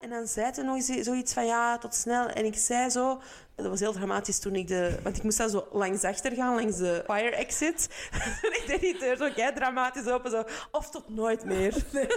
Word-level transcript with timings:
En 0.00 0.10
dan 0.10 0.26
zei 0.26 0.54
ze 0.54 0.62
nog 0.62 0.74
eens 0.74 1.04
zoiets 1.04 1.32
van 1.32 1.46
ja, 1.46 1.78
tot 1.78 1.94
snel. 1.94 2.28
En 2.28 2.44
ik 2.44 2.56
zei 2.56 2.90
zo, 2.90 3.20
dat 3.54 3.66
was 3.66 3.80
heel 3.80 3.92
dramatisch 3.92 4.38
toen 4.38 4.54
ik 4.54 4.68
de... 4.68 4.98
Want 5.02 5.16
ik 5.16 5.22
moest 5.22 5.38
dan 5.38 5.50
zo 5.50 5.66
langs 5.72 6.04
achter 6.04 6.32
gaan, 6.32 6.54
langs 6.54 6.76
de 6.76 7.02
fire 7.06 7.36
exit. 7.36 7.88
en 8.42 8.50
ik 8.50 8.64
deed 8.66 8.80
die 8.80 8.98
deur 8.98 9.16
zo 9.16 9.30
kei 9.34 9.52
dramatisch 9.54 10.06
open, 10.06 10.30
zo. 10.30 10.44
Of 10.70 10.90
tot 10.90 11.08
nooit 11.08 11.44
meer. 11.44 11.74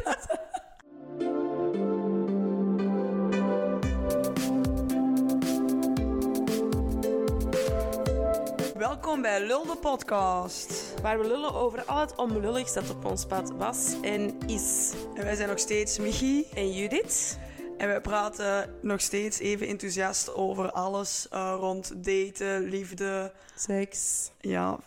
Welkom 8.78 9.22
bij 9.22 9.46
Lul 9.46 9.66
de 9.66 9.78
podcast. 9.82 10.94
Waar 11.02 11.20
we 11.20 11.28
lullen 11.28 11.54
over 11.54 11.86
al 11.86 12.00
het 12.00 12.16
onlulligst 12.16 12.74
dat 12.74 12.90
op 12.90 13.06
ons 13.06 13.26
pad 13.26 13.52
was 13.52 13.94
en 14.02 14.38
is. 14.48 14.92
En 15.16 15.24
wij 15.24 15.36
zijn 15.36 15.50
nog 15.50 15.60
steeds 15.60 15.98
Michi. 15.98 16.48
En 16.54 16.74
Judith? 16.74 17.38
En 17.84 17.90
wij 17.90 18.02
praten 18.02 18.76
nog 18.82 19.02
steeds 19.02 19.40
even 19.40 19.68
enthousiast 19.68 20.34
over 20.34 20.72
alles 20.72 21.28
uh, 21.34 21.56
rond 21.60 22.04
daten, 22.04 22.62
liefde. 22.64 23.34
Seks. 23.56 24.32
Ja. 24.40 24.80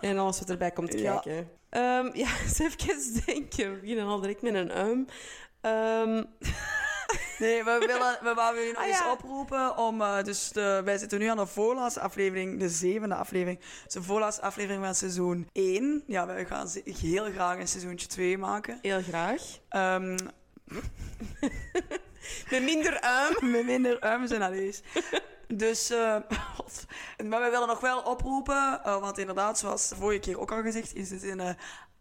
En 0.00 0.18
alles 0.18 0.38
wat 0.38 0.50
erbij 0.50 0.70
komt 0.70 0.98
Ja. 0.98 1.18
kijken. 1.18 1.50
Ehm, 1.70 2.10
ja, 2.12 2.28
eens 2.42 2.58
even 2.58 3.24
denken. 3.26 3.72
We 3.74 3.78
beginnen 3.80 4.06
al 4.06 4.20
direct 4.20 4.42
met 4.42 4.54
een 4.54 4.78
um. 4.86 5.06
Ehm, 5.60 6.22
Nee, 7.38 7.64
we 7.64 7.76
willen, 7.86 8.18
we 8.22 8.34
wouden 8.34 8.60
jullie 8.60 8.72
nog 8.74 8.82
Ah, 8.82 8.88
eens 8.88 8.98
ja. 8.98 9.12
oproepen 9.12 9.76
om... 9.76 10.00
eh, 10.00 10.22
dus 10.22 10.48
de, 10.52 10.80
wij 10.84 10.98
zitten 10.98 11.18
nu 11.18 11.26
aan 11.26 11.36
de 11.36 11.46
voorlaatste 11.46 12.00
aflevering, 12.00 12.60
de 12.60 12.68
zevende 12.68 13.14
aflevering. 13.14 13.60
Dus 13.84 13.92
de 13.94 14.02
voorlaatste 14.02 14.42
aflevering 14.42 14.84
van 14.84 14.94
seizoen 14.94 15.48
1. 15.52 16.02
Ja, 16.06 16.26
wij 16.26 16.46
gaan 16.46 16.68
ze- 16.68 16.82
heel 17.00 17.24
graag 17.24 17.58
een 17.58 17.68
seizoentje 17.68 18.06
2 18.06 18.38
maken. 18.38 18.78
heel 18.82 19.02
graag. 19.02 19.42
Ehm, 19.68 20.16
Met 22.50 22.62
minder 22.62 23.00
um. 23.04 23.50
met 23.50 23.64
minder 23.74 24.12
ums 24.12 24.30
en 24.30 24.42
alles. 24.42 24.82
Dus, 25.48 25.90
eh, 25.90 26.16
god. 26.56 26.84
maar 27.24 27.42
we 27.42 27.50
willen 27.50 27.68
nog 27.68 27.80
wel 27.80 28.00
oproepen, 28.00 28.80
eh, 28.84 29.00
want 29.00 29.18
inderdaad, 29.18 29.58
zoals 29.58 29.88
de 29.88 29.96
vorige 29.96 30.20
keer 30.20 30.40
ook 30.40 30.52
al 30.52 30.62
gezegd, 30.62 30.94
is 30.94 31.10
het 31.10 31.22
in 31.22 31.36
de 31.36 31.54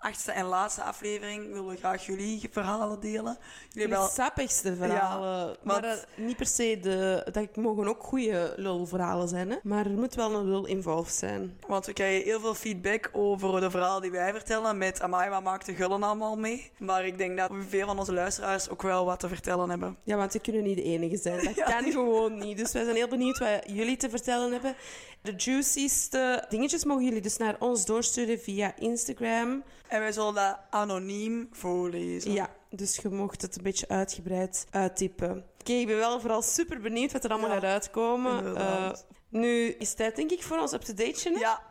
achtste 0.04 0.32
en 0.32 0.46
laatste 0.46 0.82
aflevering. 0.84 1.48
Willen 1.48 1.68
we 1.68 1.78
graag 1.78 2.06
jullie 2.06 2.50
verhalen 2.52 3.00
delen. 3.00 3.38
Jullie 3.70 3.90
De 3.90 3.96
wel, 3.96 4.08
sappigste 4.08 4.76
verhalen. 4.76 5.56
maar 5.64 5.82
dat, 5.82 6.06
niet 6.16 6.38
per 6.38 6.46
se 6.46 6.80
de... 6.82 7.28
Dat 7.32 7.56
mogen 7.56 7.88
ook 7.88 8.04
goede 8.04 8.54
lulverhalen 8.58 9.28
zijn, 9.28 9.50
hè. 9.50 9.58
Maar 9.64 9.86
er 9.86 9.92
moet 9.92 10.16
wel 10.16 10.34
een 10.34 10.50
lul 10.50 10.66
involved 10.66 11.14
zijn. 11.14 11.58
want 11.68 11.86
we 11.86 11.94
krijgen 11.94 12.24
heel 12.24 12.40
veel 12.40 12.56
feedback 12.56 13.10
over 13.14 13.62
de 13.62 13.70
verhalen 13.72 14.02
die 14.02 14.12
wij 14.12 14.32
vertellen. 14.32 14.78
Met 14.78 15.02
Amai, 15.02 15.30
wat 15.30 15.44
maakt 15.44 15.66
de 15.66 15.74
gullen 15.76 16.04
allemaal 16.04 16.36
mee? 16.38 16.72
Maar 16.78 17.06
ik 17.06 17.18
denk 17.18 17.38
dat 17.38 17.52
veel 17.70 17.86
van 17.86 18.00
onze 18.00 18.14
luisteraars 18.14 18.70
ook 18.70 18.82
wel 18.82 19.06
wat 19.06 19.20
te 19.20 19.28
vertellen 19.28 19.70
hebben. 19.70 19.98
Ja, 20.04 20.16
want 20.18 20.34
we 20.34 20.40
kunnen 20.40 20.64
niet 20.64 20.76
de 20.78 20.84
enige 20.84 21.18
zijn. 21.18 21.44
Dat 21.46 21.56
Ja. 21.56 21.66
kan 21.80 21.92
gewoon 21.92 22.38
niet. 22.38 22.58
Dus 22.58 22.72
wij 22.72 22.84
zijn 22.84 22.96
heel 22.96 23.08
benieuwd 23.08 23.38
wat 23.38 23.50
jullie 23.66 23.98
te 23.98 24.10
vertellen 24.10 24.52
hebben. 24.52 24.76
De 25.22 25.34
juicieste 25.38 26.46
dingetjes 26.50 26.84
mogen 26.86 27.04
jullie 27.04 27.22
dus 27.22 27.38
naar 27.38 27.56
ons 27.60 27.86
doorsturen 27.86 28.40
via 28.40 28.74
Instagram. 28.78 29.64
En 29.94 30.00
wij 30.00 30.12
zullen 30.12 30.34
dat 30.34 30.58
anoniem 30.70 31.48
voorlezen. 31.52 32.32
Ja, 32.32 32.50
dus 32.70 32.96
je 32.96 33.10
mocht 33.10 33.42
het 33.42 33.58
een 33.58 33.64
beetje 33.64 33.88
uitgebreid 33.88 34.66
uittypen. 34.70 35.46
Oké, 35.60 35.72
ik 35.72 35.88
ben 35.88 35.98
wel 35.98 36.20
vooral 36.20 36.42
super 36.42 36.82
benieuwd 36.82 37.12
wat 37.12 37.24
er 37.24 37.30
allemaal 37.30 37.50
Ja, 37.50 37.56
gaat 37.56 37.64
uitkomen. 37.64 38.56
Eh, 38.56 38.92
nu 39.30 39.66
is 39.66 39.88
het 39.88 39.98
tijd, 39.98 40.16
denk 40.16 40.32
ik, 40.32 40.44
voor 40.44 40.58
ons 40.58 40.74
up-to-date. 40.74 41.32
Ja. 41.40 41.62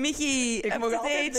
Michi, 0.00 0.56
up-to-date. 0.56 1.30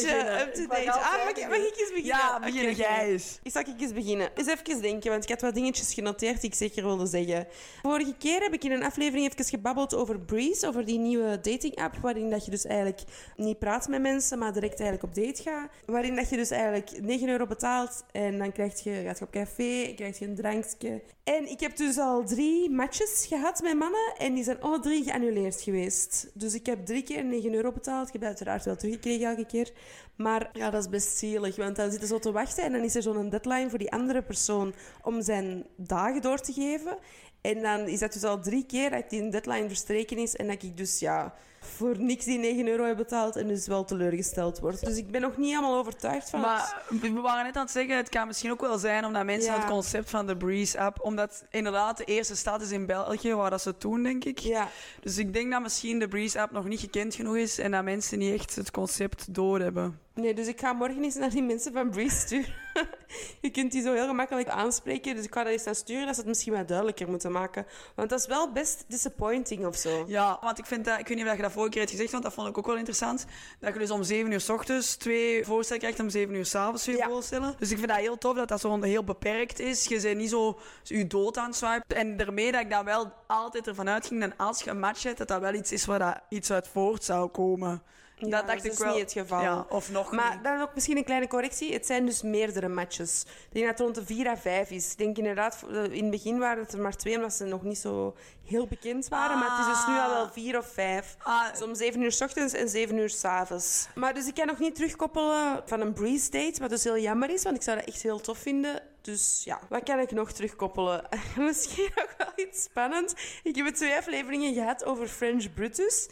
mag 0.68 0.86
Ah, 0.88 1.24
mag, 1.26 1.30
ik- 1.30 1.48
mag 1.48 1.58
ik 1.58 1.76
eens 1.78 1.90
beginnen? 1.90 2.04
Ja, 2.04 2.40
begin 2.40 2.74
jij 2.76 3.08
eens. 3.12 3.40
Ik 3.44 3.52
zal 3.52 3.62
ik 3.62 3.82
eens 3.82 3.94
beginnen. 3.94 4.30
Eens 4.36 4.48
even 4.48 4.82
denken, 4.82 5.10
want 5.12 5.24
ik 5.24 5.30
had 5.30 5.42
wat 5.42 5.54
dingetjes 5.56 5.94
genoteerd 5.94 6.42
die 6.42 6.50
ik 6.50 6.56
zeker 6.56 6.84
wilde 6.84 7.06
zeggen. 7.06 7.48
Vorige 7.82 8.14
keer 8.18 8.42
heb 8.42 8.54
ik 8.54 8.64
in 8.64 8.72
een 8.72 8.84
aflevering 8.84 9.32
even 9.32 9.46
gebabbeld 9.46 9.96
over 9.96 10.20
Breeze, 10.20 10.68
over 10.68 10.86
die 10.86 11.00
nieuwe 11.00 11.40
dating-app, 11.42 11.96
waarin 12.02 12.30
dat 12.30 12.46
je 12.46 12.52
dus 12.52 12.66
eigenlijk 12.66 13.02
niet 13.36 13.60
praat 13.60 13.88
met 13.88 14.02
mensen, 14.02 14.38
maar 14.40 14.54
direct 14.54 14.80
eigenlijk 14.80 15.04
op 15.04 15.24
date 15.26 15.42
gaat. 15.42 15.70
Waarin 15.86 16.16
dat 16.16 16.30
je 16.30 16.36
dus 16.36 16.50
eigenlijk 16.50 17.02
9 17.02 17.30
euro 17.30 17.46
betaalt 17.46 18.04
en 18.12 18.38
dan 18.38 18.52
krijg 18.52 18.84
je, 18.84 19.02
gaat 19.06 19.20
je 19.20 19.26
op 19.26 19.32
café, 19.32 19.94
krijg 19.96 20.20
je 20.20 20.26
een 20.26 20.36
drankje. 20.36 21.02
En 21.24 21.50
ik 21.50 21.60
heb 21.60 21.78
dus 21.78 21.98
al 21.98 22.24
drie 22.26 22.70
matches 22.70 23.26
gehad 23.30 23.62
met 23.62 23.78
mannen 23.78 24.14
en 24.18 24.34
die 24.34 24.44
zijn 24.44 24.62
alle 24.62 24.80
drie 24.80 25.04
geannuleerd 25.04 25.62
geweest. 25.62 26.28
Dus 26.34 26.54
ik 26.54 26.66
heb 26.66 26.86
drie 26.86 27.04
keer 27.04 27.24
9 27.26 27.54
euro 27.54 27.72
betaald. 27.72 28.08
Ik 28.08 28.14
heb 28.14 28.22
dat 28.22 28.40
uiteraard 28.48 28.66
wel 28.66 28.76
teruggekregen 28.76 29.28
elke 29.28 29.46
keer. 29.46 29.72
Maar 30.16 30.50
ja, 30.54 30.70
dat 30.70 30.84
is 30.84 30.90
best 30.90 31.18
zielig, 31.18 31.56
want 31.56 31.76
dan 31.76 31.90
zitten 31.90 32.08
ze 32.08 32.14
zo 32.14 32.20
te 32.20 32.32
wachten 32.32 32.64
en 32.64 32.72
dan 32.72 32.84
is 32.84 32.96
er 32.96 33.02
zo'n 33.02 33.30
deadline 33.30 33.70
voor 33.70 33.80
die 33.80 33.92
andere 33.92 34.22
persoon 34.22 34.74
om 35.02 35.22
zijn 35.22 35.66
dagen 35.76 36.22
door 36.22 36.40
te 36.40 36.54
geven. 36.54 36.98
En 37.42 37.62
dan 37.62 37.88
is 37.88 38.00
dat 38.00 38.14
dus 38.14 38.24
al 38.24 38.42
drie 38.42 38.66
keer 38.66 38.90
dat 38.90 39.10
die 39.10 39.30
deadline 39.30 39.68
verstreken 39.68 40.18
is 40.18 40.36
en 40.36 40.48
dat 40.48 40.64
ik 40.64 40.78
dus 40.78 41.00
ja, 41.00 41.34
voor 41.60 41.96
niks 42.00 42.26
die 42.26 42.38
9 42.38 42.68
euro 42.68 42.84
heb 42.86 42.98
betaald 42.98 43.36
en 43.36 43.48
dus 43.48 43.68
wel 43.68 43.84
teleurgesteld 43.86 44.60
word. 44.60 44.86
Dus 44.86 44.98
ik 44.98 45.12
ben 45.12 45.22
nog 45.22 45.38
niet 45.38 45.50
helemaal 45.50 45.78
overtuigd 45.78 46.30
van 46.30 46.40
het. 46.40 46.48
Maar 46.48 46.84
we 47.02 47.22
waren 47.22 47.44
net 47.46 47.56
aan 47.56 47.64
het 47.64 47.72
zeggen, 47.72 47.96
het 47.96 48.10
kan 48.10 48.28
misschien 48.28 48.52
ook 48.52 48.62
wel 48.62 48.78
zijn 48.78 49.06
omdat 49.06 49.26
mensen 49.26 49.52
Ja. 49.54 49.60
het 49.60 49.70
concept 49.70 50.10
van 50.10 50.28
de 50.28 50.38
Breeze-app, 50.38 50.98
omdat 51.02 51.44
inderdaad 51.50 51.98
de 51.98 52.04
eerste 52.04 52.36
stad 52.36 52.62
is 52.62 52.72
in 52.72 52.86
België, 52.86 53.34
waar 53.34 53.50
dat 53.50 53.62
ze 53.62 53.70
het 53.70 53.82
doen, 53.82 54.04
denk 54.04 54.24
ik. 54.26 54.40
Ja, 54.40 54.70
Dus 55.02 55.18
ik 55.18 55.34
denk 55.34 55.52
dat 55.52 55.62
misschien 55.62 56.00
de 56.00 56.08
Breeze-app 56.08 56.52
nog 56.52 56.66
niet 56.66 56.80
gekend 56.80 57.16
genoeg 57.16 57.36
is 57.38 57.60
en 57.60 57.72
dat 57.72 57.84
mensen 57.84 58.20
niet 58.20 58.34
echt 58.34 58.56
het 58.56 58.72
concept 58.72 59.34
doorhebben. 59.34 60.00
nee, 60.14 60.34
dus 60.34 60.48
ik 60.48 60.60
ga 60.60 60.74
morgen 60.74 61.04
eens 61.04 61.16
naar 61.16 61.30
die 61.30 61.44
mensen 61.44 61.74
van 61.74 61.90
Breeze 61.90 62.16
sturen. 62.16 62.54
je 63.42 63.50
kunt 63.50 63.72
die 63.72 63.82
zo 63.82 63.94
heel 63.94 64.08
gemakkelijk 64.08 64.48
aanspreken, 64.50 65.16
dus 65.16 65.26
ik 65.26 65.34
ga 65.34 65.44
dat 65.44 65.52
eens 65.52 65.64
naar 65.64 65.76
sturen 65.76 66.06
dat 66.06 66.14
ze 66.16 66.20
het 66.22 66.30
misschien 66.30 66.54
wat 66.54 66.68
duidelijker 66.68 67.10
moeten 67.10 67.32
maken. 67.32 67.66
Want 67.96 68.10
dat 68.10 68.20
is 68.20 68.26
wel 68.28 68.52
best 68.52 68.84
disappointing 68.88 69.66
of 69.66 69.76
zo. 69.76 70.04
Ja, 70.08 70.38
want 70.42 70.58
ik 70.60 70.66
vind 70.66 70.86
dat, 70.86 71.00
ik 71.00 71.08
weet 71.08 71.18
niet 71.18 71.26
of 71.28 71.36
je 71.38 71.47
dat 71.48 71.56
vorige 71.56 71.72
keer 71.72 71.82
hebt 71.82 71.94
gezegd, 71.94 72.12
want 72.12 72.24
dat 72.24 72.34
vond 72.34 72.48
ik 72.48 72.58
ook 72.58 72.66
wel 72.66 72.76
interessant, 72.78 73.26
dat 73.60 73.74
je 73.74 73.80
dus 73.80 73.92
om 73.92 74.04
7 74.04 74.32
uur 74.32 74.42
s 74.42 74.50
ochtends 74.50 74.96
twee 74.96 75.46
voorstellen 75.46 75.82
krijgt 75.82 76.00
om 76.00 76.10
7 76.10 76.36
uur 76.36 76.46
s'avonds 76.46 76.86
weer 76.86 76.98
Ja. 76.98 77.08
voorstellen. 77.08 77.56
Dus 77.60 77.72
ik 77.72 77.78
vind 77.78 77.90
dat 77.90 77.98
heel 77.98 78.18
tof 78.18 78.36
dat 78.36 78.48
dat 78.48 78.60
zo 78.60 78.82
heel 78.82 79.04
beperkt 79.04 79.60
is. 79.60 79.86
Je 79.86 80.02
bent 80.02 80.18
niet 80.18 80.30
zo 80.30 80.60
je 80.84 81.08
dood 81.08 81.38
aan 81.38 81.46
het 81.46 81.56
swipen. 81.56 81.96
En 81.98 82.18
daarmee 82.18 82.52
dat 82.52 82.62
ik 82.62 82.70
dan 82.70 82.86
wel 82.86 83.12
altijd 83.28 83.68
ervan 83.68 83.90
uitging 83.90 84.22
dat 84.22 84.32
als 84.38 84.62
je 84.64 84.70
een 84.70 84.80
match 84.80 85.04
hebt, 85.04 85.18
dat 85.18 85.28
dat 85.28 85.42
wel 85.42 85.54
iets 85.54 85.72
is 85.72 85.86
waar 85.86 86.00
dat 86.00 86.20
iets 86.30 86.52
uit 86.52 86.68
voort 86.68 87.04
zou 87.04 87.28
komen. 87.30 87.82
Ja, 88.20 88.28
dat 88.30 88.48
dacht 88.48 88.58
dat 88.58 88.66
ik 88.66 88.72
is 88.72 88.78
wel. 88.78 88.92
niet 88.94 89.02
het 89.02 89.12
geval. 89.12 89.42
Ja, 89.42 89.66
of 89.70 89.92
nog 89.92 90.12
Maar 90.12 90.34
niet. 90.34 90.44
dan 90.44 90.62
ook 90.62 90.74
misschien 90.74 90.98
een 90.98 91.04
kleine 91.04 91.28
correctie. 91.28 91.74
Het 91.74 91.86
zijn 91.86 92.06
dus 92.06 92.22
meerdere 92.22 92.68
matches. 92.68 93.22
Ik 93.22 93.28
denk 93.52 93.66
dat 93.66 93.78
het 93.78 93.80
rond 93.86 93.96
de 94.08 94.14
4 94.16 94.28
à 94.28 94.38
5 94.38 94.70
is. 94.70 94.92
Ik 94.92 94.98
denk 94.98 95.18
inderdaad, 95.18 95.64
in 95.72 96.02
het 96.02 96.10
begin 96.10 96.40
waren 96.40 96.64
het 96.64 96.74
er 96.74 96.80
maar 96.80 96.96
twee, 96.96 97.16
omdat 97.16 97.34
ze 97.34 97.46
nog 97.46 97.64
niet 97.64 97.78
zo 97.78 98.16
heel 98.46 98.68
bekend 98.68 99.08
waren. 99.08 99.40
Maar 99.40 99.58
het 99.58 99.68
is 99.68 99.74
dus 99.76 99.88
nu 99.88 100.00
al 100.00 100.10
wel 100.10 100.30
4 100.32 100.58
of 100.58 100.68
5. 100.74 101.16
Ah. 101.24 101.52
Dus 101.52 101.62
om 101.62 101.76
7 101.76 102.02
uur 102.02 102.12
s 102.12 102.22
ochtends 102.22 102.54
en 102.54 102.70
7 102.70 102.98
uur 102.98 103.10
s 103.10 103.24
avonds. 103.26 103.88
Maar 103.96 104.14
dus 104.14 104.28
ik 104.28 104.34
kan 104.34 104.48
nog 104.48 104.60
niet 104.60 104.76
terugkoppelen 104.76 105.62
van 105.66 105.82
een 105.82 105.94
breeze 105.94 106.30
date, 106.32 106.60
wat 106.62 106.70
dus 106.70 106.84
heel 106.84 106.98
jammer 106.98 107.30
is, 107.30 107.44
want 107.44 107.56
ik 107.56 107.62
zou 107.62 107.78
dat 107.78 107.88
echt 107.88 108.02
heel 108.02 108.20
tof 108.20 108.38
vinden. 108.38 108.82
Dus 109.02 109.42
ja, 109.46 109.60
wat 109.70 109.84
kan 109.84 110.00
ik 110.00 110.12
nog 110.12 110.32
terugkoppelen? 110.32 111.08
Misschien 111.38 111.90
nog 111.96 112.14
wel 112.18 112.46
iets 112.46 112.64
spannends. 112.64 113.14
Ik 113.44 113.56
heb 113.56 113.68
twee 113.68 113.96
afleveringen 113.96 114.54
gehad 114.54 114.86
over 114.86 115.08
French 115.08 115.54
Brutus. 115.54 116.08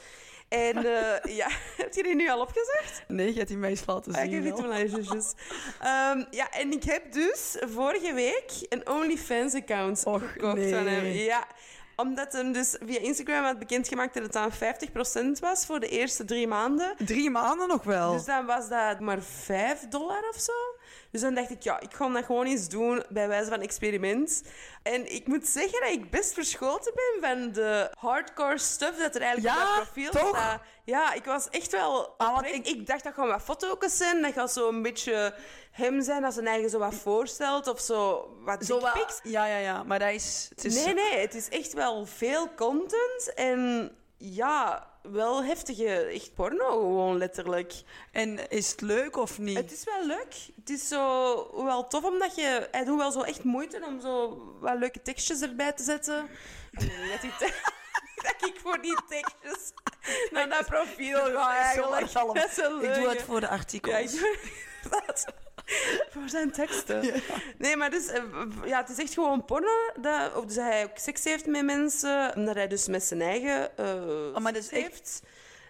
En 0.49 0.77
eh, 0.77 1.35
ja, 1.35 1.47
heb 1.77 1.93
je 1.93 2.03
die 2.03 2.15
nu 2.15 2.29
al 2.29 2.39
opgezocht? 2.39 3.03
Nee, 3.07 3.27
je 3.27 3.33
hebt 3.37 3.47
die 3.47 3.57
mij 3.57 3.69
eens 3.69 3.85
laten 3.85 4.13
Ah, 4.13 4.21
zien. 4.21 4.27
ik 4.29 4.33
heb 4.33 4.43
het 4.43 5.07
wel. 5.07 5.23
Ehm, 5.81 6.23
ja, 6.29 6.51
en 6.51 6.71
ik 6.71 6.83
heb 6.83 7.11
dus 7.11 7.55
vorige 7.59 8.13
week 8.13 8.51
een 8.69 8.89
OnlyFans-account 8.89 10.03
Och, 10.05 10.31
gekocht 10.31 10.55
nee. 10.55 10.73
van 10.73 10.85
hem. 10.87 11.05
Ja, 11.05 11.47
omdat 11.95 12.33
hem 12.33 12.51
dus 12.51 12.77
via 12.85 12.99
Instagram 12.99 13.43
had 13.43 13.59
bekendgemaakt 13.59 14.13
dat 14.13 14.23
het 14.23 14.35
aan 14.35 14.51
50% 14.51 15.39
was 15.39 15.65
voor 15.65 15.79
de 15.79 15.87
eerste 15.87 16.25
drie 16.25 16.47
maanden. 16.47 16.93
Drie 17.05 17.29
maanden 17.29 17.67
nog 17.67 17.83
wel. 17.83 18.11
Dus 18.13 18.25
dan 18.25 18.45
was 18.45 18.69
dat 18.69 18.99
maar 18.99 19.21
5 19.21 19.87
dollar 19.87 20.29
of 20.29 20.39
zo. 20.39 20.53
Dus 21.15 21.23
dan 21.23 21.33
dacht 21.33 21.49
ik, 21.49 21.61
ja, 21.63 21.79
ik 21.79 21.93
ga 21.93 22.09
dat 22.09 22.25
gewoon 22.25 22.45
eens 22.45 22.69
doen 22.69 23.03
bij 23.09 23.27
wijze 23.27 23.49
van 23.49 23.61
experiment. 23.61 24.43
En 24.83 25.13
ik 25.13 25.27
moet 25.27 25.47
zeggen 25.47 25.79
dat 25.81 25.89
ik 25.89 26.09
best 26.11 26.33
verschoten 26.33 26.93
ben 26.95 27.29
van 27.29 27.51
de 27.51 27.89
hardcore 27.99 28.57
stuff 28.57 28.97
dat 28.97 29.15
er 29.15 29.21
eigenlijk 29.21 29.55
Ja, 29.55 29.61
op 29.61 29.75
dat 29.75 29.83
profiel 29.83 30.11
toch? 30.11 30.27
staat. 30.37 30.61
Ja, 30.83 31.13
ik 31.13 31.25
was 31.25 31.49
echt 31.49 31.71
wel... 31.71 32.13
Ah, 32.17 32.33
oprecht- 32.37 32.67
ik... 32.67 32.87
dacht 32.87 33.03
dat 33.03 33.13
gewoon 33.13 33.29
wat 33.29 33.41
foto's 33.41 33.97
zijn. 33.97 34.21
Dat 34.21 34.33
gaat 34.33 34.51
zo 34.51 34.69
een 34.69 34.81
beetje 34.81 35.33
hem 35.71 36.01
zijn 36.01 36.23
als 36.23 36.33
zijn 36.33 36.47
eigen 36.47 36.69
zo 36.69 36.79
wat 36.79 36.95
voorstelt. 36.95 37.67
Of 37.67 37.79
zo 37.79 38.29
wat 38.39 38.65
Zo 38.65 38.79
wat- 38.79 39.19
Ja, 39.23 39.45
ja, 39.45 39.57
ja. 39.57 39.83
Maar 39.83 39.99
dat 39.99 40.09
is... 40.11 40.47
Het 40.55 40.65
is 40.65 40.83
Nee, 40.85 40.93
nee, 40.93 41.17
het 41.19 41.33
is 41.35 41.49
echt 41.49 41.73
wel 41.73 42.05
veel 42.05 42.53
content. 42.55 43.33
En 43.35 43.91
ja, 44.17 44.87
wel 45.11 45.43
heftige, 45.43 45.95
echt 45.95 46.33
porno 46.33 46.69
gewoon 46.79 47.17
letterlijk. 47.17 47.73
En 48.11 48.49
is 48.49 48.71
het 48.71 48.81
leuk 48.81 49.17
of 49.17 49.39
niet? 49.39 49.57
Het 49.57 49.71
is 49.71 49.83
wel 49.83 50.05
leuk. 50.05 50.35
Het 50.55 50.69
is 50.69 50.87
zo 50.87 51.63
wel 51.65 51.87
tof, 51.87 52.03
omdat 52.03 52.35
je... 52.35 52.67
Hij 52.71 52.83
doet 52.83 52.97
wel 52.97 53.11
zo 53.11 53.21
echt 53.21 53.43
moeite 53.43 53.81
om 53.87 54.01
zo 54.01 54.41
wat 54.59 54.77
leuke 54.77 55.01
tekstjes 55.01 55.41
erbij 55.41 55.71
te 55.73 55.83
zetten. 55.83 56.29
Nee, 56.71 57.09
dat, 57.11 57.21
die 57.21 57.31
te- 57.39 57.53
dat 58.39 58.49
ik 58.49 58.59
voor 58.63 58.81
die 58.81 58.97
tekstjes 59.07 59.71
naar 60.31 60.49
dat 60.49 60.65
profiel 60.65 61.17
ga 61.19 61.55
eigenlijk. 61.63 62.11
Dat 62.13 62.49
is 62.49 62.57
Ik 62.57 62.93
doe 62.95 63.09
het 63.09 63.21
voor 63.21 63.39
de 63.39 63.47
artikels. 63.47 63.93
Ja, 63.93 63.99
ik 63.99 64.09
doe. 64.09 64.37
Voor 66.13 66.29
zijn 66.29 66.51
teksten. 66.51 67.03
Nee, 67.57 67.77
maar 67.77 67.89
dus, 67.89 68.07
eh, 68.07 68.21
ja, 68.65 68.77
het 68.81 68.89
is 68.89 68.97
echt 68.97 69.13
gewoon 69.13 69.45
porno. 69.45 69.91
Dat, 70.01 70.35
of 70.35 70.45
dus 70.45 70.55
hij 70.55 70.83
ook 70.83 70.97
seks 70.97 71.23
heeft 71.23 71.45
met 71.45 71.63
mensen. 71.65 72.35
Omdat 72.35 72.55
hij 72.55 72.67
dus 72.67 72.87
met 72.87 73.03
zijn 73.03 73.21
eigen 73.21 73.77
eh 73.77 73.85
Oh, 74.33 74.37
maar 74.37 74.53
dat 74.53 74.61
is 74.61 74.67
seks 74.67 74.81
echt- 74.83 74.91
heeft. 74.91 75.21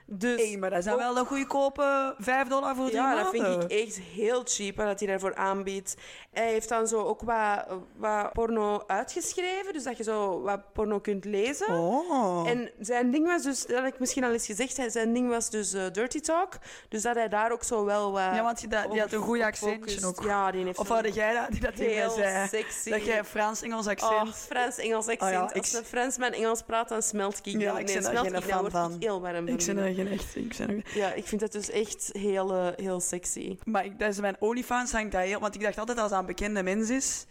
Dus 0.07 0.57
maar 0.57 0.69
dat 0.69 0.83
zijn 0.83 0.97
wel 0.97 1.13
de 1.13 1.25
goedkope 1.25 2.15
5 2.17 2.47
dollar 2.47 2.75
voor 2.75 2.85
drie 2.85 2.97
ja, 2.97 3.15
dat 3.23 3.33
maanden. 3.33 3.59
vind 3.59 3.71
ik 3.71 3.77
echt 3.85 3.99
heel 3.99 4.41
cheap 4.45 4.75
wat 4.75 4.99
hij 4.99 5.07
daarvoor 5.07 5.35
aanbiedt. 5.35 5.95
Hij 6.31 6.47
heeft 6.51 6.69
dan 6.69 6.87
zo 6.87 7.01
ook 7.03 7.21
wat, 7.21 7.65
wat 7.97 8.33
porno 8.33 8.83
uitgeschreven, 8.87 9.73
dus 9.73 9.83
dat 9.83 9.97
je 9.97 10.03
zo 10.03 10.41
wat 10.41 10.73
porno 10.73 10.99
kunt 10.99 11.25
lezen. 11.25 11.67
Oh. 11.79 12.49
En 12.49 12.71
zijn 12.79 13.11
ding 13.11 13.27
was 13.27 13.43
dus, 13.43 13.65
dat 13.65 13.77
had 13.77 13.85
ik 13.87 13.99
misschien 13.99 14.23
al 14.23 14.31
eens 14.31 14.45
gezegd, 14.45 14.81
zijn 14.87 15.13
ding 15.13 15.29
was 15.29 15.49
dus 15.49 15.73
eh, 15.73 15.83
dirty 15.91 16.19
talk. 16.19 16.53
Dus 16.89 17.01
dat 17.01 17.15
hij 17.15 17.27
daar 17.29 17.51
ook 17.51 17.63
zo 17.63 17.85
wel 17.85 18.11
wat... 18.11 18.21
ja, 18.21 18.43
want 18.43 18.59
die, 18.59 18.69
dat- 18.69 18.91
die 18.91 18.99
had 19.01 19.11
een 19.11 19.21
goede 19.21 19.45
accentje 19.45 20.05
ook. 20.07 20.23
Ja, 20.23 20.51
die 20.51 20.63
heeft 20.65 20.77
Of 20.79 20.87
een 20.89 20.93
hadden 20.93 21.13
jij 21.13 21.33
dat, 21.33 21.51
die 21.51 21.61
dat 21.61 21.73
heel 21.73 22.09
zei? 22.09 22.47
sexy... 22.47 22.89
Dat 22.89 23.05
jij 23.05 23.23
Frans-Engels 23.23 23.85
Oh, 23.85 23.91
accent... 23.91 24.35
Frans-Engels 24.35 25.07
accent. 25.07 25.21
Oh 25.21 25.29
ja, 25.29 25.41
Als 25.41 25.51
ik- 25.73 25.79
een 25.79 25.85
Fransman 25.85 26.31
Engels 26.31 26.61
praat, 26.61 26.89
dan 26.89 27.01
smelt 27.01 27.39
ik. 27.43 27.59
Ja, 27.61 27.77
ik 27.77 27.85
ben 27.85 28.03
daar 28.03 28.17
geen 28.25 28.41
fan 28.41 28.71
van. 28.71 28.93
ik 28.93 29.01
heel 29.03 29.21
warm 29.21 29.47
ik 29.47 29.65
ben 29.65 29.94
Ik. 29.97 30.93
Ja, 30.93 31.13
ik 31.13 31.27
vind 31.27 31.41
dat 31.41 31.51
dus 31.51 31.69
echt 31.69 32.09
heel, 32.11 32.53
eh, 32.53 32.67
heel 32.75 32.99
sexy. 32.99 33.57
Maar 33.63 33.85
ik, 33.85 33.99
dat 33.99 34.09
is 34.09 34.19
mijn 34.19 34.35
OnlyFans 34.39 34.91
hangt 34.91 35.11
dat 35.11 35.21
heel... 35.21 35.39
Want 35.39 35.55
ik 35.55 35.61
dacht 35.61 35.77
altijd 35.77 35.97
als 35.97 36.09
dat 36.09 36.19
een 36.19 36.25
bekende 36.25 36.63
mens 36.63 36.89
is, 36.89 37.25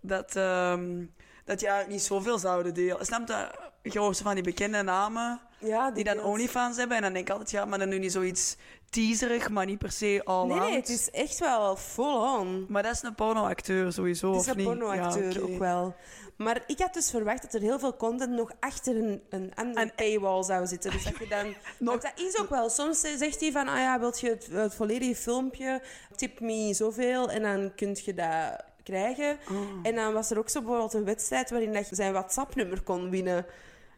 dat, 0.00 0.36
ehm 0.36 1.04
dat 1.44 1.60
ja 1.60 1.84
niet 1.88 2.02
zoveel 2.02 2.38
zouden 2.38 2.74
delen. 2.74 3.06
Snap 3.06 3.28
je? 3.28 3.48
Je 3.82 3.98
hoort 3.98 4.18
van 4.18 4.34
die 4.34 4.42
bekende 4.42 4.82
namen 4.82 5.40
Ja, 5.58 5.90
die 5.90 6.04
dan 6.04 6.20
OnlyFans 6.22 6.76
hebben. 6.76 6.96
En 6.96 7.02
dan 7.02 7.12
denk 7.12 7.24
ik 7.26 7.30
altijd, 7.30 7.50
ja, 7.50 7.64
maar 7.64 7.78
dan 7.78 7.88
nu 7.88 7.98
niet 7.98 8.12
zoiets 8.12 8.56
teaserig, 8.90 9.50
maar 9.50 9.66
niet 9.66 9.78
per 9.78 9.90
se 9.92 10.20
all 10.24 10.46
Nee, 10.46 10.74
het 10.74 10.88
is 10.88 11.10
echt 11.10 11.38
wel 11.38 11.76
full 11.76 12.38
on. 12.38 12.66
Maar 12.68 12.82
dat 12.82 12.92
is 12.92 13.02
een 13.02 13.14
pornoacteur 13.14 13.92
sowieso, 13.92 14.28
Het 14.28 14.36
of 14.36 14.44
is 14.46 14.50
een 14.50 14.56
niet? 14.56 14.66
pornoacteur 14.66 15.32
Ja, 15.32 15.40
ook 15.40 15.58
wel. 15.58 15.94
Maar 16.42 16.62
ik 16.66 16.78
had 16.78 16.94
dus 16.94 17.10
verwacht 17.10 17.42
dat 17.42 17.54
er 17.54 17.60
heel 17.60 17.78
veel 17.78 17.96
content 17.96 18.32
nog 18.32 18.52
achter 18.60 18.96
een, 18.96 19.22
een 19.28 19.52
andere 19.54 19.84
Een- 19.84 19.94
paywall 19.94 20.42
zou 20.42 20.66
zitten. 20.66 20.90
Dus 20.90 21.04
dat 21.04 21.18
je 21.18 21.28
dan... 21.28 21.54
Dat 22.00 22.12
is 22.16 22.38
ook 22.40 22.48
wel. 22.48 22.70
Soms 22.70 23.00
zegt 23.00 23.40
hij 23.40 23.52
van, 23.52 23.68
ah 23.68 23.78
ja, 23.78 24.00
wilt 24.00 24.20
je 24.20 24.28
het, 24.28 24.48
het 24.52 24.74
volledige 24.74 25.14
filmpje, 25.14 25.82
tip 26.16 26.40
me 26.40 26.74
zoveel 26.74 27.30
en 27.30 27.42
dan 27.42 27.72
kun 27.74 27.96
je 28.04 28.14
dat 28.14 28.64
krijgen. 28.82 29.38
Oh. 29.50 29.56
En 29.82 29.94
dan 29.94 30.12
was 30.12 30.30
er 30.30 30.38
ook 30.38 30.48
zo 30.48 30.60
bijvoorbeeld 30.60 30.94
een 30.94 31.04
wedstrijd 31.04 31.50
waarin 31.50 31.72
dat 31.72 31.88
je 31.88 31.94
zijn 31.94 32.12
WhatsApp-nummer 32.12 32.82
kon 32.82 33.10
winnen. 33.10 33.46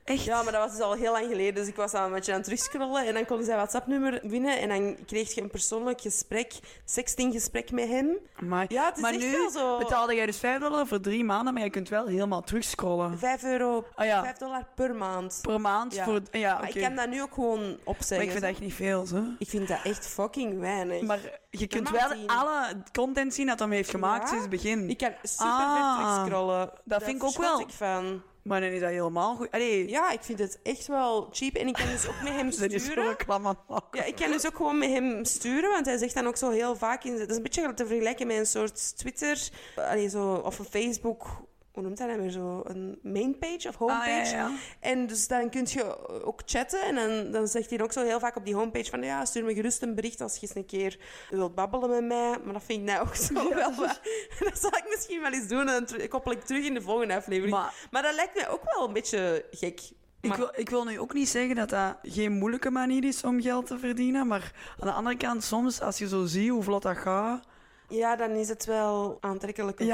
Echt? 0.04 0.24
Ja, 0.24 0.42
maar 0.42 0.52
dat 0.52 0.62
was 0.62 0.70
dus 0.70 0.80
al 0.80 0.92
heel 0.92 1.12
lang 1.12 1.26
geleden. 1.26 1.54
Dus 1.54 1.66
ik 1.66 1.76
was 1.76 1.92
al 1.94 2.06
een 2.06 2.12
beetje 2.12 2.30
aan 2.32 2.36
het 2.38 2.46
terugscrollen. 2.46 3.06
En 3.06 3.14
dan 3.14 3.24
kon 3.26 3.38
je 3.38 3.44
zijn 3.44 3.56
WhatsApp-nummer 3.56 4.20
winnen. 4.22 4.58
En 4.60 4.68
dan 4.68 4.96
kreeg 5.06 5.34
je 5.34 5.40
een 5.42 5.50
persoonlijk 5.50 6.00
gesprek, 6.00 6.52
sextinggesprek 6.84 7.70
met 7.70 7.88
hem. 7.88 8.18
Maar, 8.40 8.64
Ja, 8.68 8.84
het 8.86 8.96
is 8.96 9.02
maar 9.02 9.12
echt 9.12 9.20
nu 9.22 9.30
wel 9.30 9.50
zo. 9.50 9.78
betaalde 9.78 10.14
jij 10.14 10.26
dus 10.26 10.36
5 10.38 10.60
dollar 10.60 10.86
voor 10.86 11.00
drie 11.00 11.24
maanden, 11.24 11.54
maar 11.54 11.62
je 11.62 11.70
kunt 11.70 11.88
wel 11.88 12.06
helemaal 12.06 12.42
terugscrollen. 12.42 13.18
5 13.18 13.42
euro, 13.44 13.84
Ah 13.94 14.06
ja, 14.06 14.22
5 14.22 14.36
dollar 14.36 14.66
per 14.74 14.94
maand. 14.94 15.38
per 15.42 15.60
maand 15.60 15.94
Ja. 15.94 16.04
voor... 16.04 16.20
Ja, 16.30 16.58
Maar 16.58 16.76
ik 16.76 16.82
kan 16.82 16.94
dat 16.96 17.08
nu 17.08 17.22
ook 17.22 17.34
gewoon 17.34 17.60
Maar 17.60 17.76
opzeggen. 17.84 18.26
ik 18.26 18.30
vind 18.30 18.42
dat 18.42 18.50
echt 18.52 18.60
niet 18.60 18.74
veel, 18.74 19.06
zo. 19.06 19.22
Ik 19.38 19.48
vind 19.48 19.68
dat 19.68 19.78
echt 19.84 20.06
fucking 20.06 20.60
weinig. 20.60 21.02
Maar 21.02 21.20
je 21.50 21.66
kunt 21.66 21.90
wel 21.90 22.08
alle 22.26 22.82
content 22.92 23.34
zien 23.34 23.46
dat 23.46 23.58
hij 23.58 23.68
heeft 23.68 23.90
gemaakt 23.90 24.22
Ja? 24.22 24.26
sinds 24.28 24.42
het 24.42 24.50
begin. 24.50 24.90
ik 24.90 24.98
kan 24.98 25.12
super 25.22 25.46
Ah. 25.46 25.96
terugscrollen. 25.98 26.70
Dat 26.84 27.02
vind 27.02 27.16
ik 27.16 27.24
ook 27.24 27.36
wel. 27.38 27.60
ik 27.60 27.70
van. 27.70 28.22
Maar 28.42 28.60
dan 28.60 28.70
is 28.70 28.80
dat 28.80 28.90
helemaal 28.90 29.36
goed. 29.36 29.50
Allee, 29.50 29.88
Ja, 29.88 30.10
ik 30.10 30.22
vind 30.22 30.38
het 30.38 30.58
echt 30.62 30.86
wel 30.86 31.28
cheap. 31.32 31.54
En 31.54 31.66
ik 31.66 31.74
kan 31.74 31.86
dus 31.86 32.08
ook 32.08 32.22
met 32.22 32.32
hem 32.32 32.48
is 32.48 32.54
sturen. 32.54 33.16
aan 33.28 33.46
het 33.46 33.58
maken. 33.68 33.98
Ja, 33.98 34.04
ik 34.04 34.16
kan 34.16 34.30
dus 34.30 34.46
ook 34.46 34.56
gewoon 34.56 34.78
met 34.78 34.90
hem 34.90 35.24
sturen, 35.24 35.70
want 35.70 35.86
hij 35.86 35.98
zegt 35.98 36.14
dan 36.14 36.26
ook 36.26 36.36
zo 36.36 36.50
heel 36.50 36.76
vaak... 36.76 37.04
In, 37.04 37.18
dat 37.18 37.30
is 37.30 37.36
een 37.36 37.42
beetje 37.42 37.74
te 37.74 37.86
vergelijken 37.86 38.26
met 38.26 38.36
een 38.36 38.46
soort 38.46 38.96
Twitter 38.96 39.48
allee, 39.76 40.08
zo, 40.08 40.34
of 40.34 40.58
een 40.58 40.64
Facebook... 40.64 41.26
Hoe 41.72 41.82
noemt 41.82 41.98
dat 41.98 42.08
nou 42.08 42.20
weer 42.20 42.30
zo? 42.30 42.60
Een 42.64 42.98
mainpage 43.02 43.68
of 43.68 43.76
homepage? 43.76 44.20
Ah, 44.20 44.30
ja, 44.30 44.36
ja. 44.36 44.50
En 44.80 45.06
dus 45.06 45.28
dan 45.28 45.50
kun 45.50 45.66
je 45.68 46.22
ook 46.24 46.42
chatten. 46.46 46.82
En 46.82 46.94
dan, 46.94 47.30
dan 47.32 47.48
zegt 47.48 47.70
hij 47.70 47.82
ook 47.82 47.92
zo 47.92 48.04
heel 48.04 48.20
vaak 48.20 48.36
op 48.36 48.44
die 48.44 48.54
homepage 48.54 48.90
van... 48.90 49.02
Ja, 49.02 49.24
stuur 49.24 49.44
me 49.44 49.54
gerust 49.54 49.82
een 49.82 49.94
bericht 49.94 50.20
als 50.20 50.34
je 50.34 50.40
eens 50.46 50.54
een 50.54 50.66
keer 50.66 50.98
wilt 51.30 51.54
babbelen 51.54 51.90
met 51.90 52.04
mij. 52.04 52.38
Maar 52.44 52.52
dat 52.52 52.62
vind 52.62 52.80
ik 52.80 52.84
nou 52.84 53.06
ook 53.06 53.14
zo 53.14 53.54
wel 53.54 53.74
wat. 53.74 54.00
Dat 54.38 54.58
zal 54.60 54.70
ik 54.70 54.84
misschien 54.88 55.20
wel 55.20 55.32
eens 55.32 55.48
doen. 55.48 55.68
En 55.68 55.86
dan 55.86 56.08
koppel 56.08 56.32
ik 56.32 56.44
terug 56.44 56.64
in 56.64 56.74
de 56.74 56.80
volgende 56.82 57.16
aflevering. 57.16 57.54
Maar, 57.54 57.74
Maar 57.90 58.02
dat 58.02 58.14
lijkt 58.14 58.34
mij 58.34 58.48
ook 58.48 58.62
wel 58.74 58.86
een 58.86 58.92
beetje 58.92 59.44
gek. 59.50 59.80
ik 60.20 60.34
wil, 60.34 60.50
ik 60.54 60.68
wil 60.68 60.84
nu 60.84 61.00
ook 61.00 61.14
niet 61.14 61.28
zeggen 61.28 61.54
dat 61.54 61.68
dat 61.68 61.96
geen 62.02 62.32
moeilijke 62.32 62.70
manier 62.70 63.04
is 63.04 63.24
om 63.24 63.40
geld 63.42 63.66
te 63.66 63.78
verdienen. 63.78 64.26
Maar 64.26 64.52
aan 64.80 64.86
de 64.86 64.92
andere 64.94 65.16
kant, 65.16 65.44
soms 65.44 65.80
als 65.80 65.98
je 65.98 66.08
zo 66.08 66.24
ziet 66.24 66.50
hoe 66.50 66.62
vlot 66.62 66.82
dat 66.82 66.96
gaat... 66.96 67.44
Ja, 67.88 68.16
dan 68.16 68.30
is 68.30 68.48
het 68.48 68.64
wel 68.64 69.18
aantrekkelijk 69.20 69.80
zo. 69.80 69.86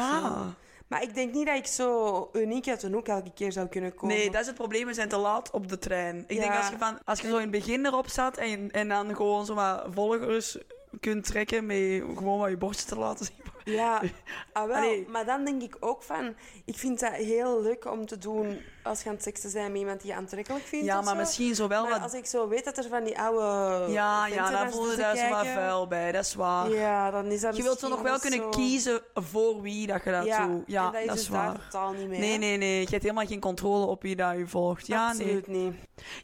Maar 0.88 1.02
ik 1.02 1.14
denk 1.14 1.34
niet 1.34 1.46
dat 1.46 1.56
ik 1.56 1.66
zo 1.66 2.28
uniek 2.32 2.68
uit 2.68 2.82
een 2.82 2.92
hoek 2.92 3.08
elke 3.08 3.32
keer 3.34 3.52
zou 3.52 3.66
kunnen 3.66 3.94
komen. 3.94 4.16
Nee, 4.16 4.30
dat 4.30 4.40
is 4.40 4.46
het 4.46 4.56
probleem. 4.56 4.86
We 4.86 4.94
zijn 4.94 5.08
te 5.08 5.16
laat 5.16 5.50
op 5.50 5.68
de 5.68 5.78
trein. 5.78 6.24
Ik 6.26 6.36
Ja. 6.36 6.40
denk 6.42 6.54
als 6.56 6.68
je, 6.68 6.78
van, 6.78 6.98
als 7.04 7.20
je 7.20 7.28
zo 7.28 7.34
in 7.34 7.40
het 7.42 7.50
begin 7.50 7.86
erop 7.86 8.08
zat 8.08 8.36
en, 8.36 8.70
en 8.70 8.88
dan 8.88 9.16
gewoon 9.16 9.46
zo 9.46 9.54
wat 9.54 9.84
volgers 9.90 10.58
kunt 11.00 11.24
trekken 11.24 11.66
met 11.66 12.02
gewoon 12.16 12.38
wat 12.38 12.50
je 12.50 12.56
borsten 12.56 12.86
te 12.86 12.98
laten 12.98 13.26
zien. 13.26 13.36
Ja, 13.68 14.02
ah, 14.52 14.66
wel. 14.66 14.76
Allee. 14.76 15.06
maar 15.08 15.24
dan 15.24 15.44
denk 15.44 15.62
ik 15.62 15.76
ook 15.80 16.02
van... 16.02 16.34
Ik 16.64 16.76
vind 16.76 17.00
dat 17.00 17.12
heel 17.12 17.62
leuk 17.62 17.90
om 17.90 18.06
te 18.06 18.18
doen 18.18 18.60
als 18.82 19.02
je 19.02 19.08
aan 19.08 19.14
het 19.14 19.24
seksen 19.24 19.50
zijn 19.50 19.72
met 19.72 19.80
iemand 19.80 20.00
die 20.00 20.10
je 20.10 20.16
aantrekkelijk 20.16 20.64
vindt 20.64 20.86
Ja, 20.86 21.00
maar 21.00 21.14
zo. 21.14 21.18
misschien 21.20 21.54
zo 21.54 21.68
wel 21.68 21.82
Maar 21.82 21.92
wat... 21.92 22.02
als 22.02 22.14
ik 22.14 22.26
zo 22.26 22.48
weet 22.48 22.64
dat 22.64 22.76
er 22.76 22.88
van 22.88 23.04
die 23.04 23.18
oude... 23.18 23.92
Ja, 23.92 24.26
ja, 24.26 24.50
naar 24.50 24.52
dan 24.52 24.70
voel 24.72 24.82
je 24.82 24.88
zitten 24.88 25.14
daar 25.14 25.16
zo 25.16 25.28
wat 25.28 25.46
vuil 25.46 25.86
bij. 25.86 26.12
Dat 26.12 26.24
is 26.24 26.34
waar. 26.34 26.70
Ja, 26.70 27.10
dan 27.10 27.26
is 27.26 27.40
dat 27.40 27.56
Je 27.56 27.62
wilt 27.62 27.78
zo 27.78 27.88
nog 27.88 28.02
wel 28.02 28.18
kunnen 28.18 28.38
zo- 28.40 28.48
kiezen 28.48 29.00
voor 29.14 29.60
wie 29.60 29.86
dat 29.86 30.04
je 30.04 30.10
dat 30.10 30.24
ja, 30.24 30.46
doet. 30.46 30.62
Ja, 30.66 30.86
en 30.86 30.92
dat 30.92 31.00
is 31.00 31.06
dat 31.06 31.14
dus 31.16 31.24
is 31.24 31.30
daar 31.30 31.46
waar. 31.46 31.68
totaal 31.70 31.92
niet 31.92 32.08
mee. 32.08 32.18
Nee, 32.18 32.38
nee, 32.38 32.56
nee. 32.56 32.80
Je 32.80 32.88
hebt 32.90 33.02
helemaal 33.02 33.26
geen 33.26 33.40
controle 33.40 33.86
op 33.86 34.02
wie 34.02 34.16
dat 34.16 34.36
je 34.36 34.46
volgt. 34.46 34.86
Ja, 34.86 35.12
nee. 35.12 35.22
Absoluut 35.22 35.46
niet. 35.46 35.74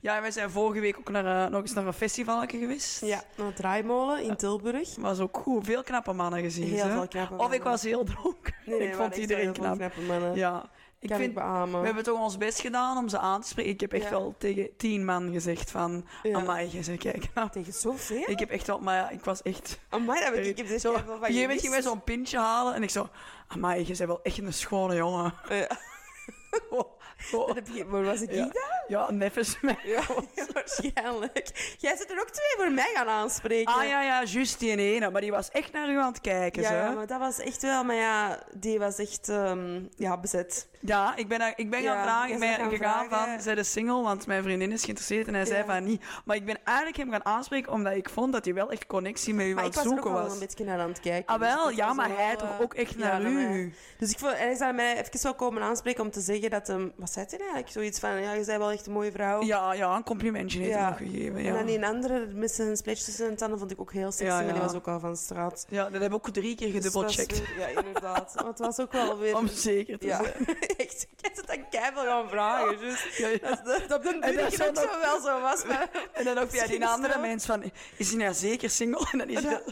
Ja, 0.00 0.20
wij 0.20 0.30
zijn 0.30 0.50
vorige 0.50 0.80
week 0.80 0.98
ook 0.98 1.10
naar, 1.10 1.44
eh, 1.44 1.50
nog 1.50 1.60
eens 1.60 1.72
naar 1.72 1.86
een 1.86 1.92
festivaletje 1.92 2.58
geweest. 2.58 3.00
Ja, 3.00 3.22
naar 3.36 3.46
het 3.46 3.56
Draaimolen 3.56 4.22
in 4.22 4.36
Tilburg. 4.36 4.94
Was 4.98 5.18
ook 5.20 5.36
goed. 5.42 5.64
Veel 5.64 5.82
knappe 5.82 6.12
mannen 6.12 6.40
gezien. 6.40 6.68
Heel 6.68 6.84
hè. 6.84 6.90
veel 6.92 7.08
knappe 7.08 7.33
Of 7.36 7.52
ik 7.52 7.62
was 7.62 7.82
heel 7.82 8.04
dronken. 8.04 8.54
Nee, 8.66 8.78
nee, 8.78 8.88
ik 8.88 8.94
vond 8.94 9.16
iedereen 9.16 9.52
knap. 9.52 9.76
knappe 9.76 10.00
mannen. 10.00 10.34
Ja. 10.36 10.70
Ik 10.98 11.14
vind, 11.14 11.36
ik 11.36 11.42
we 11.70 11.80
hebben 11.84 12.02
toch 12.04 12.20
ons 12.20 12.36
best 12.36 12.60
gedaan 12.60 12.96
om 12.96 13.08
ze 13.08 13.18
aan 13.18 13.40
te 13.40 13.48
spreken. 13.48 13.72
Ik 13.72 13.80
heb 13.80 13.92
echt 13.92 14.02
Ja. 14.04 14.10
wel 14.10 14.34
tegen 14.38 14.76
tien 14.76 15.04
man 15.04 15.32
gezegd 15.32 15.70
van... 15.70 16.06
Ja. 16.22 16.36
Amai, 16.38 16.70
bent 16.84 16.98
kijk 16.98 17.28
knap. 17.32 17.52
Tegen 17.52 17.72
zoveel? 17.72 18.24
Ik 18.26 18.38
heb 18.38 18.50
echt 18.50 18.66
wel... 18.66 18.78
Maar 18.78 18.96
ja, 18.96 19.10
ik 19.10 19.24
was 19.24 19.42
echt... 19.42 19.78
Amai, 19.88 20.20
dat 20.20 20.28
heb 20.34 20.38
ik, 20.38 20.46
ik 20.46 20.56
heb 20.56 20.68
dit 20.68 20.80
Zo, 20.80 20.92
van 20.92 21.04
moment 21.06 21.32
gemist. 21.42 21.60
ging 21.60 21.72
zo'n 21.82 22.04
pintje 22.04 22.38
halen 22.38 22.74
en 22.74 22.82
ik 22.82 22.90
zo... 22.90 23.08
Amai, 23.48 23.78
je 23.78 23.84
bent 23.86 23.98
wel 23.98 24.22
echt 24.22 24.38
een 24.38 24.52
schone 24.52 24.94
jongen. 24.94 25.34
Ja. 25.48 25.68
Oh. 27.32 27.46
Dat 27.46 27.54
heb 27.56 27.66
je, 27.72 27.84
maar 27.84 28.02
was 28.04 28.20
ik 28.20 28.32
Ja. 28.32 28.44
dat? 28.44 28.52
Ja, 28.88 29.10
neffens 29.10 29.60
mij. 29.60 29.78
Ja, 29.84 30.02
waarschijnlijk. 30.52 31.74
Jij 31.78 31.96
zit 31.96 32.10
er 32.10 32.20
ook 32.20 32.30
twee 32.30 32.54
voor 32.66 32.72
mij 32.72 32.90
gaan 32.94 33.08
aanspreken. 33.08 33.74
Ah 33.74 33.84
ja, 33.88 34.02
ja, 34.02 34.22
juist 34.24 34.58
die 34.58 34.76
ene. 34.76 35.10
Maar 35.10 35.20
die 35.20 35.30
was 35.30 35.50
echt 35.50 35.72
naar 35.72 35.88
u 35.88 35.98
aan 35.98 36.12
het 36.12 36.20
kijken, 36.20 36.62
Ja, 36.62 36.68
zo. 36.68 36.74
ja, 36.74 36.90
maar 36.90 37.06
dat 37.06 37.18
was 37.18 37.38
echt 37.38 37.62
wel... 37.62 37.84
Maar 37.84 37.96
ja, 37.96 38.38
die 38.54 38.78
was 38.78 38.98
echt 38.98 39.28
ehm, 39.28 39.82
ja, 39.96 40.18
bezet. 40.18 40.68
Ja, 40.80 41.16
ik 41.16 41.28
ben, 41.28 41.52
ik 41.56 41.70
ben 41.70 41.82
gaan 41.82 41.96
Ja, 41.96 42.02
vragen. 42.02 42.26
jij 42.26 42.34
Ik 42.34 42.40
ben 42.40 42.54
gaan 42.54 42.70
gegaan 42.70 43.06
vragen. 43.08 43.32
van, 43.34 43.42
zij 43.42 43.54
de 43.54 43.62
single? 43.64 44.02
Want 44.02 44.26
mijn 44.26 44.42
vriendin 44.42 44.72
is 44.72 44.80
geïnteresseerd 44.82 45.26
en 45.26 45.34
hij 45.34 45.44
zei 45.44 45.64
van 45.66 45.84
niet. 45.84 46.02
Maar 46.24 46.36
ik 46.36 46.44
ben 46.44 46.58
eigenlijk 46.64 46.96
hem 46.96 47.10
gaan 47.10 47.24
aanspreken 47.24 47.72
omdat 47.72 47.94
ik 47.94 48.08
vond 48.10 48.32
dat 48.32 48.44
hij 48.44 48.54
wel 48.54 48.70
echt 48.70 48.86
connectie 48.86 49.34
met 49.34 49.46
u 49.46 49.50
aan 49.52 49.58
ik 49.58 49.64
het 49.64 49.74
was 49.74 49.84
er 49.84 49.90
ook 49.90 49.94
zoeken 49.96 50.12
wel 50.12 50.22
was. 50.22 50.32
een 50.32 50.38
beetje 50.38 50.64
naar 50.64 50.80
aan 50.80 50.88
het 50.88 51.00
kijken. 51.00 51.34
Ah 51.34 51.40
dus 51.40 51.48
wel, 51.54 51.70
ik 51.70 51.76
ja, 51.76 51.86
was 51.86 51.96
maar 51.96 52.08
wel, 52.08 52.16
hij 52.16 52.32
eh, 52.32 52.38
toch 52.38 52.60
ook 52.60 52.74
echt 52.74 52.96
naar 52.96 53.20
naar 53.22 53.30
u. 53.30 53.34
mij. 53.34 53.72
Dus 53.98 54.10
ik 54.10 54.18
vond, 54.18 54.36
hij 54.36 54.50
is 54.50 54.60
aan 54.60 54.74
mij 54.74 54.92
even 54.98 55.22
wel 55.22 55.34
komen 55.34 55.62
aanspreken 55.62 56.02
om 56.04 56.10
te 56.10 56.20
zeggen 56.20 56.50
dat 56.50 56.66
hem... 56.66 56.92
hij 57.30 57.38
eigenlijk? 57.40 57.68
Zoiets 57.70 57.98
van, 57.98 58.10
ja, 58.20 58.32
je 58.32 58.44
bent 58.44 58.58
wel 58.58 58.70
echt 58.70 58.86
een 58.86 58.92
mooie 58.92 59.12
vrouw. 59.12 59.42
Ja, 59.42 59.72
ja, 59.72 59.96
een 59.96 60.02
complimentje 60.04 60.58
heeft 60.58 60.70
Ja. 60.70 60.78
hij 60.80 60.88
nog 60.88 60.98
gegeven. 60.98 61.36
En 61.36 61.42
Ja. 61.44 61.52
dan 61.54 61.66
die 61.66 61.86
andere 61.86 62.26
met 62.26 62.50
zijn 62.50 62.76
spleetjes 62.76 63.04
tussen 63.04 63.24
zijn 63.24 63.36
tanden 63.36 63.58
vond 63.58 63.70
ik 63.70 63.80
ook 63.80 63.92
heel 63.92 64.12
sexy, 64.12 64.24
Ja, 64.24 64.40
maar 64.40 64.52
die 64.52 64.62
was 64.62 64.74
ook 64.74 64.88
al 64.88 65.00
van 65.00 65.16
straat. 65.16 65.66
ja, 65.68 65.90
dat 65.90 66.00
heb 66.02 66.10
ik 66.10 66.14
ook 66.14 66.30
drie 66.30 66.54
keer 66.56 66.72
Dus 66.72 66.76
gedubbelcheckt. 66.76 67.38
weer- 67.38 67.58
Ja, 67.58 67.80
inderdaad. 67.82 68.32
Maar 68.34 68.44
het 68.46 68.58
was 68.58 68.78
ook 68.80 68.92
wel 68.92 69.18
weer... 69.24 69.36
Om 69.36 69.48
zeker 69.48 69.98
te 69.98 70.06
zijn. 70.08 70.46
echt. 70.76 71.06
Ik 71.64 71.80
heb 71.80 71.94
het 71.94 71.98
aan 71.98 72.06
gaan 72.06 72.28
vragen. 72.28 72.78
Dus 72.78 73.18
dat, 73.40 73.40
dat, 73.64 73.88
dat 73.88 73.96
op 73.98 74.02
de 74.02 74.18
En 74.20 74.36
dat 74.36 74.44
ook 74.68 74.76
zo 74.76 75.00
wel 75.00 75.20
zo 75.20 75.40
was. 75.40 75.64
Maar 75.64 75.88
En 76.12 76.24
dan 76.24 76.38
ook 76.38 76.50
via 76.50 76.66
die 76.66 76.86
andere 76.86 77.18
mens 77.18 77.44
van, 77.46 77.62
is 77.96 78.08
hij 78.08 78.16
nou 78.18 78.34
zeker 78.34 78.70
single? 78.70 79.06
En 79.12 79.18
dan 79.18 79.28
is 79.28 79.42
dat, 79.42 79.62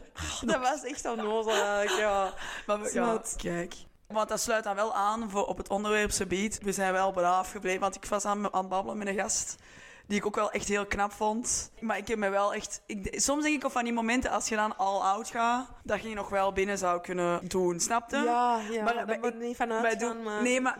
dat 0.44 0.60
was 0.60 0.82
echt 0.84 1.06
onnozel 1.06 1.50
eigenlijk, 1.52 1.98
ja. 1.98 2.34
Maar 2.66 2.80
we- 2.80 2.90
ja, 2.94 3.22
kijk. 3.36 3.74
Want 4.12 4.28
dat 4.28 4.40
sluit 4.40 4.64
dan 4.64 4.74
wel 4.74 4.94
aan 4.94 5.30
voor 5.30 5.44
op 5.46 5.56
het 5.56 5.68
onderwerpsgebied. 5.68 6.58
We 6.62 6.72
zijn 6.72 6.92
wel 6.92 7.12
braaf 7.12 7.50
gebleven, 7.50 7.80
want 7.80 7.94
ik 7.96 8.04
was 8.04 8.24
aan, 8.24 8.52
aan 8.52 8.60
het 8.60 8.68
babbelen 8.68 8.98
met 8.98 9.06
een 9.08 9.14
gast 9.18 9.56
die 10.06 10.18
ik 10.18 10.26
ook 10.26 10.34
wel 10.36 10.50
echt 10.50 10.68
heel 10.68 10.86
knap 10.86 11.12
vond. 11.12 11.70
Maar 11.80 11.96
ik 11.96 12.08
heb 12.08 12.18
me 12.18 12.28
wel 12.28 12.54
echt... 12.54 12.82
Ik, 12.86 13.20
soms 13.20 13.42
denk 13.42 13.56
ik 13.56 13.64
ook 13.64 13.72
van 13.72 13.84
die 13.84 13.92
momenten, 13.92 14.30
als 14.30 14.48
je 14.48 14.56
dan 14.56 14.76
all 14.76 15.00
out 15.00 15.28
gaat, 15.28 15.68
dat 15.82 16.02
je 16.02 16.14
nog 16.14 16.28
wel 16.28 16.52
binnen 16.52 16.78
zou 16.78 17.00
kunnen 17.00 17.48
doen, 17.48 17.80
snapte? 17.80 18.16
Ja, 18.16 18.60
ja. 18.70 18.82
Maar 18.84 19.06
daar 19.06 19.18
moet 19.20 19.38
niet 19.38 19.56
van 19.56 19.68
Wij 19.68 19.82
uitgaan, 19.82 20.14
doen- 20.14 20.22
maar... 20.22 20.42
Nee, 20.42 20.60
maar... 20.60 20.78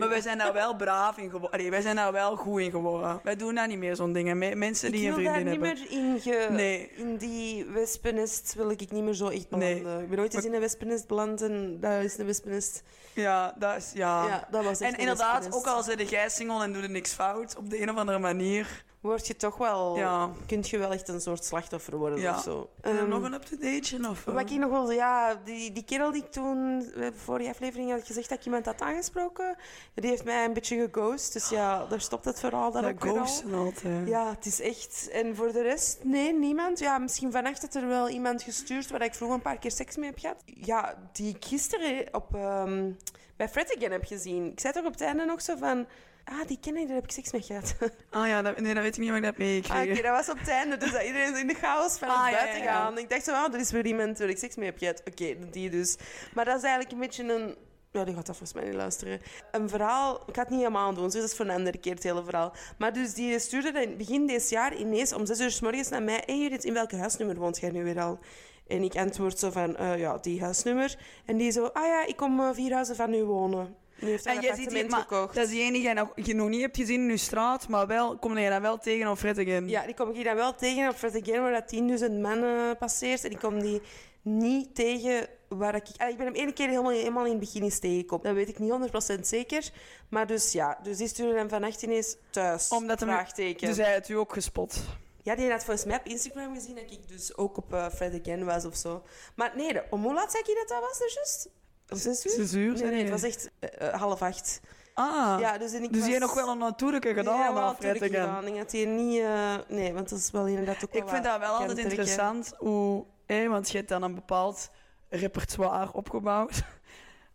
Maar 0.00 0.08
wij 0.08 0.20
zijn 0.20 0.38
daar 0.38 0.52
wel 0.52 0.76
braaf 0.76 1.18
in 1.18 1.30
geworden. 1.30 1.70
Wij 1.70 1.80
zijn 1.80 1.96
daar 1.96 2.12
wel 2.12 2.36
goed 2.36 2.60
in 2.60 2.70
geworden. 2.70 3.20
Wij 3.22 3.36
doen 3.36 3.54
daar 3.54 3.68
niet 3.68 3.78
meer 3.78 3.96
zo'n 3.96 4.12
dingen. 4.12 4.38
Me- 4.38 4.54
mensen 4.54 4.92
die 4.92 5.00
ik 5.00 5.08
een 5.08 5.14
wil 5.14 5.24
daar 5.24 5.34
vriendin 5.34 5.60
niet 5.60 5.68
hebben. 5.88 5.98
meer 5.98 6.14
in, 6.14 6.20
ge... 6.20 6.52
Nee. 6.52 6.90
in 6.96 7.16
die 7.16 7.64
wespennest 7.64 8.54
wil 8.54 8.70
ik 8.70 8.90
niet 8.90 9.04
meer 9.04 9.14
zo 9.14 9.28
echt 9.28 9.50
Nee. 9.50 9.80
belanden. 9.80 10.02
Ik 10.02 10.10
ben 10.10 10.18
ooit 10.18 10.34
eens 10.34 10.44
in 10.44 10.54
een 10.54 10.60
wespennest 10.60 11.06
beland 11.06 11.42
en 11.42 11.80
dat 11.80 12.02
is 12.02 12.18
een 12.18 12.26
wespennest. 12.26 12.82
Ja, 13.12 13.54
dat 13.58 13.76
is... 13.76 13.90
Ja. 13.94 14.26
Ja, 14.26 14.48
dat 14.50 14.64
was 14.64 14.80
echt 14.80 14.92
en 14.92 14.98
inderdaad, 14.98 15.52
ook 15.52 15.66
al 15.66 15.82
zit 15.82 16.10
jij 16.10 16.28
single 16.28 16.62
en 16.62 16.72
doe 16.72 16.82
je 16.82 16.88
niks 16.88 17.12
fout, 17.12 17.56
op 17.56 17.70
de 17.70 17.82
een 17.82 17.90
of 17.90 17.96
andere 17.96 18.18
manier. 18.18 18.84
Word 19.00 19.26
je 19.26 19.36
toch 19.36 19.56
wel... 19.56 19.96
Ja. 19.96 20.30
Kunt 20.46 20.68
je 20.68 20.78
wel 20.78 20.92
echt 20.92 21.08
een 21.08 21.20
soort 21.20 21.44
slachtoffer 21.44 21.96
worden 21.96 22.18
Ja. 22.20 22.34
of 22.36 22.42
zo. 22.42 22.70
En 22.80 22.98
Ehm, 22.98 23.08
nog 23.08 23.22
een 23.22 23.32
up-to-date 23.32 24.08
of... 24.10 24.26
eh? 24.26 24.34
Wat 24.34 24.50
ik 24.50 24.58
nog 24.58 24.70
wilde, 24.70 24.94
ja, 24.94 25.34
die, 25.44 25.72
die 25.72 25.84
kerel 25.84 26.12
die 26.12 26.22
ik 26.24 26.30
toen, 26.32 26.90
eh, 26.96 27.08
vorige 27.14 27.48
aflevering 27.50 27.90
had 27.90 28.06
gezegd 28.06 28.28
dat 28.28 28.38
ik 28.38 28.44
iemand 28.44 28.66
had 28.66 28.80
aangesproken, 28.80 29.56
die 29.94 30.10
heeft 30.10 30.24
mij 30.24 30.44
een 30.44 30.52
beetje 30.52 30.88
geghost. 30.90 31.32
Dus 31.32 31.48
ja, 31.48 31.86
daar 31.86 32.00
stopt 32.00 32.24
het 32.24 32.40
verhaal 32.40 32.72
dan 32.72 32.82
dat 32.82 32.90
ook 32.92 33.06
al. 33.06 33.14
ghosten 33.14 33.54
altijd. 33.54 34.08
Ja, 34.08 34.30
het 34.30 34.46
is 34.46 34.60
echt... 34.60 35.08
En 35.12 35.36
voor 35.36 35.52
de 35.52 35.62
rest, 35.62 36.04
nee, 36.04 36.32
niemand. 36.34 36.78
Ja, 36.78 36.98
misschien 36.98 37.32
vannacht 37.32 37.62
had 37.62 37.74
er 37.74 37.86
wel 37.88 38.08
iemand 38.08 38.42
gestuurd 38.42 38.90
waar 38.90 39.02
ik 39.02 39.14
vroeger 39.14 39.36
een 39.36 39.42
paar 39.42 39.58
keer 39.58 39.70
seks 39.70 39.96
mee 39.96 40.08
heb 40.10 40.18
gehad. 40.18 40.42
Ja, 40.44 40.94
die 41.12 41.34
ik 41.34 41.44
gisteren 41.44 42.14
op, 42.14 42.34
ehm, 42.34 42.90
bij 43.36 43.48
Fred 43.48 43.76
Again 43.76 43.92
heb 43.92 44.04
gezien. 44.04 44.46
Ik 44.52 44.60
zei 44.60 44.72
toch 44.72 44.84
op 44.84 44.92
het 44.92 45.00
einde 45.00 45.24
nog 45.24 45.42
zo 45.42 45.56
van... 45.56 45.86
Ah, 46.30 46.46
die 46.46 46.58
ken 46.60 46.76
ik, 46.76 46.86
daar 46.86 46.94
heb 46.94 47.04
ik 47.04 47.10
seks 47.10 47.32
mee 47.32 47.42
gehad. 47.42 47.74
Ah 48.10 48.26
ja, 48.26 48.42
dat, 48.42 48.60
nee, 48.60 48.74
dat 48.74 48.82
weet 48.82 48.94
ik 48.96 49.00
niet 49.00 49.10
of 49.10 49.16
ik 49.16 49.22
dat 49.22 49.32
Ah, 49.32 49.38
meegekregen. 49.38 49.92
oké, 49.92 50.02
dat 50.02 50.16
was 50.16 50.28
op 50.30 50.38
het 50.38 50.48
einde. 50.48 50.76
Dus 50.76 50.92
dat 50.92 51.02
iedereen 51.02 51.36
in 51.36 51.46
de 51.46 51.54
chaos 51.54 51.98
van 51.98 52.08
Ah, 52.08 52.30
buiten 52.30 52.58
ja, 52.58 52.64
ja. 52.64 52.72
gaan. 52.72 52.98
Ik 52.98 53.10
dacht 53.10 53.24
zo, 53.24 53.32
ah, 53.32 53.54
er 53.54 53.60
is 53.60 53.70
weer 53.70 53.86
iemand 53.86 54.18
waar 54.18 54.28
ik 54.28 54.38
seks 54.38 54.56
mee 54.56 54.66
heb 54.66 54.78
gehad. 54.78 55.02
Oké, 55.10 55.36
die 55.50 55.70
dus. 55.70 55.96
Maar 56.34 56.44
dat 56.44 56.56
is 56.56 56.62
eigenlijk 56.62 56.92
een 56.92 56.98
beetje 57.00 57.32
een... 57.34 57.56
Ja, 57.92 58.04
die 58.04 58.14
gaat 58.14 58.26
dat 58.26 58.36
volgens 58.36 58.58
mij 58.60 58.68
niet 58.68 58.78
luisteren. 58.78 59.20
Een 59.50 59.68
verhaal... 59.68 60.14
Ik 60.26 60.34
ga 60.34 60.40
het 60.40 60.50
niet 60.50 60.58
helemaal 60.58 60.94
doen, 60.94 61.04
dus 61.04 61.12
dat 61.12 61.22
is 61.22 61.34
voor 61.36 61.44
een 61.44 61.50
andere 61.54 61.78
keer 61.78 61.94
het 61.94 62.02
hele 62.02 62.24
verhaal. 62.24 62.52
Maar 62.78 62.92
dus 62.92 63.14
die 63.14 63.38
stuurde 63.38 63.72
dan 63.72 63.96
begin 63.96 64.26
dit 64.26 64.48
jaar 64.50 64.74
ineens 64.76 65.12
om 65.12 65.26
zes 65.26 65.40
uur 65.40 65.50
s 65.50 65.60
morgens 65.60 65.88
naar 65.88 66.02
mij. 66.02 66.22
Hé 66.26 66.32
Judith, 66.32 66.64
in 66.64 66.72
welke 66.74 66.96
huisnummer 66.96 67.36
woont 67.36 67.58
jij 67.60 67.70
nu 67.70 67.84
weer 67.84 68.00
al? 68.00 68.18
En 68.66 68.82
ik 68.82 68.94
antwoord 68.96 69.38
zo 69.38 69.50
van, 69.50 69.76
eh, 69.76 69.98
ja, 69.98 70.16
die 70.18 70.40
huisnummer. 70.42 70.96
En 71.26 71.36
die 71.36 71.50
zo, 71.50 71.64
ah 71.64 71.86
ja, 71.86 72.06
ik 72.06 72.16
kom 72.16 72.40
eh, 72.40 72.48
vier 72.52 72.72
huizen 72.72 72.96
van 72.96 73.14
u 73.14 73.22
wonen. 73.24 73.74
En 74.00 74.08
jij 74.08 74.18
ziet 74.18 74.30
hier, 74.40 74.40
appartement 74.50 74.90
maar 74.90 75.00
gekocht. 75.00 75.34
dat 75.34 75.44
is 75.44 75.50
die 75.50 75.60
enige 75.60 75.72
die 75.78 75.88
je 75.88 75.94
nog, 75.94 76.12
je 76.14 76.34
nog 76.34 76.48
niet 76.48 76.60
hebt 76.60 76.76
gezien 76.76 77.00
in 77.00 77.08
je 77.10 77.16
straat, 77.16 77.68
maar 77.68 77.86
wel, 77.86 78.18
kom 78.18 78.38
je 78.38 78.48
dan 78.48 78.62
wel 78.62 78.78
tegen 78.78 79.10
op 79.10 79.18
Fred 79.18 79.38
Again. 79.38 79.68
Ja, 79.68 79.84
die 79.84 79.94
kom 79.94 80.08
ik 80.08 80.14
hier 80.14 80.24
dan 80.24 80.34
wel 80.36 80.54
tegen 80.54 80.88
op 80.88 80.96
Fred 80.96 81.22
Again, 81.22 81.42
waar 81.42 81.52
dat 81.52 81.74
10.000 82.10 82.12
man 82.20 82.44
eh, 82.44 82.70
passeert. 82.78 83.24
En 83.24 83.30
ik 83.30 83.38
kom 83.38 83.60
die 83.60 83.80
niet 84.22 84.74
tegen 84.74 85.26
waar 85.48 85.74
ik... 85.74 85.86
Ah, 85.96 86.08
ik 86.08 86.16
ben 86.16 86.26
hem 86.26 86.34
één 86.34 86.52
keer 86.52 86.68
helemaal, 86.68 86.90
helemaal 86.90 87.24
in 87.24 87.30
het 87.30 87.40
begin 87.40 87.62
eens 87.62 87.78
tegengekomen. 87.78 88.24
Dat 88.26 88.34
weet 88.34 88.48
ik 88.48 88.58
niet 88.58 89.16
100% 89.16 89.20
zeker. 89.20 89.70
Maar 90.08 90.26
dus 90.26 90.52
ja, 90.52 90.78
dus 90.82 90.96
die 90.96 91.08
stuurde 91.08 91.38
hem 91.38 91.48
vannacht 91.48 91.82
ineens 91.82 92.16
thuis. 92.30 92.68
Omdat 92.68 93.00
hem- 93.00 93.08
Vraagteken. 93.08 93.68
Dus 93.68 93.76
hij 93.76 93.92
had 93.92 94.08
u 94.08 94.14
ook 94.14 94.32
gespot. 94.32 94.76
Ja, 95.22 95.34
die 95.34 95.50
had 95.50 95.64
volgens 95.64 95.86
mij 95.86 95.96
op 95.96 96.04
Instagram 96.06 96.54
gezien 96.54 96.74
dat 96.74 96.90
ik 96.90 97.08
dus 97.08 97.36
ook 97.36 97.56
op 97.56 97.74
eh, 97.74 97.88
Fred 97.88 98.20
Again 98.20 98.44
was 98.44 98.64
of 98.64 98.76
zo. 98.76 99.02
Maar 99.34 99.52
nee, 99.56 99.72
de, 99.72 99.84
om 99.90 100.02
hoe 100.02 100.14
laat 100.14 100.30
zei 100.30 100.42
ik 100.46 100.54
dat 100.56 100.68
dat 100.68 100.88
was, 100.88 100.98
dus 100.98 101.14
juist? 101.14 101.48
Zes 101.90 102.26
uur? 102.26 102.32
Zes 102.32 102.54
uur, 102.54 102.68
Nee, 102.68 102.76
zei 102.76 102.90
nee, 102.90 103.00
het 103.00 103.10
was 103.10 103.22
echt 103.22 103.50
eh, 103.58 103.88
half 103.88 104.22
acht. 104.22 104.60
Ah, 104.94 105.36
Ja, 105.40 105.58
dus 105.58 105.72
en 105.72 105.82
ik 105.82 105.88
dus 105.92 105.98
was... 105.98 106.08
je 106.08 106.14
hebt 106.14 106.26
nog 106.26 106.34
wel 106.34 106.48
een 106.48 106.58
natuurlijke 106.58 107.14
gedaan 107.14 107.38
ja, 107.38 107.54
wel 107.54 107.74
gedaan. 107.74 108.46
Ik 108.46 108.56
had 108.56 108.70
hier 108.72 108.86
niet... 108.86 109.20
eh, 109.20 109.54
nee, 109.68 109.92
want 109.94 110.08
dat 110.08 110.18
is 110.18 110.30
wel 110.30 110.46
inderdaad 110.46 110.84
ook 110.84 110.94
Ik 110.94 111.08
vind 111.08 111.24
dat 111.24 111.38
wel 111.38 111.54
altijd 111.54 111.78
interessant, 111.78 112.52
hoe, 112.58 113.04
hè, 113.26 113.48
want 113.48 113.70
je 113.70 113.76
hebt 113.76 113.88
dan 113.88 114.02
een 114.02 114.14
bepaald 114.14 114.70
repertoire 115.08 115.92
opgebouwd. 115.92 116.62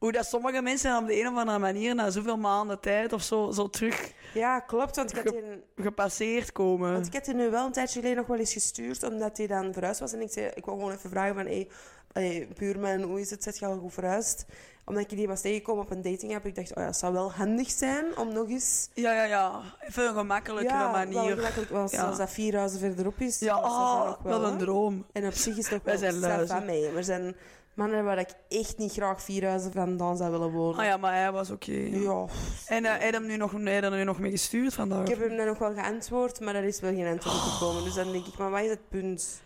Hoe 0.06 0.14
dat 0.14 0.26
sommige 0.26 0.62
mensen 0.62 0.98
op 0.98 1.08
de 1.08 1.20
een 1.20 1.28
of 1.28 1.38
andere 1.38 1.60
manier 1.60 1.96
na 1.96 2.10
zoveel 2.10 2.38
maanden 2.38 2.80
tijd 2.80 3.14
of 3.14 3.22
zo, 3.24 3.52
zo 3.52 3.70
terug 3.70 4.12
Ja, 4.34 4.60
klopt. 4.60 4.96
Want 4.96 5.18
ik 5.18 5.24
had, 5.24 5.34
die, 5.34 5.64
gepasseerd 5.76 6.52
komen. 6.52 6.94
want 6.94 7.08
ik 7.08 7.14
had 7.14 7.26
die 7.26 7.34
nu 7.34 7.50
wel 7.50 7.66
een 7.66 7.72
tijdje 7.72 8.00
geleden 8.00 8.18
nog 8.18 8.28
wel 8.28 8.38
eens 8.38 8.54
gestuurd, 8.54 9.04
omdat 9.04 9.38
hij 9.38 9.48
dan 9.48 9.74
verhuisd 9.74 10.00
was. 10.00 10.14
En 10.14 10.22
ik 10.22 10.32
zei, 10.32 10.52
ik 10.56 10.66
wou 10.66 10.78
gewoon 10.78 10.94
even 10.94 11.10
vragen 11.10 11.36
van, 11.36 11.46
hey, 11.46 11.68
hey, 12.12 12.48
buurman, 12.58 13.02
hoe 13.02 13.20
is 13.20 13.30
het? 13.30 13.44
Zet 13.44 13.58
je 13.58 13.66
al 13.66 13.78
goed 13.78 13.94
verhuisd? 13.94 14.46
Omdat 14.86 15.04
ik 15.04 15.18
die 15.18 15.28
was 15.28 15.42
tegengekomen 15.42 15.84
op 15.84 15.92
een 15.92 16.02
dating 16.02 16.36
app. 16.36 16.46
Ik 16.46 16.56
dacht, 16.56 16.70
oh 16.76 16.82
ja, 16.82 16.86
het 16.86 16.98
zou 16.98 17.14
wel 17.14 17.32
handig 17.32 17.70
zijn 17.70 18.18
om 18.18 18.34
nog 18.34 18.50
eens... 18.50 18.90
Ja, 18.94 19.14
ja, 19.14 19.24
ja. 19.24 19.62
Even 19.88 20.08
een 20.08 20.14
gemakkelijkere 20.14 20.80
ja, 20.80 20.92
wel 20.92 21.06
manier. 21.06 21.36
gemakkelijk, 21.36 21.72
want 21.72 21.92
Ja. 21.92 22.04
als 22.04 22.18
dat 22.18 22.30
vier 22.30 22.56
huizen 22.58 22.80
verderop 22.80 23.20
is, 23.20 23.40
Ja, 23.40 23.56
dat 23.56 23.72
oh, 23.72 24.14
wel, 24.24 24.44
een 24.44 24.58
droom. 24.58 25.06
En 25.12 25.26
op 25.26 25.34
zich 25.34 25.58
is 25.58 25.70
het 25.70 25.74
ook 25.74 25.86
Wij 26.00 26.00
wel 26.00 26.20
zijn 26.22 26.48
van 26.48 26.66
mee. 26.66 26.88
Er 26.88 27.04
zijn 27.04 27.36
mannen 27.76 28.04
waar 28.06 28.18
ik 28.18 28.30
echt 28.50 28.78
niet 28.78 28.92
graag 28.94 29.22
vier 29.22 29.46
huizen 29.48 29.72
vandaan 29.72 30.18
zou 30.18 30.32
willen 30.32 30.52
wonen. 30.52 30.80
Ah 30.80 30.86
ja, 30.86 30.98
maar 30.98 31.14
hij 31.14 31.32
was 31.32 31.50
oké. 31.52 31.72
Ja, 31.92 32.26
En 32.68 32.86
eh, 32.86 32.92
hij 32.92 33.04
had 33.04 33.14
hem 33.14 33.26
nu 33.26 33.38
nog, 33.38 33.52
hij 33.52 33.82
er 33.84 33.92
nu 33.92 34.04
nog 34.04 34.20
mee 34.20 34.32
gestuurd 34.32 34.74
vandaag. 34.74 35.02
ik 35.02 35.08
heb 35.08 35.20
hem 35.28 35.38
dan 35.38 35.46
nog 35.46 35.58
wel 35.58 35.74
geantwoord, 35.74 36.40
maar 36.40 36.56
er 36.56 36.64
is 36.64 36.80
wel 36.80 36.92
geen 36.94 37.08
antwoord 37.08 37.36
op 37.36 37.42
gekomen. 37.42 37.84
Dus 37.84 37.94
dan 37.94 38.12
denk 38.12 38.26
ik, 38.26 38.38
maar 38.38 38.50
wat 38.52 38.62
is 38.62 38.70
het 38.70 38.90
punt? 38.90 39.44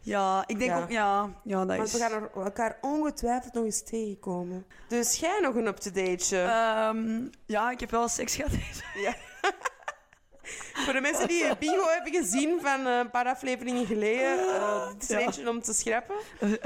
Ja, 0.00 0.44
ik 0.46 0.58
denk 0.58 0.70
Ja. 0.70 0.82
ook, 0.82 0.90
ja, 0.90 1.30
ja 1.44 1.64
dat 1.64 1.76
Want 1.76 1.88
is... 1.88 1.92
we 1.92 1.98
gaan 1.98 2.28
elkaar 2.44 2.78
ongetwijfeld 2.80 3.52
nog 3.54 3.64
eens 3.64 3.82
tegenkomen. 3.82 4.66
Dus 4.88 5.16
jij 5.16 5.38
nog 5.42 5.54
een 5.54 5.66
up-to-dateje? 5.66 6.40
Ehm, 6.42 7.20
ja, 7.46 7.70
ik 7.70 7.80
heb 7.80 7.90
wel 7.90 8.08
seks 8.08 8.34
gehad. 8.36 8.50
ja. 8.94 9.14
Voor 10.84 10.92
de 10.92 11.00
mensen 11.00 11.28
die 11.28 11.44
het 11.44 11.58
bingo 11.58 11.84
hebben 11.88 12.12
gezien 12.12 12.58
van 12.60 12.86
eh, 12.86 12.98
een 12.98 13.10
paar 13.10 13.26
afleveringen 13.26 13.86
geleden, 13.86 14.38
eh 14.48 14.86
dit 14.98 15.10
is 15.28 15.36
Ja. 15.36 15.48
om 15.50 15.62
te 15.62 15.72
schrappen. 15.72 16.16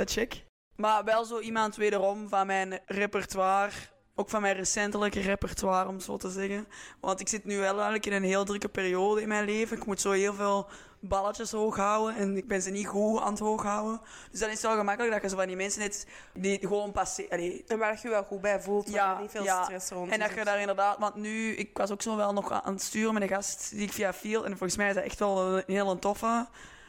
Check. 0.05 0.45
Maar 0.76 1.04
wel 1.04 1.25
zo 1.25 1.38
iemand 1.38 1.76
wederom 1.76 2.28
van 2.28 2.47
mijn 2.47 2.80
repertoire. 2.87 3.73
Ook 4.18 4.28
van 4.28 4.40
mijn 4.40 4.56
recentelijke 4.56 5.21
repertoire, 5.21 5.88
om 5.88 6.00
zo 6.00 6.16
te 6.16 6.30
zeggen. 6.30 6.68
Want 7.00 7.21
ik 7.21 7.28
zit 7.28 7.45
nu 7.45 7.59
wel 7.59 7.73
eigenlijk 7.75 8.06
in 8.06 8.12
een 8.12 8.23
heel 8.23 8.45
drukke 8.45 8.68
periode 8.68 9.23
in 9.23 9.28
mijn 9.28 9.45
leven. 9.45 9.76
Ik 9.76 9.87
moet 9.87 10.00
zo 10.00 10.11
heel 10.11 10.35
veel 10.35 10.68
balletjes 11.00 11.50
hoog 11.50 11.76
houden. 11.76 12.16
En 12.16 12.37
ik 12.37 12.49
ben 12.49 12.62
ze 12.62 12.71
niet 12.71 12.87
goed 12.87 13.21
aan 13.21 13.30
het 13.30 13.38
hoog 13.38 13.62
houden. 13.62 14.00
Dus 14.30 14.40
dan 14.40 14.49
is 14.49 14.54
het 14.54 14.66
wel 14.66 14.76
gemakkelijk 14.76 15.12
dat 15.12 15.23
je 15.23 15.28
zo 15.28 15.37
van 15.37 15.47
die 15.47 15.56
mensen 15.56 15.83
hebt 15.83 16.06
die 16.35 16.59
gewoon 16.59 16.92
passeren. 16.92 17.62
En 17.66 17.78
waar 17.78 17.92
je 17.92 17.99
je 18.02 18.09
wel 18.09 18.23
goed 18.23 18.40
bij 18.40 18.61
voelt, 18.61 18.88
Ja, 18.90 19.14
er 19.14 19.21
niet 19.21 19.30
veel 19.30 19.42
ja. 19.42 19.62
stress 19.64 19.90
rond 19.90 20.11
En 20.12 20.18
dat 20.18 20.35
je 20.35 20.45
daar 20.45 20.61
inderdaad, 20.61 20.99
want 20.99 21.14
nu, 21.14 21.54
ik 21.56 21.78
was 21.78 21.90
ook 21.90 22.02
zo 22.02 22.16
wel 22.16 22.33
nog 22.33 22.50
aan 22.52 22.73
het 22.73 22.83
sturen 22.83 23.14
met 23.14 23.23
een 23.23 23.28
gast 23.28 23.71
die 23.71 23.83
ik 23.83 23.92
via 23.92 24.12
viel. 24.12 24.45
En 24.45 24.50
volgens 24.50 24.76
mij 24.76 24.88
is 24.88 24.95
dat 24.95 25.04
echt 25.04 25.18
wel 25.18 25.56
een 25.56 25.62
hele 25.66 25.99
toffe. 25.99 26.47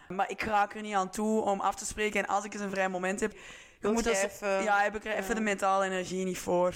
Maar 0.08 0.30
ik 0.30 0.42
raak 0.42 0.76
er 0.76 0.82
niet 0.82 0.96
aan 0.96 1.10
toe 1.10 1.42
om 1.42 1.60
af 1.60 1.76
te 1.76 1.86
spreken. 1.86 2.20
En 2.20 2.28
als 2.28 2.44
ik 2.44 2.54
eens 2.54 2.64
een 2.64 2.70
vrij 2.70 2.90
moment 2.90 3.20
heb, 3.20 3.34
je 3.80 3.88
moet 3.88 4.04
dus- 4.04 4.22
even- 4.24 4.64
ja, 4.64 4.80
heb 4.82 4.96
ik 4.96 5.06
er 5.06 5.16
even 5.16 5.36
de 5.36 5.42
mentale 5.42 5.86
energie 5.86 6.26
niet 6.26 6.38
voor. 6.38 6.74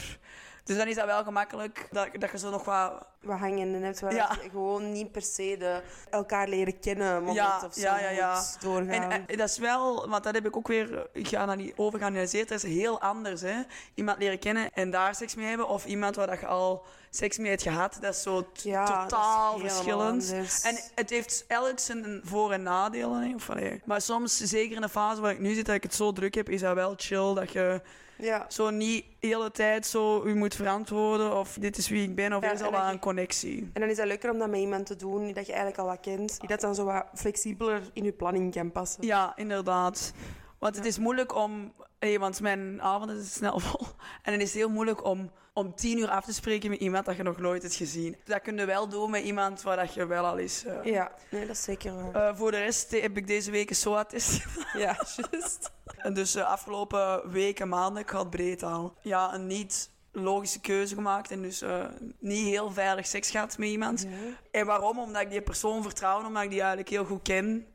Dus 0.64 0.78
dan 0.78 0.88
is 0.88 0.96
dat 0.96 1.06
wel 1.06 1.24
gemakkelijk 1.24 1.88
dat, 1.92 2.08
dat 2.20 2.32
je 2.32 2.38
zo 2.38 2.50
nog 2.50 2.66
wat. 2.66 3.06
We 3.20 3.32
hangen 3.32 3.74
en 3.74 3.82
hebt 3.84 4.00
waar 4.00 4.14
Ja. 4.14 4.38
je 4.44 4.50
gewoon 4.50 4.92
niet 4.92 5.12
per 5.12 5.22
se 5.22 5.56
de 5.60 5.82
elkaar 6.10 6.48
leren 6.48 6.80
kennen 6.80 7.14
moment 7.16 7.36
Ja, 7.36 7.62
of 7.66 7.74
zo 7.74 7.82
ja, 7.82 8.00
ja, 8.00 8.10
ja. 8.10 8.44
doorgaan. 8.60 9.12
En 9.12 9.38
dat 9.38 9.50
is 9.50 9.58
wel, 9.58 10.10
want 10.10 10.24
dat 10.24 10.34
heb 10.34 10.46
ik 10.46 10.56
ook 10.56 10.68
weer 10.68 11.08
geanali- 11.14 11.74
overgeanalyseerd. 11.76 12.50
Dat 12.50 12.64
is 12.64 12.74
heel 12.74 13.02
anders, 13.02 13.42
hè? 13.42 13.62
Iemand 13.94 14.18
leren 14.20 14.40
kennen 14.40 14.74
en 14.74 14.90
daar 14.90 15.16
seks 15.16 15.36
mee 15.36 15.48
hebben, 15.48 15.68
of 15.68 15.86
iemand 15.86 16.16
waar 16.16 16.28
dat 16.28 16.40
je 16.40 16.48
al 16.48 16.86
seks 17.14 17.38
mee 17.38 17.50
hebt 17.50 17.62
gehad. 17.62 17.98
Dat 18.02 18.14
is 18.16 18.22
zo 18.22 18.42
t- 18.54 18.62
Ja, 18.64 18.86
dat 18.86 18.96
is 18.96 19.02
totaal 19.10 19.60
verschillend. 19.60 20.32
anders. 20.32 20.62
En 20.62 20.78
het 20.96 21.10
heeft 21.10 21.46
elk 21.48 21.80
zijn 21.80 22.22
voor- 22.24 22.52
en 22.52 22.64
nadelen. 22.64 23.22
Hè? 23.22 23.36
Of. 23.36 23.50
Maar 23.86 24.02
soms, 24.02 24.38
zeker 24.38 24.76
in 24.76 24.82
de 24.82 24.90
fase 24.90 25.22
waar 25.22 25.32
ik 25.32 25.40
nu 25.40 25.54
zit, 25.54 25.66
dat 25.66 25.76
ik 25.76 25.84
het 25.84 25.94
zo 25.96 26.12
druk 26.12 26.34
heb, 26.36 26.50
is 26.50 26.62
dat 26.62 26.74
wel 26.76 26.94
chill. 26.98 27.34
Dat 27.34 27.52
je 27.52 27.82
ja. 28.18 28.46
zo 28.50 28.70
niet 28.70 29.06
de 29.20 29.28
hele 29.28 29.52
tijd 29.52 29.86
zo 29.86 30.24
u 30.24 30.36
moet 30.36 30.56
verantwoorden. 30.56 31.38
Of 31.38 31.54
dit 31.60 31.78
is 31.78 31.90
wie 31.90 32.04
ik 32.04 32.16
ben. 32.16 32.34
Of 32.34 32.42
Ja, 32.42 32.48
er 32.50 32.54
is 32.56 32.62
al 32.62 32.72
dat 32.72 32.80
wel 32.82 32.90
een 32.90 33.00
connectie. 33.00 33.70
En 33.74 33.82
dan 33.82 33.90
is 33.90 33.98
het 33.98 34.08
leuker 34.08 34.32
om 34.32 34.40
dat 34.40 34.50
met 34.50 34.60
iemand 34.60 34.86
te 34.86 34.96
doen 34.96 35.24
die 35.24 35.34
dat 35.34 35.46
je 35.46 35.52
eigenlijk 35.54 35.82
al 35.82 35.88
wat 35.88 36.00
kent. 36.00 36.40
Die 36.40 36.50
dat 36.50 36.62
dan 36.62 36.76
zo 36.76 36.84
wat 36.86 37.06
flexibeler 37.16 37.82
in 37.94 38.04
je 38.04 38.12
planning 38.12 38.54
kan 38.54 38.72
passen. 38.72 39.06
Ja, 39.06 39.34
inderdaad. 39.36 40.14
Want 40.60 40.76
het 40.76 40.86
is 40.86 40.98
moeilijk 41.00 41.36
om... 41.36 41.74
Hey, 42.00 42.20
want 42.20 42.42
mijn 42.42 42.82
avond 42.82 43.12
is 43.12 43.34
snel 43.34 43.60
vol. 43.60 43.88
En 44.24 44.32
dan 44.32 44.42
is 44.42 44.48
het 44.48 44.58
heel 44.58 44.70
moeilijk 44.70 45.06
om 45.06 45.32
om 45.54 45.76
tien 45.76 45.98
uur 45.98 46.10
af 46.10 46.26
te 46.26 46.34
spreken 46.34 46.70
met 46.70 46.80
iemand 46.80 47.06
dat 47.06 47.16
je 47.16 47.24
nog 47.24 47.38
nooit 47.38 47.62
hebt 47.62 47.76
gezien. 47.76 48.18
Dat 48.24 48.42
kun 48.42 48.58
je 48.58 48.66
wel 48.66 48.88
doen 48.88 49.10
met 49.12 49.24
iemand 49.24 49.62
waar 49.62 49.78
dat 49.78 49.94
je 49.94 50.06
wel 50.06 50.26
al 50.26 50.38
eens... 50.38 50.66
eh, 50.66 50.84
Ja, 50.84 51.12
nee, 51.30 51.42
dat 51.48 51.56
is 51.56 51.64
zeker 51.64 51.96
waar. 52.12 52.30
eh, 52.30 52.36
voor 52.38 52.52
de 52.52 52.58
rest 52.58 52.92
heb 52.92 53.18
ik 53.18 53.28
deze 53.28 53.52
week 53.52 53.70
een 53.70 53.76
SOA-test. 53.76 54.44
ja, 54.74 55.06
juist. 55.32 55.72
En 55.98 56.14
dus 56.14 56.32
de 56.32 56.44
afgelopen 56.46 57.32
weken, 57.32 57.68
maanden, 57.70 58.02
ik 58.04 58.10
had 58.10 58.30
breed 58.30 58.64
al. 58.64 58.94
Ja, 59.02 59.34
een 59.34 59.48
niet 59.48 59.90
logische 60.12 60.60
keuze 60.60 60.96
gemaakt. 60.96 61.32
En 61.32 61.42
dus 61.42 61.62
eh, 61.62 61.86
niet 62.20 62.46
heel 62.48 62.72
veilig 62.72 63.06
seks 63.08 63.30
gehad 63.32 63.58
met 63.58 63.70
iemand. 63.70 64.08
En 64.52 64.66
waarom? 64.66 65.00
Omdat 65.00 65.22
ik 65.22 65.30
die 65.30 65.42
persoon 65.42 65.82
vertrouw, 65.84 66.26
omdat 66.26 66.44
ik 66.44 66.50
die 66.50 66.60
eigenlijk 66.60 66.90
heel 66.90 67.06
goed 67.06 67.22
ken. 67.22 67.68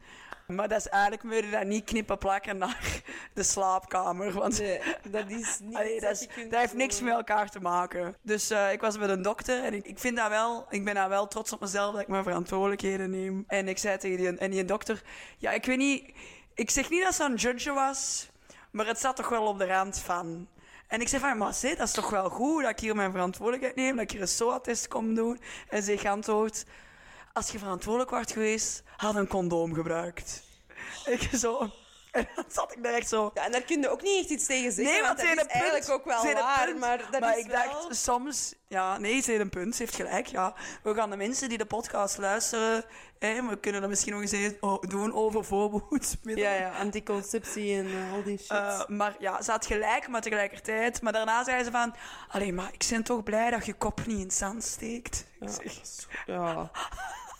Maar 0.46 0.68
dat 0.68 0.78
is 0.78 0.88
eigenlijk, 0.88 1.44
je 1.44 1.50
dat 1.50 1.64
niet 1.64 1.84
knippen 1.84 2.18
plakken 2.18 2.58
naar 2.58 3.02
de 3.34 3.42
slaapkamer. 3.42 4.32
Want 4.32 4.58
Nee, 4.58 4.80
dat 5.10 5.30
is 5.30 5.58
niet 5.62 5.74
allee, 5.78 6.00
dat, 6.00 6.10
is- 6.10 6.28
heeft 6.50 6.74
niks 6.74 7.00
met 7.00 7.12
elkaar 7.12 7.50
te 7.50 7.60
maken. 7.60 8.16
Dus 8.22 8.50
eh, 8.50 8.72
ik 8.72 8.80
was 8.80 8.98
met 8.98 9.08
een 9.08 9.22
dokter 9.22 9.64
en 9.64 9.74
ik, 9.74 9.86
ik, 9.86 9.98
vind 9.98 10.16
dat 10.16 10.28
wel, 10.28 10.66
ik 10.70 10.84
ben 10.84 10.94
daar 10.94 11.08
wel 11.08 11.28
trots 11.28 11.52
op 11.52 11.60
mezelf 11.60 11.92
dat 11.92 12.00
ik 12.02 12.08
mijn 12.08 12.22
verantwoordelijkheden 12.22 13.10
neem. 13.10 13.44
En 13.46 13.68
ik 13.68 13.78
zei 13.78 13.98
tegen 13.98 14.16
die, 14.16 14.38
en 14.38 14.50
die 14.50 14.64
dokter, 14.64 15.02
ja, 15.38 15.50
ik 15.50 15.64
weet 15.64 15.78
niet, 15.78 16.12
ik 16.54 16.70
zeg 16.70 16.90
niet 16.90 17.02
dat 17.02 17.14
ze 17.14 17.24
een 17.24 17.34
judge 17.34 17.72
was, 17.72 18.28
maar 18.70 18.86
het 18.86 18.98
zat 18.98 19.16
toch 19.16 19.28
wel 19.28 19.46
op 19.46 19.58
de 19.58 19.66
rand 19.66 19.98
van. 19.98 20.48
En 20.86 21.00
ik 21.00 21.08
zei 21.08 21.22
van, 21.22 21.38
maar 21.38 21.54
zeg, 21.54 21.76
dat 21.76 21.86
is 21.86 21.92
toch 21.92 22.10
wel 22.10 22.28
goed 22.30 22.62
dat 22.62 22.70
ik 22.70 22.80
hier 22.80 22.96
mijn 22.96 23.10
verantwoordelijkheid 23.10 23.76
neem, 23.76 23.92
dat 23.96 24.04
ik 24.04 24.10
hier 24.10 24.20
een 24.20 24.28
SOA-test 24.28 24.88
kom 24.88 25.14
doen. 25.14 25.40
En 25.68 25.82
ze 25.82 25.98
geantwoord, 25.98 26.64
als 27.36 27.50
je 27.50 27.58
verantwoordelijk 27.58 28.10
wordt 28.10 28.32
geweest, 28.32 28.82
had 28.96 29.14
een 29.14 29.26
condoom 29.26 29.74
gebruikt. 29.74 30.42
Ik 31.04 31.28
zo... 31.32 31.70
En 32.12 32.28
dan 32.34 32.44
zat 32.48 32.72
ik 32.76 32.82
daar 32.82 32.92
echt 32.94 33.08
zo... 33.08 33.30
Ja, 33.34 33.44
en 33.44 33.52
daar 33.52 33.62
kun 33.62 33.80
je 33.80 33.88
ook 33.90 34.02
niet 34.02 34.20
echt 34.20 34.30
iets 34.30 34.46
tegen 34.46 34.72
zeggen, 34.72 34.94
Nee, 34.94 35.02
want 35.02 35.16
dat 35.16 35.24
is 35.26 35.28
heeft 35.30 35.42
een 35.42 35.48
eigenlijk 35.48 35.84
punt. 35.86 35.98
ook 35.98 36.04
wel 36.04 36.34
waar. 36.34 36.66
punt. 36.66 36.78
Maar 36.78 36.98
dat 37.10 37.20
maar 37.20 37.38
is 37.38 37.44
ik 37.44 37.50
wel... 37.50 37.64
dacht 37.72 37.96
soms... 37.96 38.54
Ja, 38.68 38.98
nee, 38.98 39.20
ze 39.22 39.30
heeft 39.30 39.42
een 39.42 39.50
punt. 39.50 39.76
Ze 39.76 39.82
heeft 39.82 39.94
gelijk, 39.94 40.26
ja. 40.26 40.54
We 40.82 40.94
gaan 40.94 41.10
de 41.10 41.16
mensen 41.16 41.48
die 41.48 41.58
de 41.58 41.66
podcast 41.66 42.18
luisteren... 42.18 42.84
Hè, 43.18 43.42
we 43.48 43.58
kunnen 43.60 43.82
er 43.82 43.88
misschien 43.88 44.12
nog 44.12 44.20
eens 44.22 44.32
een 44.32 44.56
o- 44.60 44.78
doen 44.80 45.14
over 45.14 45.44
voorbehoedsmiddelen. 45.44 46.50
Ja, 46.52 46.56
ja, 46.58 46.78
anticonceptie 46.78 47.76
en 47.78 47.86
eh, 47.86 48.12
al 48.12 48.22
die 48.22 48.38
shit. 48.38 48.50
Eh, 48.50 48.86
maar 48.86 49.16
ja, 49.18 49.42
ze 49.42 49.50
had 49.50 49.66
gelijk, 49.66 50.08
maar 50.08 50.20
tegelijkertijd... 50.20 51.02
Maar 51.02 51.12
daarna 51.12 51.44
zei 51.44 51.64
ze 51.64 51.70
van... 51.70 51.94
Allee, 52.28 52.52
maar 52.52 52.68
ik 52.72 52.86
ben 52.90 53.02
toch 53.02 53.22
blij 53.22 53.50
dat 53.50 53.66
je 53.66 53.74
kop 53.74 54.06
niet 54.06 54.16
in 54.18 54.22
het 54.22 54.34
zand 54.34 54.64
steekt. 54.64 55.26
Ik, 55.40 55.80
ja, 56.26 56.34
ja, 56.34 56.70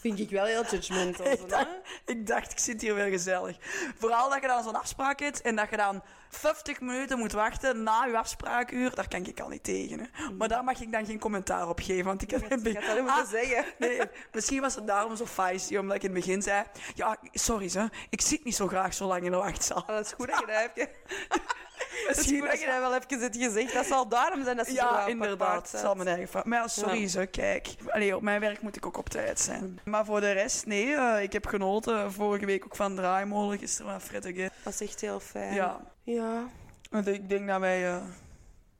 vind 0.07 0.21
ik 0.21 0.31
wel 0.31 0.45
heel 0.45 0.65
judgmental. 0.65 1.27
ik, 1.37 1.49
dacht, 1.49 1.69
ik 2.05 2.27
dacht, 2.27 2.53
ik 2.53 2.59
zit 2.59 2.81
hier 2.81 2.95
weer 2.95 3.11
gezellig. 3.11 3.57
Vooral 3.99 4.31
dat 4.31 4.41
je 4.41 4.47
dan 4.47 4.63
zo'n 4.63 4.81
afspraak 4.81 5.21
hebt 5.21 5.43
en 5.43 5.57
dat 5.57 5.71
je 5.71 5.77
dan 5.77 6.03
50 6.29 6.81
minuten 6.81 7.19
moet 7.19 7.33
wachten 7.33 7.83
na 7.83 8.05
je 8.05 8.19
afspraakuur. 8.19 8.95
Daar 8.95 9.09
kan 9.09 9.27
ik 9.27 9.41
al 9.41 9.49
niet 9.49 9.65
tegen. 9.65 10.01
Hè. 10.01 10.31
Maar 10.31 10.49
daar 10.49 10.65
mag 10.65 10.81
ik 10.81 10.93
dan 10.93 11.07
geen 11.07 11.19
commentaar 11.19 11.69
op 11.69 11.81
geven. 11.81 12.05
Want 12.05 12.23
ik 12.23 12.31
heb 12.31 12.49
dat 12.51 12.63
moeten 12.63 13.09
Ah, 13.09 13.27
zeggen. 13.29 13.65
Nee, 13.79 14.01
misschien 14.33 14.61
was 14.61 14.75
het 14.75 14.87
daarom 14.87 15.17
zo 15.17 15.27
feisty, 15.27 15.77
omdat 15.77 15.97
ik 15.97 16.03
in 16.03 16.15
het 16.15 16.25
begin 16.25 16.43
zei... 16.43 16.65
Ja, 16.95 17.17
sorry, 17.33 17.71
hè, 17.73 17.85
ik 18.11 18.21
zit 18.21 18.45
niet 18.45 18.57
zo 18.57 18.67
graag 18.67 18.95
zo 18.95 19.07
lang 19.07 19.25
in 19.25 19.31
de 19.31 19.37
wachtzaal. 19.37 19.81
Ah, 19.87 19.87
dat 19.87 20.07
is 20.07 20.13
goed 20.13 20.29
dat 20.29 20.39
je 20.39 20.47
dat 20.47 20.57
hebt. 20.57 20.91
ge- 21.97 22.05
Het 22.09 22.11
is 22.11 22.17
Misschien 22.23 22.41
goed 22.41 22.51
dat 22.51 22.61
je 22.61 22.67
dat 22.67 22.79
wel 22.79 22.95
even 22.95 23.21
hebt 23.21 23.37
gezegd. 23.37 23.73
Dat 23.75 23.87
zal 23.87 24.09
daarom 24.09 24.45
zijn 24.45 24.57
dat 24.57 24.67
ze 24.67 24.73
zo 24.75 24.79
Ja, 24.79 25.07
inderdaad. 25.07 25.71
Het 25.73 25.81
zal 25.81 25.95
mijn 25.95 26.09
eigen 26.09 26.29
fout. 26.29 26.45
Maar 26.45 26.59
ja, 26.59 26.69
sorry 26.69 27.01
Ja. 27.01 27.09
zo, 27.09 27.25
kijk. 27.31 27.69
Allee, 27.89 28.17
op 28.17 28.23
mijn 28.23 28.41
werk 28.41 28.61
moet 28.61 28.77
ik 28.77 28.87
ook 28.87 28.97
op 28.97 29.09
tijd 29.09 29.41
zijn. 29.41 29.81
Maar 29.85 30.05
voor 30.05 30.21
de 30.21 30.33
rest, 30.33 30.67
nee. 30.67 30.95
eh, 30.95 31.23
ik 31.23 31.33
heb 31.33 31.47
genoten 31.47 32.13
vorige 32.13 32.47
week 32.47 32.65
ook 32.65 32.77
van 32.77 32.95
Draaimolen. 32.97 33.59
Gisteren 33.59 34.01
van 34.01 34.17
again. 34.19 34.51
Dat 34.63 34.73
is 34.73 34.81
echt 34.81 35.01
heel 35.01 35.21
fijn. 35.21 35.55
Ja. 35.55 35.81
Ja. 36.03 36.43
Want 36.91 37.07
ik 37.07 37.29
denk 37.29 37.49
dat 37.49 37.61
wij... 37.61 37.87
eh, 37.87 38.03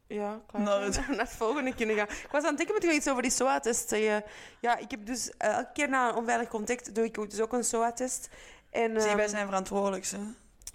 Ja, 0.07 0.41
klaar. 0.47 0.63
Naar 0.63 0.81
het- 0.87 1.09
naar 1.09 1.19
het 1.19 1.29
volgende 1.37 1.75
kunnen 1.75 1.97
gaan. 1.97 2.07
Ik 2.09 2.29
was 2.31 2.43
aan 2.43 2.49
het 2.49 2.57
denken, 2.57 2.77
ik 2.77 2.83
nog 2.83 2.93
iets 2.93 3.09
over 3.09 3.23
die 3.23 3.31
SOA-test 3.31 3.89
zeggen. 3.89 4.25
Ja, 4.61 4.77
ik 4.77 4.91
heb 4.91 5.07
dus 5.07 5.31
eh, 5.37 5.51
elke 5.57 5.71
keer 5.73 5.89
na 5.89 6.09
een 6.09 6.15
onveilig 6.15 6.49
contact 6.49 6.95
doe 6.95 7.05
ik 7.05 7.19
ook 7.19 7.31
dus 7.31 7.41
ook 7.41 7.53
een 7.53 7.65
SOA-test. 7.65 8.29
En, 8.71 9.01
zie, 9.01 9.09
ehm, 9.09 9.17
wij 9.17 9.29
zijn 9.29 9.47
verantwoordelijk, 9.47 10.07
hè. 10.07 10.19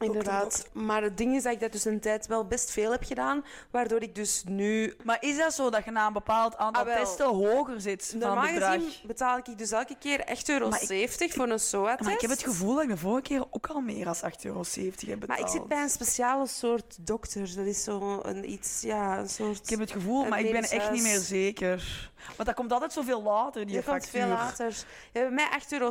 Inderdaad. 0.05 0.70
Maar 0.72 1.01
het 1.03 1.17
ding 1.17 1.36
is 1.36 1.43
dat 1.43 1.53
ik 1.53 1.60
dat 1.60 1.72
dus 1.72 1.86
een 1.86 2.00
tijd 2.00 2.27
wel 2.27 2.46
best 2.48 2.72
veel 2.72 2.91
heb 2.91 3.03
gedaan, 3.03 3.46
waardoor 3.72 4.01
ik 4.01 4.15
dus 4.15 4.43
nu... 4.48 4.96
Maar 5.03 5.17
is 5.20 5.38
dat 5.38 5.53
zo 5.53 5.70
dat 5.70 5.86
je 5.86 5.91
na 5.91 6.08
een 6.08 6.13
bepaald 6.13 6.58
aantal 6.58 6.86
Ah, 6.88 6.96
testen 6.96 7.25
hoger 7.25 7.81
zit 7.81 8.08
van 8.10 8.20
Normaal 8.20 8.53
bedrag? 8.53 8.74
gezien 8.74 8.89
betaal 9.08 9.38
ik 9.38 9.58
dus 9.58 9.72
elke 9.72 9.96
keer 10.00 10.20
echt 10.20 10.50
euro 10.50 10.70
Maar 10.70 10.81
ik- 10.81 10.88
70 10.88 11.34
voor 11.34 11.50
een 11.50 11.60
SOA-test. 11.60 12.03
Maar 12.03 12.13
ik 12.13 12.22
heb 12.22 12.29
het 12.29 12.43
gevoel 12.43 12.74
dat 12.74 12.84
ik 12.84 12.89
de 12.89 12.98
vorige 12.98 13.22
keer 13.22 13.43
ook 13.50 13.67
al 13.67 13.79
meer 13.81 14.05
dan 14.05 14.15
8,70 14.15 14.46
euro 14.46 14.60
heb 14.75 14.96
betaald. 14.96 15.27
Maar 15.27 15.39
ik 15.39 15.48
zit 15.48 15.67
bij 15.67 15.81
een 15.81 15.89
speciale 15.89 16.48
soort 16.48 16.98
dokter. 17.01 17.55
Dat 17.55 17.65
is 17.65 17.84
zo 17.84 18.20
een 18.24 18.51
iets, 18.51 18.81
ja, 18.81 19.17
een 19.20 19.29
soort... 19.29 19.58
Ik 19.63 19.70
heb 19.70 19.79
het 19.79 19.91
gevoel, 19.91 20.25
maar 20.25 20.39
ik 20.39 20.51
ben 20.51 20.63
echt 20.63 20.91
niet 20.91 21.01
meer 21.03 21.20
zeker. 21.20 22.11
Want 22.25 22.46
dat 22.46 22.54
komt 22.54 22.72
altijd 22.72 22.94
zoveel 22.94 23.22
later, 23.22 23.66
die 23.66 23.75
Dat 23.75 23.86
komt 23.86 24.08
veel 24.08 24.28
later. 24.28 24.75
Ja, 25.12 25.22
bij 25.22 25.32
mij 25.32 25.48
8,70 25.62 25.70
euro. 25.70 25.90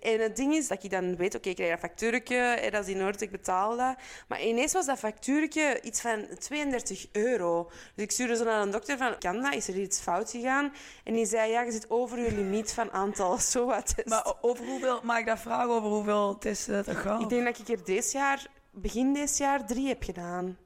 En 0.00 0.20
het 0.20 0.36
ding 0.36 0.54
is 0.54 0.68
dat 0.68 0.82
je 0.82 0.88
dan 0.88 1.16
weet, 1.16 1.34
oké, 1.34 1.48
ik 1.48 1.56
krijg 1.56 1.72
een 1.72 1.78
factuurtje, 1.78 2.36
en 2.36 2.70
dat 2.70 2.86
is 2.86 2.94
in 2.94 3.04
orde, 3.04 3.24
ik 3.24 3.30
betaal 3.30 3.76
dat. 3.76 3.96
Maar 4.28 4.42
ineens 4.42 4.72
was 4.72 4.86
dat 4.86 4.98
factuurtje 4.98 5.80
iets 5.82 6.00
van 6.00 6.26
32 6.38 7.06
euro. 7.12 7.70
Dus 7.94 8.04
ik 8.04 8.10
stuurde 8.10 8.36
zo 8.36 8.44
naar 8.44 8.62
een 8.62 8.70
dokter 8.70 8.98
van, 8.98 9.18
kan 9.18 9.42
dat? 9.42 9.54
Is 9.54 9.68
er 9.68 9.78
iets 9.78 10.00
fout 10.00 10.30
gegaan? 10.30 10.72
En 11.04 11.14
die 11.14 11.26
zei, 11.26 11.50
ja, 11.50 11.62
je 11.62 11.72
zit 11.72 11.90
over 11.90 12.18
je 12.18 12.32
limiet 12.32 12.72
van 12.72 12.92
aantal 12.92 13.38
SOA-tests. 13.50 14.10
Maar 14.10 14.34
over 14.40 14.66
hoeveel, 14.66 15.00
mag 15.02 15.18
ik 15.18 15.26
dat 15.26 15.38
vragen 15.38 15.70
over 15.70 15.88
hoeveel 15.90 16.38
testen 16.38 16.74
dat 16.74 16.86
er 16.86 16.94
gaat? 16.94 17.20
Ik 17.20 17.28
denk 17.28 17.44
dat 17.44 17.58
ik 17.58 17.68
er 17.68 17.84
deze 17.84 18.16
jaar, 18.16 18.46
begin 18.70 19.12
dit 19.12 19.36
jaar, 19.36 19.66
drie 19.66 19.88
heb 19.88 20.02
gedaan. 20.02 20.56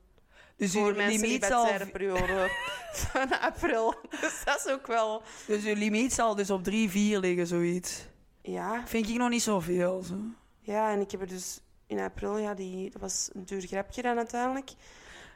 Dus 0.61 0.73
Voor 0.73 0.89
uw 0.89 0.95
mensen 0.95 1.21
die 1.21 1.27
limiet 1.27 1.45
zal, 1.45 1.79
de 1.79 1.87
periode 1.87 2.51
van 3.13 3.41
april. 3.41 3.95
Dus 4.21 4.43
dat 4.45 4.63
is 4.67 4.73
ook 4.73 4.87
wel... 4.87 5.23
dus 5.47 5.65
uw 5.65 5.75
limiet 5.75 6.13
zal 6.13 6.35
dus 6.35 6.51
op 6.51 6.65
3, 6.65 6.91
4 6.91 7.19
liggen, 7.21 7.47
zoiets. 7.47 8.07
Ja, 8.43 8.83
Vind 8.87 9.09
ik 9.09 9.17
nog 9.17 9.29
niet 9.29 9.43
zoveel. 9.43 10.03
Zo. 10.03 10.15
Ja, 10.61 10.91
en 10.93 11.01
ik 11.01 11.11
heb 11.11 11.21
er 11.21 11.27
dus 11.27 11.61
in 11.87 11.99
april, 11.99 12.39
ja, 12.39 12.55
die, 12.55 12.91
dat 12.91 13.01
was 13.01 13.29
een 13.33 13.45
duur 13.45 13.61
grapje 13.61 14.03
dan 14.03 14.17
uiteindelijk. 14.17 14.71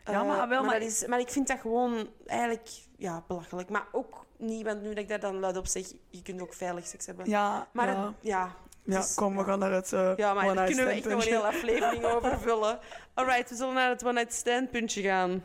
Ja, 0.04 0.22
maar 0.22 0.42
Eh, 0.42 0.48
wel, 0.48 0.64
maar- 0.64 0.80
dat 0.80 0.88
is, 0.88 1.06
maar 1.06 1.20
ik 1.20 1.28
vind 1.28 1.46
dat 1.48 1.58
gewoon 1.60 2.08
eigenlijk 2.26 2.68
ja, 2.96 3.24
belachelijk. 3.28 3.68
Maar 3.68 3.87
ook 3.92 4.26
niet, 4.37 4.64
want 4.64 4.82
nu 4.82 4.88
dat 4.88 4.98
ik 4.98 5.08
daar 5.08 5.20
dan 5.20 5.38
luid 5.40 5.56
op 5.56 5.66
zeg, 5.66 5.87
je 6.10 6.22
kunt 6.22 6.40
ook 6.40 6.54
veilig 6.54 6.87
seks 6.87 7.06
hebben. 7.06 7.28
Ja, 7.28 7.68
maar 7.72 7.88
ja. 7.88 8.04
het- 8.06 8.14
ja, 8.20 8.56
ja, 8.85 8.94
het 8.97 9.05
is- 9.09 9.14
kom, 9.14 9.37
we 9.37 9.44
gaan 9.44 9.59
naar 9.59 9.73
het 9.73 9.92
uh, 9.92 10.12
ja, 10.16 10.35
maar 10.35 10.55
daar 10.55 10.66
kunnen 10.66 10.85
we 10.87 10.90
echt 10.92 11.05
nog 11.05 11.25
een 11.25 11.33
hele 11.33 11.47
aflevering 11.47 12.05
over 12.05 12.38
vullen. 12.47 12.79
Alright, 13.14 13.51
we 13.51 13.57
zullen 13.57 13.75
naar 13.75 13.88
het 13.88 14.05
one-night 14.05 14.35
stand 14.35 14.70
puntje 14.70 15.03
gaan. 15.03 15.44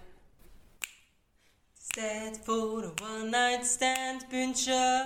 Tijd 1.87 2.39
voor 2.43 2.83
een 2.83 2.93
one-night 3.03 3.65
stand 3.65 4.27
puntje. 4.27 5.03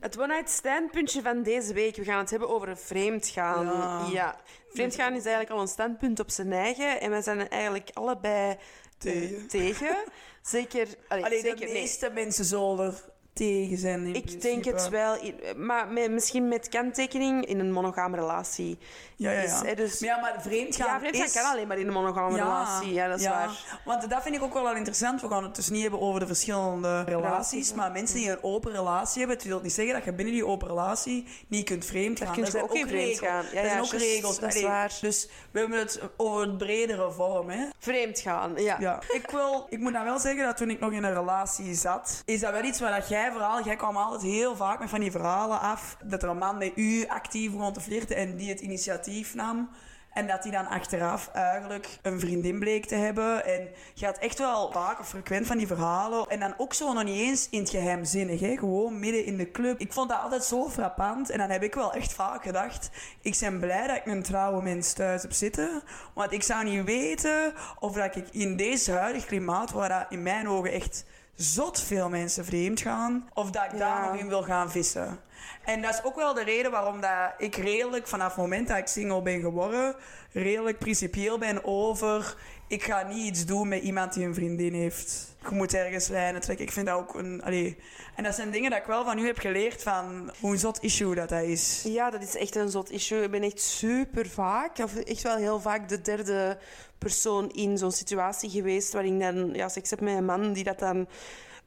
Het 0.00 0.18
one-night 0.18 0.50
stand 0.50 0.90
puntje 0.90 1.22
van 1.22 1.42
deze 1.42 1.72
week. 1.72 1.96
We 1.96 2.04
gaan 2.04 2.18
het 2.18 2.30
hebben 2.30 2.48
over 2.48 2.76
vreemdgaan. 2.76 3.66
Ja. 3.66 4.06
Ja. 4.12 4.36
Vreemdgaan 4.72 5.12
is 5.14 5.22
eigenlijk 5.24 5.50
al 5.50 5.60
een 5.60 5.68
standpunt 5.68 6.20
op 6.20 6.30
zijn 6.30 6.52
eigen. 6.52 7.00
En 7.00 7.10
wij 7.10 7.22
zijn 7.22 7.38
er 7.38 7.48
eigenlijk 7.48 7.90
allebei 7.92 8.50
eh, 8.50 8.56
Tegen. 8.98 9.48
tegen. 9.48 9.96
Zeker, 10.42 10.88
allee, 11.08 11.24
Alleen 11.24 11.40
zeker 11.40 11.58
de 11.58 11.64
nee. 11.64 11.74
meeste 11.74 12.10
mensen 12.10 12.44
zullen 12.44 12.78
er 12.86 12.94
tegen 13.34 13.78
zijn. 13.78 14.06
in 14.06 14.14
Ik 14.14 14.40
denk 14.40 14.64
het 14.64 14.88
wel, 14.88 15.16
maar 15.56 15.88
met, 15.88 16.10
misschien 16.10 16.48
met 16.48 16.68
kanttekening 16.68 17.46
in 17.46 17.58
een 17.58 17.72
monogame 17.72 18.16
relatie. 18.16 18.78
Ja, 19.16 19.30
ja, 19.30 19.40
Is, 19.40 19.50
ja. 19.50 19.64
hè, 19.64 19.74
dus, 19.74 20.00
Maar 20.00 20.08
ja, 20.08 20.20
maar 20.20 20.42
vreemdgaan 20.42 21.02
ja, 21.02 21.10
is... 21.10 21.32
kan 21.32 21.50
alleen 21.50 21.66
maar 21.66 21.78
in 21.78 21.86
een 21.86 21.92
monogame 21.92 22.36
relatie. 22.36 22.92
Ja, 22.92 23.08
dat 23.08 23.20
is 23.20 23.26
waar. 23.26 23.80
Want 23.84 24.10
dat 24.10 24.22
vind 24.22 24.34
ik 24.34 24.42
ook 24.42 24.52
wel 24.52 24.62
wel 24.62 24.74
interessant. 24.74 25.20
We 25.20 25.28
gaan 25.28 25.42
het 25.42 25.56
dus 25.56 25.68
niet 25.68 25.82
hebben 25.82 26.00
over 26.00 26.20
de 26.20 26.26
verschillende 26.26 27.02
relaties. 27.02 27.74
Maar 27.74 27.92
mensen 27.92 28.16
die 28.16 28.30
een 28.30 28.42
open 28.42 28.72
relatie 28.72 29.18
hebben, 29.18 29.36
het 29.36 29.46
wil 29.46 29.60
niet 29.60 29.72
zeggen 29.72 29.94
dat 29.94 30.04
je 30.04 30.12
binnen 30.12 30.34
die 30.34 30.46
open 30.46 30.68
relatie 30.68 31.26
niet 31.48 31.64
kunt 31.64 31.84
vreemdgaan. 31.84 32.26
Daar 32.26 32.34
kun 32.34 32.44
je 32.44 32.50
zijn 32.50 32.62
ook 32.62 32.70
vreemd 32.70 32.90
regels. 32.90 33.18
gaan. 33.18 33.44
Ja, 33.52 33.60
er 33.60 33.68
zijn 33.68 33.80
ook 33.80 33.92
regels. 33.92 34.38
dat 34.38 34.48
is 34.48 34.54
Allee, 34.54 34.68
waar. 34.68 34.98
Dus 35.00 35.28
we 35.50 35.58
hebben 35.58 35.78
het 35.78 36.00
over 36.16 36.40
het 36.40 36.58
bredere 36.58 37.10
vorm. 37.10 37.50
Hè? 37.50 37.66
Vreemdgaan, 37.78 38.52
ja. 38.56 38.76
Ja. 38.80 39.02
Ik, 39.08 39.30
wil, 39.30 39.66
ik 39.68 39.78
moet 39.78 39.92
nou 39.92 40.04
wel 40.04 40.18
zeggen 40.18 40.44
dat 40.44 40.56
toen 40.56 40.70
ik 40.70 40.80
nog 40.80 40.92
in 40.92 41.04
een 41.04 41.14
relatie 41.14 41.74
zat, 41.74 42.22
is 42.24 42.40
dat 42.40 42.52
wel 42.52 42.64
iets 42.64 42.80
waar 42.80 43.00
dat 43.00 43.08
jij 43.08 43.23
jij 43.64 43.76
kwam 43.76 43.96
altijd 43.96 44.22
heel 44.22 44.56
vaak 44.56 44.78
met 44.78 44.90
van 44.90 45.00
die 45.00 45.10
verhalen 45.10 45.60
af, 45.60 45.96
dat 46.04 46.22
er 46.22 46.28
een 46.28 46.38
man 46.38 46.58
met 46.58 46.72
u 46.74 47.06
actief 47.06 47.52
begon 47.52 47.72
te 47.72 47.80
flirten 47.80 48.16
en 48.16 48.36
die 48.36 48.48
het 48.48 48.60
initiatief 48.60 49.34
nam. 49.34 49.68
En 50.14 50.26
dat 50.26 50.42
hij 50.42 50.52
dan 50.52 50.66
achteraf 50.66 51.30
eigenlijk 51.32 51.98
een 52.02 52.20
vriendin 52.20 52.58
bleek 52.58 52.86
te 52.86 52.94
hebben. 52.94 53.44
En 53.44 53.68
je 53.94 54.04
had 54.04 54.18
echt 54.18 54.38
wel 54.38 54.72
vaak 54.72 55.00
of 55.00 55.08
frequent 55.08 55.46
van 55.46 55.58
die 55.58 55.66
verhalen. 55.66 56.28
En 56.28 56.40
dan 56.40 56.54
ook 56.56 56.74
zo 56.74 56.92
nog 56.92 57.04
niet 57.04 57.20
eens 57.20 57.48
in 57.50 57.60
het 57.60 57.70
geheimzinnig. 57.70 58.40
Hè? 58.40 58.56
Gewoon 58.56 58.98
midden 58.98 59.24
in 59.24 59.36
de 59.36 59.50
club. 59.50 59.80
Ik 59.80 59.92
vond 59.92 60.08
dat 60.08 60.20
altijd 60.20 60.44
zo 60.44 60.68
frappant. 60.68 61.30
En 61.30 61.38
dan 61.38 61.50
heb 61.50 61.62
ik 61.62 61.74
wel 61.74 61.92
echt 61.92 62.12
vaak 62.12 62.42
gedacht... 62.42 62.90
Ik 63.22 63.36
ben 63.40 63.60
blij 63.60 63.86
dat 63.86 63.96
ik 63.96 64.06
een 64.06 64.22
trouwe 64.22 64.62
mens 64.62 64.92
thuis 64.92 65.22
heb 65.22 65.32
zitten. 65.32 65.82
Want 66.14 66.32
ik 66.32 66.42
zou 66.42 66.64
niet 66.64 66.84
weten 66.84 67.54
of 67.78 67.92
dat 67.92 68.16
ik 68.16 68.28
in 68.30 68.56
deze 68.56 68.92
huidig 68.92 69.24
klimaat... 69.24 69.70
Waar 69.70 69.88
dat 69.88 70.06
in 70.08 70.22
mijn 70.22 70.48
ogen 70.48 70.72
echt 70.72 71.04
zot 71.36 71.80
veel 71.80 72.08
mensen 72.08 72.44
vreemd 72.44 72.80
gaan... 72.80 73.28
Of 73.34 73.50
dat 73.50 73.64
ik 73.64 73.72
Ja. 73.72 73.78
daar 73.78 74.10
nog 74.12 74.20
in 74.20 74.28
wil 74.28 74.42
gaan 74.42 74.70
vissen. 74.70 75.18
En 75.64 75.82
dat 75.82 75.90
is 75.94 76.02
ook 76.04 76.16
wel 76.16 76.34
de 76.34 76.44
reden 76.44 76.70
waarom 76.70 77.00
dat 77.00 77.32
ik 77.38 77.56
redelijk, 77.56 78.06
vanaf 78.08 78.26
het 78.28 78.36
moment 78.36 78.68
dat 78.68 78.76
ik 78.76 78.86
single 78.86 79.22
ben 79.22 79.40
geworden, 79.40 79.94
redelijk 80.32 80.78
principieel 80.78 81.38
ben 81.38 81.64
over. 81.64 82.36
Ik 82.68 82.82
ga 82.82 83.02
niet 83.02 83.26
iets 83.26 83.44
doen 83.44 83.68
met 83.68 83.82
iemand 83.82 84.12
die 84.12 84.26
een 84.26 84.34
vriendin 84.34 84.74
heeft. 84.74 85.34
Je 85.48 85.54
moet 85.54 85.74
ergens 85.74 86.08
lijnen 86.08 86.40
trekken. 86.40 86.66
Ik 86.66 86.72
vind 86.72 86.86
dat 86.86 86.98
ook 86.98 87.14
een. 87.14 87.42
Allee. 87.42 87.76
En 88.16 88.24
dat 88.24 88.34
zijn 88.34 88.50
dingen 88.50 88.70
dat 88.70 88.78
ik 88.78 88.86
wel 88.86 89.04
van 89.04 89.18
u 89.18 89.26
heb 89.26 89.38
geleerd 89.38 89.82
van 89.82 90.30
hoe 90.40 90.52
een 90.52 90.58
zot 90.58 90.82
issue 90.82 91.14
dat 91.14 91.28
dat 91.28 91.42
is. 91.42 91.82
Ja, 91.86 92.10
dat 92.10 92.22
is 92.22 92.36
echt 92.36 92.54
een 92.56 92.68
zot 92.70 92.90
issue. 92.90 93.22
Ik 93.22 93.30
ben 93.30 93.42
echt 93.42 93.60
super 93.60 94.28
vaak, 94.28 94.78
of 94.78 94.96
echt 94.96 95.22
wel 95.22 95.36
heel 95.36 95.60
vaak, 95.60 95.88
de 95.88 96.00
derde 96.00 96.58
persoon 97.04 97.50
in 97.50 97.78
zo'n 97.78 97.92
situatie 97.92 98.50
geweest 98.50 98.92
waarin 98.92 99.14
ik 99.14 99.20
dan 99.20 99.54
ja, 99.54 99.68
seks 99.68 99.90
heb 99.90 100.00
met 100.00 100.16
een 100.16 100.24
man 100.24 100.52
die 100.52 100.64
dat 100.64 100.78
dan 100.78 101.06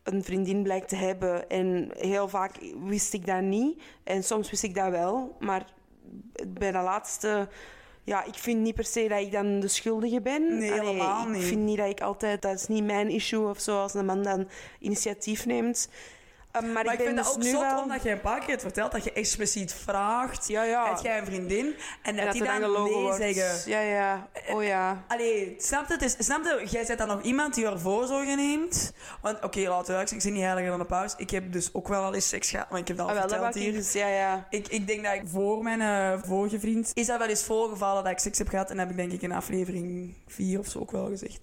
een 0.03 0.23
vriendin 0.23 0.63
blijkt 0.63 0.89
te 0.89 0.95
hebben. 0.95 1.49
En 1.49 1.91
heel 1.97 2.27
vaak 2.27 2.51
wist 2.83 3.13
ik 3.13 3.25
dat 3.25 3.41
niet. 3.41 3.81
En 4.03 4.23
soms 4.23 4.49
wist 4.49 4.63
ik 4.63 4.75
dat 4.75 4.89
wel. 4.89 5.35
Maar 5.39 5.65
bij 6.47 6.71
de 6.71 6.79
laatste... 6.79 7.49
Ja, 8.03 8.23
ik 8.23 8.35
vind 8.35 8.61
niet 8.61 8.75
per 8.75 8.85
se 8.85 9.07
dat 9.07 9.19
ik 9.19 9.31
dan 9.31 9.59
de 9.59 9.67
schuldige 9.67 10.21
ben. 10.21 10.57
Nee, 10.57 10.71
helemaal 10.71 11.27
ik 11.27 11.33
niet. 11.33 11.43
vind 11.43 11.61
niet 11.61 11.77
dat 11.77 11.89
ik 11.89 12.01
altijd... 12.01 12.41
Dat 12.41 12.53
is 12.53 12.67
niet 12.67 12.83
mijn 12.83 13.09
issue 13.09 13.49
of 13.49 13.59
zo, 13.59 13.81
als 13.81 13.93
een 13.93 14.05
man 14.05 14.23
dan 14.23 14.47
initiatief 14.79 15.45
neemt. 15.45 15.89
Eh, 16.51 16.61
maar, 16.61 16.83
Maar 16.83 16.93
ik, 16.93 16.99
vind 17.01 17.15
dus 17.15 17.25
dat 17.25 17.35
ook 17.35 17.43
zot, 17.43 17.61
wel... 17.61 17.81
omdat 17.81 18.03
je 18.03 18.11
een 18.11 18.21
paar 18.21 18.39
keer 18.39 18.49
het 18.49 18.61
vertelt 18.61 18.91
dat 18.91 19.03
je 19.03 19.11
expliciet 19.13 19.73
vraagt. 19.73 20.47
Ja, 20.47 20.63
ja. 20.63 20.89
Heb 20.93 21.03
jij 21.03 21.17
een 21.19 21.25
vriendin? 21.25 21.65
En, 21.65 21.75
En 22.01 22.15
dat 22.15 22.23
dat 22.25 22.33
die 22.33 22.43
dan 22.43 22.59
nee 22.61 22.93
wordt. 22.93 23.17
zeggen. 23.17 23.71
Ja, 23.71 23.79
ja. 23.79 24.27
Oh 24.49 24.63
ja. 24.63 25.03
Allee, 25.07 25.55
snap 25.57 25.87
je? 25.87 25.95
Het 25.99 26.15
snap 26.19 26.43
je? 26.43 26.67
Jij 26.69 26.85
bent 26.85 26.99
dan 26.99 27.07
nog 27.07 27.21
iemand 27.21 27.53
die 27.53 27.65
er 27.65 27.79
voorzorgen 27.79 28.37
neemt. 28.37 28.93
Want, 29.21 29.43
oké, 29.43 29.59
laten 29.59 29.95
we 29.97 30.01
ik 30.01 30.21
zit 30.21 30.33
niet 30.33 30.41
heiliger 30.41 30.69
dan 30.69 30.79
een 30.79 30.85
paus. 30.85 31.13
Ik 31.17 31.29
heb 31.29 31.51
dus 31.51 31.73
ook 31.73 31.87
wel 31.87 32.03
al 32.03 32.13
eens 32.13 32.27
seks 32.29 32.49
gehad, 32.49 32.69
maar 32.69 32.79
ik 32.79 32.87
heb 32.87 32.97
dat 32.97 33.09
al 33.09 33.15
Ah, 33.15 33.21
verteld 33.21 33.53
hier. 33.53 33.73
dus, 33.73 33.93
ja, 33.93 34.07
ja. 34.07 34.47
Ik, 34.49 34.67
ik 34.67 34.87
denk 34.87 35.03
dat 35.03 35.13
ik 35.13 35.21
voor 35.25 35.63
mijn 35.63 35.81
eh, 35.81 36.23
vorige 36.27 36.59
vriend... 36.59 36.91
Is 36.93 37.05
dat 37.07 37.17
wel 37.19 37.27
eens 37.27 37.43
voorgevallen 37.43 38.03
dat 38.03 38.11
ik 38.11 38.19
seks 38.19 38.37
heb 38.37 38.47
gehad. 38.47 38.69
En 38.69 38.77
dat 38.77 38.87
heb 38.87 38.95
ik 38.95 39.01
denk 39.01 39.11
ik 39.11 39.21
in 39.21 39.31
aflevering 39.31 40.13
4 40.27 40.59
of 40.59 40.67
zo 40.67 40.79
ook 40.79 40.91
wel 40.91 41.07
gezegd. 41.07 41.39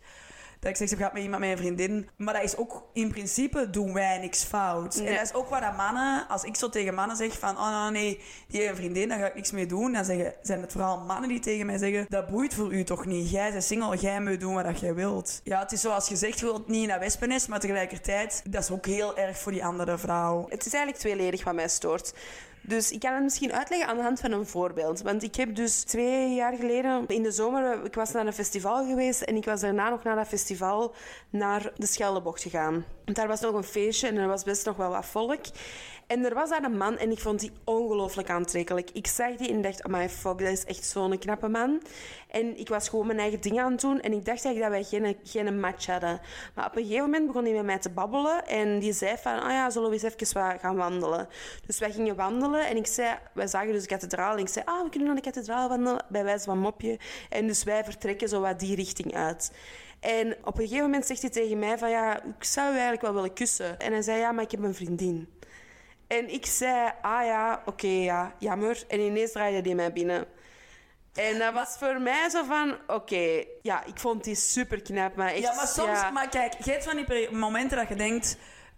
Dat 0.64 0.72
ik 0.72 0.78
seks 0.78 0.90
heb 0.90 0.98
gehad 0.98 1.14
met 1.14 1.22
iemand, 1.22 1.40
met 1.40 1.50
een 1.50 1.56
vriendin. 1.56 2.08
Maar 2.16 2.34
dat 2.34 2.42
is 2.42 2.56
ook... 2.56 2.82
In 2.92 3.10
principe 3.10 3.70
doen 3.70 3.92
wij 3.92 4.18
niks 4.18 4.44
fout. 4.44 4.94
En 4.96 5.14
dat 5.14 5.22
is 5.22 5.34
ook 5.34 5.48
wat 5.48 5.60
dat 5.60 5.76
mannen... 5.76 6.28
Als 6.28 6.44
ik 6.44 6.56
zo 6.56 6.68
tegen 6.68 6.94
mannen 6.94 7.16
zeg 7.16 7.38
van... 7.38 7.56
Oh 7.56 7.88
nee, 7.88 8.20
die 8.48 8.58
heeft 8.60 8.70
een 8.70 8.76
vriendin, 8.76 9.08
daar 9.08 9.18
ga 9.18 9.26
ik 9.26 9.34
niks 9.34 9.50
mee 9.50 9.66
doen. 9.66 9.92
Dan 9.92 10.04
zeggen, 10.04 10.34
zijn 10.42 10.60
het 10.60 10.72
vooral 10.72 11.00
mannen 11.00 11.28
die 11.28 11.40
tegen 11.40 11.66
mij 11.66 11.78
zeggen... 11.78 12.06
Dat 12.08 12.28
boeit 12.28 12.54
voor 12.54 12.72
u 12.72 12.84
toch 12.84 13.06
niet? 13.06 13.30
Jij 13.30 13.50
bent 13.50 13.64
single, 13.64 13.96
jij 13.96 14.20
moet 14.20 14.40
doen 14.40 14.54
wat 14.54 14.80
jij 14.80 14.94
wilt. 14.94 15.40
Ja, 15.44 15.58
het 15.58 15.72
is 15.72 15.80
zoals 15.80 16.08
gezegd, 16.08 16.38
je 16.38 16.44
wilt 16.44 16.68
niet 16.68 16.82
in 16.82 16.88
dat 16.88 16.98
wespennest. 16.98 17.48
Maar 17.48 17.60
tegelijkertijd, 17.60 18.42
dat 18.48 18.62
is 18.62 18.70
ook 18.70 18.86
heel 18.86 19.16
erg 19.16 19.38
voor 19.38 19.52
die 19.52 19.64
andere 19.64 19.98
vrouw. 19.98 20.46
Het 20.48 20.66
is 20.66 20.72
eigenlijk 20.72 21.02
tweeledig 21.02 21.44
wat 21.44 21.54
mij 21.54 21.68
stoort. 21.68 22.14
Dus 22.66 22.90
ik 22.90 23.00
kan 23.00 23.14
het 23.14 23.22
misschien 23.22 23.52
uitleggen 23.52 23.88
aan 23.88 23.96
de 23.96 24.02
hand 24.02 24.20
van 24.20 24.32
een 24.32 24.46
voorbeeld. 24.46 25.02
Want 25.02 25.22
ik 25.22 25.34
heb 25.34 25.54
dus 25.54 25.82
twee 25.82 26.34
jaar 26.34 26.56
geleden 26.56 27.06
in 27.06 27.22
de 27.22 27.30
zomer, 27.30 27.84
ik 27.84 27.94
was 27.94 28.12
naar 28.12 28.26
een 28.26 28.32
festival 28.32 28.86
geweest 28.86 29.22
en 29.22 29.36
ik 29.36 29.44
was 29.44 29.60
daarna 29.60 29.88
nog 29.88 30.02
naar 30.02 30.16
dat 30.16 30.26
festival 30.26 30.94
naar 31.30 31.72
de 31.76 31.86
Scheldebocht 31.86 32.42
gegaan. 32.42 32.84
Daar 33.04 33.28
was 33.28 33.40
nog 33.40 33.54
een 33.54 33.64
feestje 33.64 34.08
en 34.08 34.16
er 34.16 34.28
was 34.28 34.44
best 34.44 34.66
nog 34.66 34.76
wel 34.76 34.90
wat 34.90 35.06
volk. 35.06 35.44
En 36.06 36.24
er 36.24 36.34
was 36.34 36.50
daar 36.50 36.64
een 36.64 36.76
man 36.76 36.98
en 36.98 37.10
ik 37.10 37.18
vond 37.18 37.40
die 37.40 37.52
ongelooflijk 37.64 38.30
aantrekkelijk. 38.30 38.90
Ik 38.92 39.06
zag 39.06 39.36
die 39.36 39.48
en 39.48 39.62
dacht, 39.62 39.82
amai 39.82 40.08
fuck, 40.08 40.38
dat 40.38 40.48
is 40.48 40.64
echt 40.64 40.84
zo'n 40.84 41.18
knappe 41.18 41.48
man. 41.48 41.82
En 42.30 42.58
ik 42.58 42.68
was 42.68 42.88
gewoon 42.88 43.06
mijn 43.06 43.18
eigen 43.18 43.40
ding 43.40 43.60
aan 43.60 43.72
het 43.72 43.80
doen 43.80 44.00
en 44.00 44.12
ik 44.12 44.24
dacht 44.24 44.44
eigenlijk 44.44 44.60
dat 44.60 44.90
wij 44.90 45.00
geen, 45.00 45.16
geen 45.24 45.60
match 45.60 45.86
hadden. 45.86 46.20
Maar 46.54 46.66
op 46.66 46.76
een 46.76 46.82
gegeven 46.82 47.04
moment 47.04 47.26
begon 47.26 47.44
hij 47.44 47.52
met 47.52 47.64
mij 47.64 47.78
te 47.78 47.90
babbelen 47.90 48.46
en 48.46 48.78
die 48.78 48.92
zei 48.92 49.16
van, 49.16 49.40
ah 49.40 49.50
ja, 49.50 49.70
zullen 49.70 49.88
we 49.88 49.94
eens 49.94 50.14
even 50.14 50.58
gaan 50.58 50.76
wandelen? 50.76 51.28
Dus 51.66 51.78
wij 51.78 51.92
gingen 51.92 52.16
wandelen 52.16 52.66
en 52.66 52.76
ik 52.76 52.86
zei, 52.86 53.18
wij 53.32 53.46
zagen 53.46 53.72
dus 53.72 53.82
de 53.82 53.88
kathedraal 53.88 54.32
en 54.32 54.38
ik 54.38 54.48
zei, 54.48 54.64
ah, 54.64 54.82
we 54.82 54.88
kunnen 54.88 55.08
naar 55.08 55.16
de 55.16 55.30
kathedraal 55.30 55.68
wandelen, 55.68 56.04
bij 56.08 56.24
wijze 56.24 56.44
van 56.44 56.58
mopje. 56.58 56.98
En 57.28 57.46
dus 57.46 57.64
wij 57.64 57.84
vertrekken 57.84 58.28
zo 58.28 58.40
wat 58.40 58.60
die 58.60 58.76
richting 58.76 59.14
uit. 59.14 59.50
En 60.04 60.36
op 60.44 60.58
een 60.58 60.62
gegeven 60.62 60.84
moment 60.84 61.06
zegt 61.06 61.20
hij 61.20 61.30
tegen 61.30 61.58
mij 61.58 61.78
van, 61.78 61.90
ja, 61.90 62.22
ik 62.22 62.44
zou 62.44 62.66
u 62.66 62.72
eigenlijk 62.72 63.02
wel 63.02 63.14
willen 63.14 63.32
kussen. 63.32 63.80
En 63.80 63.92
hij 63.92 64.02
zei, 64.02 64.18
ja, 64.18 64.32
maar 64.32 64.44
ik 64.44 64.50
heb 64.50 64.62
een 64.62 64.74
vriendin. 64.74 65.28
En 66.18 66.32
ik 66.32 66.46
zei, 66.46 66.90
ah 67.02 67.24
ja, 67.24 67.62
oké, 67.64 67.86
ja, 67.86 68.34
jammer. 68.38 68.84
En 68.88 69.00
ineens 69.00 69.32
draaide 69.32 69.60
die 69.60 69.74
mij 69.74 69.92
binnen. 69.92 70.24
En 71.14 71.38
dat 71.38 71.52
was 71.54 71.76
voor 71.78 72.00
mij 72.00 72.28
zo 72.30 72.44
van, 72.44 72.76
oké, 72.86 73.44
ja, 73.62 73.84
ik 73.84 73.98
vond 73.98 74.24
die 74.24 74.34
super 74.34 74.82
knap, 74.82 75.16
maar 75.16 75.28
echt... 75.30 75.38
Ja, 75.42 75.54
maar 75.54 75.66
soms, 75.66 76.00
ja. 76.00 76.10
maar 76.10 76.28
kijk, 76.28 76.52
je 76.64 76.70
hebt 76.70 76.84
van 76.84 76.96
die 76.96 77.30
momenten 77.30 77.76
dat 77.76 77.88
je 77.88 77.94
denkt, 77.94 78.36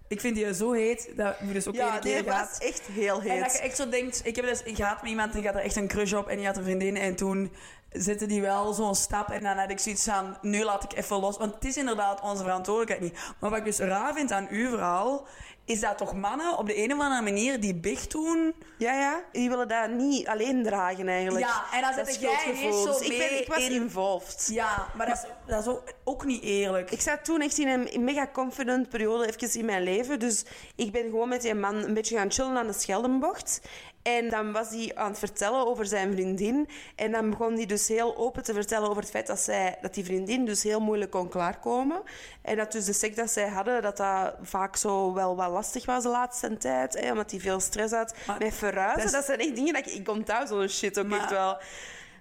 ik 0.08 0.20
vind 0.20 0.34
die 0.36 0.54
zo 0.54 0.72
heet, 0.72 1.12
dat 1.16 1.36
je 1.46 1.52
dus 1.52 1.66
ook 1.68 1.74
Ja, 1.74 1.92
één 1.92 2.00
keer 2.00 2.24
was 2.24 2.34
gaat. 2.34 2.58
echt 2.62 2.82
heel 2.86 3.20
En 3.20 3.40
dat 3.40 3.52
je 3.52 3.58
heet. 3.58 3.60
echt 3.60 3.76
zo 3.76 3.88
denkt, 3.88 4.20
ik 4.24 4.36
heb 4.36 4.44
dus 4.44 4.62
gehad 4.64 5.00
met 5.02 5.10
iemand 5.10 5.32
en 5.34 5.38
die 5.38 5.46
had 5.46 5.56
er 5.56 5.64
echt 5.64 5.76
een 5.76 5.88
crush 5.88 6.12
op 6.12 6.28
en 6.28 6.36
die 6.36 6.46
had 6.46 6.56
een 6.56 6.62
vriendin 6.64 6.96
en 6.96 7.16
toen 7.16 7.52
zette 7.90 8.26
die 8.26 8.40
wel 8.40 8.72
zo'n 8.72 8.94
stap 8.94 9.28
en 9.30 9.42
dan 9.42 9.56
had 9.56 9.70
ik 9.70 9.78
zoiets 9.78 10.04
van, 10.04 10.38
nu 10.42 10.62
laat 10.64 10.84
ik 10.84 10.92
even 10.98 11.16
los, 11.20 11.36
want 11.36 11.54
het 11.54 11.64
is 11.64 11.76
inderdaad 11.76 12.20
onze 12.20 12.42
verantwoordelijkheid 12.42 13.00
niet. 13.12 13.34
Maar 13.40 13.50
wat 13.50 13.58
ik 13.58 13.64
dus 13.64 13.78
raar 13.78 14.14
vind 14.14 14.32
aan 14.32 14.46
uw 14.50 14.68
verhaal, 14.70 15.26
is 15.66 15.80
dat 15.80 15.98
toch 15.98 16.14
mannen 16.14 16.58
op 16.58 16.66
de 16.66 16.82
een 16.82 16.92
of 16.92 17.00
andere 17.00 17.22
manier 17.22 17.60
die 17.60 17.74
big 17.74 18.06
doen, 18.06 18.54
Ja, 18.78 18.92
ja, 18.92 19.22
die 19.32 19.48
willen 19.48 19.68
dat 19.68 19.90
niet 19.90 20.26
alleen 20.26 20.62
dragen 20.62 21.08
eigenlijk. 21.08 21.44
Ja, 21.46 21.64
en 21.72 21.80
dan 21.80 22.04
Dat 22.04 22.20
jij 22.20 22.38
ineens 22.46 22.82
zo 22.82 22.86
Dus 22.98 23.00
ik, 23.00 23.18
ben, 23.18 23.40
ik 23.40 23.48
was 23.48 23.58
in- 23.58 23.72
involved. 23.72 24.48
ja, 24.52 24.86
maar 24.96 25.06
dat 25.06 25.16
is, 25.16 25.22
dat 25.46 25.60
is 25.60 25.68
ook, 25.68 25.82
ook 26.04 26.24
niet 26.24 26.42
eerlijk. 26.42 26.90
Ik 26.90 27.00
zat 27.00 27.24
toen 27.24 27.40
echt 27.40 27.58
in 27.58 27.68
een 27.68 28.04
mega 28.04 28.28
confident 28.32 28.88
periode 28.88 29.26
even 29.26 29.58
in 29.58 29.64
mijn 29.64 29.82
leven. 29.82 30.18
Dus 30.18 30.44
ik 30.76 30.92
ben 30.92 31.02
gewoon 31.02 31.28
met 31.28 31.42
die 31.42 31.54
man 31.54 31.74
een 31.74 31.94
beetje 31.94 32.16
gaan 32.16 32.30
chillen 32.32 32.56
aan 32.56 32.66
de 32.66 32.72
Scheldenbocht. 32.72 33.60
En 34.06 34.28
dan 34.30 34.52
was 34.52 34.68
hij 34.68 34.90
aan 34.94 35.08
het 35.10 35.18
vertellen 35.18 35.66
over 35.66 35.86
zijn 35.86 36.12
vriendin. 36.12 36.68
En 36.96 37.12
dan 37.12 37.30
begon 37.30 37.54
hij 37.54 37.66
dus 37.66 37.88
heel 37.88 38.16
open 38.16 38.42
te 38.42 38.52
vertellen 38.54 38.88
over 38.88 39.02
het 39.02 39.10
feit 39.10 39.26
dat, 39.26 39.40
zij, 39.40 39.78
dat 39.80 39.94
die 39.94 40.04
vriendin 40.04 40.44
dus 40.44 40.62
heel 40.62 40.80
moeilijk 40.80 41.10
kon 41.10 41.28
klaarkomen. 41.28 42.02
En 42.42 42.56
dat 42.56 42.72
dus 42.72 42.84
de 42.84 42.92
seks 42.92 43.16
dat 43.16 43.30
zij 43.30 43.48
hadden, 43.48 43.82
dat 43.82 43.96
dat 43.96 44.34
vaak 44.42 44.76
zo 44.76 45.12
wel 45.14 45.36
wat 45.36 45.50
lastig 45.50 45.86
was 45.86 46.02
de 46.02 46.08
laatste 46.08 46.56
tijd. 46.56 47.00
Hè, 47.00 47.10
omdat 47.10 47.30
hij 47.30 47.40
veel 47.40 47.60
stress 47.60 47.92
had 47.94 48.14
Maar 48.26 48.38
met 48.38 48.54
verhuizen. 48.54 49.02
dat 49.02 49.12
Dat, 49.12 49.24
zijn 49.24 49.38
echt 49.38 49.54
dingen 49.56 49.72
dat 49.74 49.86
ik... 49.86 49.92
Ik 49.92 50.08
onthoud 50.08 50.48
zo'n 50.48 50.68
shit 50.68 50.98
ook 50.98 51.06
Maar- 51.06 51.18
echt 51.20 51.30
wel. 51.30 51.58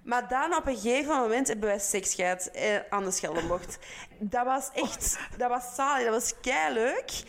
Maar 0.04 0.28
dan 0.28 0.56
op 0.56 0.66
een 0.66 0.76
gegeven 0.76 1.16
moment 1.16 1.48
hebben 1.48 1.68
wij 1.68 1.78
seks 1.78 2.14
gehad 2.14 2.46
eh, 2.46 2.74
aan 2.90 3.04
de 3.04 3.10
Scheldenbocht. 3.10 3.78
Dat 4.18 4.44
was 4.44 4.70
echt... 4.74 5.18
Dat 5.36 5.48
was 5.50 5.74
zalig. 5.74 6.04
Dat 6.04 6.14
was 6.14 6.34
leuk. 6.74 7.22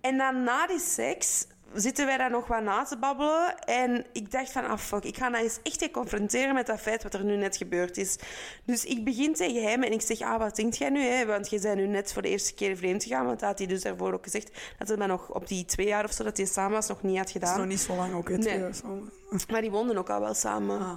En 0.00 0.16
dan 0.18 0.42
na 0.42 0.66
die 0.66 0.78
seks 0.80 1.46
zitten 1.74 2.06
wij 2.06 2.16
daar 2.16 2.30
nog 2.30 2.46
wat 2.46 2.62
na 2.62 2.84
te 2.84 2.96
babbelen. 2.98 3.58
En 3.58 4.06
ik 4.12 4.30
dacht 4.30 4.52
van, 4.52 4.66
ah 4.66 4.78
fuck, 4.78 5.04
ik 5.04 5.16
ga 5.16 5.28
nou 5.28 5.42
eens 5.44 5.58
echt 5.62 5.90
confronteren 5.90 6.54
met 6.54 6.66
dat 6.66 6.80
feit 6.80 7.02
wat 7.02 7.14
er 7.14 7.24
nu 7.24 7.36
net 7.36 7.56
gebeurd 7.56 7.96
is. 7.96 8.16
Dus 8.64 8.84
ik 8.84 9.04
begin 9.04 9.34
tegen 9.34 9.62
hem 9.62 9.82
en 9.82 9.92
ik 9.92 10.00
zeg, 10.00 10.20
ah, 10.20 10.38
wat 10.38 10.56
denkt 10.56 10.76
jij 10.76 10.88
nu? 10.90 11.00
Hè? 11.02 11.26
Want 11.26 11.50
je 11.50 11.60
bent 11.60 11.76
nu 11.76 11.86
net 11.86 12.12
voor 12.12 12.22
de 12.22 12.28
eerste 12.28 12.54
keer 12.54 12.76
vreemd 12.76 13.02
gegaan. 13.02 13.26
Want 13.26 13.40
dat 13.40 13.48
had 13.48 13.58
hij 13.58 13.66
dus 13.66 13.82
daarvoor 13.82 14.12
ook 14.12 14.24
gezegd. 14.24 14.50
Dat 14.78 14.88
hij 14.88 14.96
dat 14.96 15.08
nog 15.08 15.28
op 15.34 15.48
die 15.48 15.64
twee 15.64 15.86
jaar 15.86 16.04
of 16.04 16.12
zo 16.12 16.24
dat 16.24 16.36
hij 16.36 16.46
samen 16.46 16.72
was 16.72 16.86
nog 16.88 17.02
niet 17.02 17.16
had 17.18 17.26
Dat 17.26 17.34
is 17.34 17.40
gedaan. 17.40 17.58
nog 17.58 17.66
niet 17.68 17.80
zo 17.80 17.96
lang 17.96 18.14
ook, 18.14 18.28
hè, 18.28 18.34
Nee. 18.34 18.42
twee 18.46 18.58
jaar 18.58 18.74
zo. 18.74 19.02
Maar 19.50 19.60
die 19.60 19.70
woonden 19.70 19.96
ook 19.96 20.10
al 20.10 20.20
wel 20.20 20.34
samen. 20.34 20.80
Ah. 20.80 20.92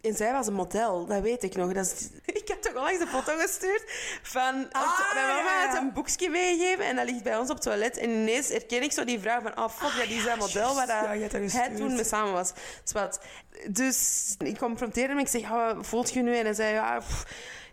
En 0.00 0.14
zij 0.14 0.32
was 0.32 0.46
een 0.46 0.52
model, 0.52 1.06
dat 1.06 1.22
weet 1.22 1.42
ik 1.42 1.56
nog. 1.56 1.72
Dat 1.72 1.86
is, 1.86 2.08
ik 2.42 2.48
heb 2.48 2.62
toch 2.62 2.74
al 2.74 2.88
eens 2.88 3.00
een 3.00 3.06
foto 3.06 3.36
gestuurd 3.36 3.82
van... 4.22 4.72
Ah, 4.72 5.14
mijn 5.14 5.26
mama 5.26 5.66
had 5.66 5.76
een 5.76 5.92
boekje 5.92 6.30
meegegeven 6.30 6.84
en 6.84 6.96
dat 6.96 7.04
ligt 7.10 7.22
bij 7.22 7.36
ons 7.36 7.50
op 7.50 7.54
het 7.54 7.64
toilet. 7.64 7.96
En 7.96 8.10
ineens 8.10 8.48
herken 8.48 8.82
ik 8.82 8.92
zo 8.92 9.04
die 9.04 9.20
vrouw 9.20 9.40
van... 9.40 9.58
Oh, 9.58 9.68
fuck, 9.68 9.96
dat 9.98 10.16
is 10.16 10.24
dat 10.24 10.38
model 10.38 10.74
waar 10.74 10.86
dat 10.86 11.06
hij 11.52 11.68
toen 11.76 11.94
mee 11.94 12.04
samen 12.04 12.32
was. 12.32 12.52
Zwat. 12.84 13.20
Dus 13.68 14.34
ik 14.38 14.58
confronteerde 14.58 15.12
hem. 15.12 15.22
Ik 15.22 15.28
zeg, 15.28 15.42
oh, 15.42 15.70
voelt 15.80 16.12
je 16.12 16.22
nu? 16.22 16.36
En 16.36 16.44
hij 16.44 16.54
zei, 16.54 16.74
ja... 16.74 16.98
pff, 16.98 17.24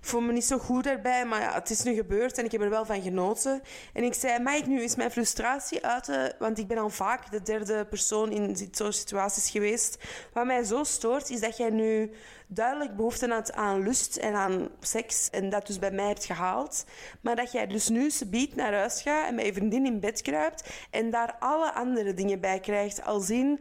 voel 0.07 0.21
me 0.21 0.31
niet 0.31 0.45
zo 0.45 0.57
goed 0.57 0.83
daarbij, 0.83 1.25
maar 1.25 1.41
ja, 1.41 1.53
het 1.53 1.69
is 1.69 1.83
nu 1.83 1.93
gebeurd 1.93 2.37
en 2.37 2.45
ik 2.45 2.51
heb 2.51 2.61
er 2.61 2.69
wel 2.69 2.85
van 2.85 3.01
genoten. 3.01 3.61
En 3.93 4.03
ik 4.03 4.13
zei, 4.13 4.39
mag 4.39 4.55
ik 4.55 4.67
nu 4.67 4.81
eens 4.81 4.95
mijn 4.95 5.11
frustratie 5.11 5.85
uiten? 5.85 6.35
Want 6.39 6.57
ik 6.57 6.67
ben 6.67 6.77
al 6.77 6.89
vaak 6.89 7.31
de 7.31 7.41
derde 7.41 7.85
persoon 7.85 8.31
in 8.31 8.69
soort 8.71 8.95
situaties 8.95 9.49
geweest. 9.49 9.97
Wat 10.33 10.45
mij 10.45 10.63
zo 10.63 10.83
stoort, 10.83 11.29
is 11.29 11.39
dat 11.39 11.57
jij 11.57 11.69
nu 11.69 12.11
duidelijk 12.47 12.95
behoefte 12.95 13.27
had 13.27 13.53
aan 13.53 13.83
lust 13.83 14.15
en 14.15 14.33
aan 14.33 14.69
seks. 14.79 15.29
En 15.29 15.49
dat 15.49 15.67
dus 15.67 15.79
bij 15.79 15.91
mij 15.91 16.07
hebt 16.07 16.25
gehaald. 16.25 16.85
Maar 17.21 17.35
dat 17.35 17.51
jij 17.51 17.67
dus 17.67 17.89
nu 17.89 18.09
subiet 18.09 18.55
naar 18.55 18.73
huis 18.73 19.01
gaat 19.01 19.27
en 19.27 19.35
met 19.35 19.45
je 19.45 19.53
vriendin 19.53 19.85
in 19.85 19.99
bed 19.99 20.21
kruipt. 20.21 20.69
En 20.91 21.09
daar 21.09 21.35
alle 21.39 21.73
andere 21.73 22.13
dingen 22.13 22.39
bij 22.39 22.59
krijgt. 22.59 23.03
Als 23.03 23.29
in, 23.29 23.59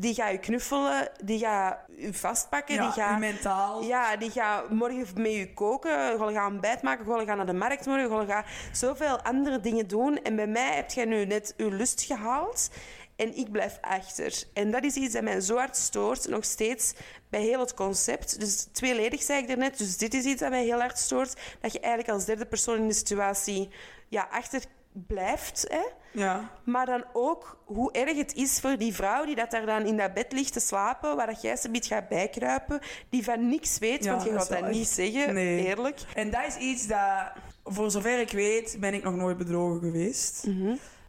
die 0.00 0.14
gaat 0.14 0.30
je 0.30 0.38
knuffelen, 0.38 1.08
die 1.24 1.38
gaat 1.38 1.78
je 1.96 2.14
vastpakken, 2.14 2.74
Ja, 2.74 2.82
die 2.82 3.02
gaat... 3.02 3.18
mentaal. 3.18 3.82
Ja, 3.82 4.16
die 4.16 4.30
gaat 4.30 4.70
morgen 4.70 5.06
met 5.22 5.32
je 5.32 5.54
koken, 5.54 6.18
gaan 6.18 6.32
gaan 6.32 6.52
ontbijt 6.52 6.82
maken, 6.82 7.06
gaan 7.06 7.26
gaan 7.26 7.36
naar 7.36 7.46
de 7.46 7.52
markt 7.52 7.86
morgen, 7.86 8.10
gaan 8.10 8.26
gaan 8.26 8.44
zoveel 8.72 9.20
andere 9.20 9.60
dingen 9.60 9.86
doen. 9.88 10.22
En 10.22 10.36
bij 10.36 10.46
mij 10.46 10.74
heb 10.74 10.90
jij 10.90 11.04
nu 11.04 11.24
net 11.24 11.54
je 11.56 11.70
lust 11.70 12.02
gehaald 12.02 12.70
en 13.16 13.36
ik 13.36 13.50
blijf 13.50 13.78
achter. 13.80 14.42
En 14.52 14.70
dat 14.70 14.84
is 14.84 14.94
iets 14.94 15.12
dat 15.12 15.22
mij 15.22 15.40
zo 15.40 15.56
hard 15.56 15.76
stoort, 15.76 16.28
nog 16.28 16.44
steeds 16.44 16.94
bij 17.30 17.40
heel 17.40 17.60
het 17.60 17.74
concept. 17.74 18.40
Dus 18.40 18.68
tweeledig 18.72 19.22
zei 19.22 19.40
ik 19.40 19.48
daarnet, 19.48 19.78
dus 19.78 19.96
dit 19.96 20.14
is 20.14 20.24
iets 20.24 20.40
dat 20.40 20.50
mij 20.50 20.64
heel 20.64 20.80
hard 20.80 20.98
stoort, 20.98 21.36
dat 21.60 21.72
je 21.72 21.80
eigenlijk 21.80 22.12
als 22.14 22.24
derde 22.24 22.46
persoon 22.46 22.76
in 22.76 22.88
de 22.88 22.94
situatie 22.94 23.70
ja, 24.08 24.28
achter 24.30 24.62
blijft, 25.06 25.64
hè. 25.68 25.82
Ja. 26.12 26.50
Maar 26.64 26.86
dan 26.86 27.04
ook 27.12 27.58
hoe 27.64 27.92
erg 27.92 28.16
het 28.16 28.34
is 28.34 28.60
voor 28.60 28.76
die 28.76 28.94
vrouw 28.94 29.24
die 29.24 29.34
dat 29.34 29.50
daar 29.50 29.66
dan 29.66 29.86
in 29.86 29.96
dat 29.96 30.14
bed 30.14 30.32
ligt 30.32 30.52
te 30.52 30.60
slapen, 30.60 31.16
waar 31.16 31.26
dat 31.26 31.42
jij 31.42 31.56
ze 31.56 31.70
biedt 31.70 31.86
gaat 31.86 32.08
bijkruipen, 32.08 32.80
die 33.10 33.24
van 33.24 33.48
niks 33.48 33.78
weet, 33.78 34.04
Ja, 34.04 34.10
want 34.10 34.22
je 34.24 34.32
gaat 34.32 34.48
dat 34.48 34.70
niet 34.70 34.88
zeggen, 34.88 35.34
Nee. 35.34 35.66
eerlijk. 35.66 36.00
En 36.14 36.30
dat 36.30 36.42
is 36.46 36.56
iets 36.56 36.86
dat, 36.86 37.32
voor 37.64 37.90
zover 37.90 38.20
ik 38.20 38.30
weet, 38.30 38.76
ben 38.80 38.94
ik 38.94 39.02
nog 39.02 39.14
nooit 39.14 39.36
bedrogen 39.36 39.80
geweest. 39.80 40.46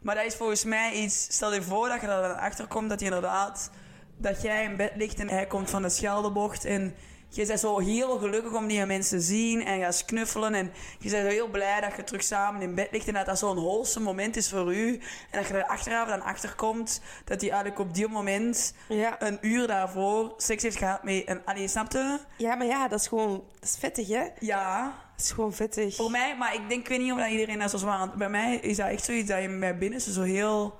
Maar 0.02 0.14
dat 0.14 0.24
is 0.24 0.34
volgens 0.34 0.64
mij 0.64 0.92
iets, 0.92 1.22
stel 1.22 1.54
je 1.54 1.62
voor 1.62 1.88
dat 1.88 2.00
je 2.00 2.06
er 2.06 2.22
dan 2.22 2.36
achter 2.38 2.66
komt 2.66 2.88
dat 2.88 2.98
je 3.00 3.04
inderdaad, 3.06 3.70
dat 4.16 4.42
jij 4.42 4.64
in 4.64 4.76
bed 4.76 4.92
ligt 4.96 5.20
en 5.20 5.28
hij 5.28 5.46
komt 5.46 5.70
van 5.70 5.82
de 5.82 5.88
Scheldebocht 5.88 6.64
en 6.64 6.94
je 7.28 7.46
bent 7.46 7.60
zo 7.60 7.78
heel 7.78 8.18
gelukkig 8.18 8.52
om 8.54 8.66
die 8.66 8.86
mensen 8.86 9.18
te 9.18 9.24
zien 9.24 9.64
en 9.64 9.80
gaat 9.80 10.04
knuffelen 10.04 10.54
en 10.54 10.72
je 10.98 11.10
bent 11.10 11.22
zo 11.22 11.28
heel 11.30 11.48
blij 11.48 11.80
dat 11.80 11.96
je 11.96 12.04
terug 12.04 12.22
samen 12.22 12.62
in 12.62 12.74
bed 12.74 12.88
ligt 12.90 13.08
en 13.08 13.14
dat 13.14 13.26
dat 13.26 13.38
zo'n 13.38 13.56
wholesome 13.56 14.04
moment 14.04 14.36
is 14.36 14.48
voor 14.48 14.74
u 14.74 14.94
en 15.30 15.38
dat 15.40 15.46
je 15.48 15.54
er 15.54 15.66
achteraf 15.66 16.08
dan 16.08 16.22
achter 16.22 16.54
komt 16.54 17.00
dat 17.24 17.40
hij 17.40 17.50
eigenlijk 17.50 17.80
op 17.80 17.94
die 17.94 18.08
moment 18.08 18.74
Ja. 18.88 19.22
een 19.22 19.38
uur 19.40 19.66
daarvoor 19.66 20.34
seks 20.36 20.62
heeft 20.62 20.76
gehad 20.78 21.02
met 21.02 21.22
een... 21.28 21.40
Allee, 21.44 21.68
snapte? 21.68 22.20
ja, 22.36 22.54
maar 22.54 22.66
ja, 22.66 22.88
dat 22.88 23.00
is 23.00 23.06
gewoon 23.06 23.44
dat 23.60 23.68
is 23.68 23.76
vettig, 23.78 24.08
hè? 24.08 24.24
Ja, 24.40 24.94
Dat 25.16 25.24
is 25.24 25.30
gewoon 25.30 25.52
vettig. 25.52 25.96
Voor 25.96 26.10
mij, 26.10 26.36
maar 26.36 26.54
ik 26.54 26.68
denk, 26.68 26.80
ik 26.80 26.88
weet 26.88 26.98
niet 27.00 27.12
of 27.12 27.18
dat 27.18 27.28
iedereen 27.30 27.58
dat 27.58 27.70
zo 27.70 27.76
zwaar... 27.76 28.10
Bij 28.16 28.28
mij 28.28 28.56
is 28.56 28.76
dat 28.76 28.88
echt 28.88 29.04
zoiets 29.04 29.28
dat 29.28 29.42
je 29.42 29.58
bij 29.58 29.78
binnen 29.78 30.00
zo 30.00 30.22
heel 30.22 30.78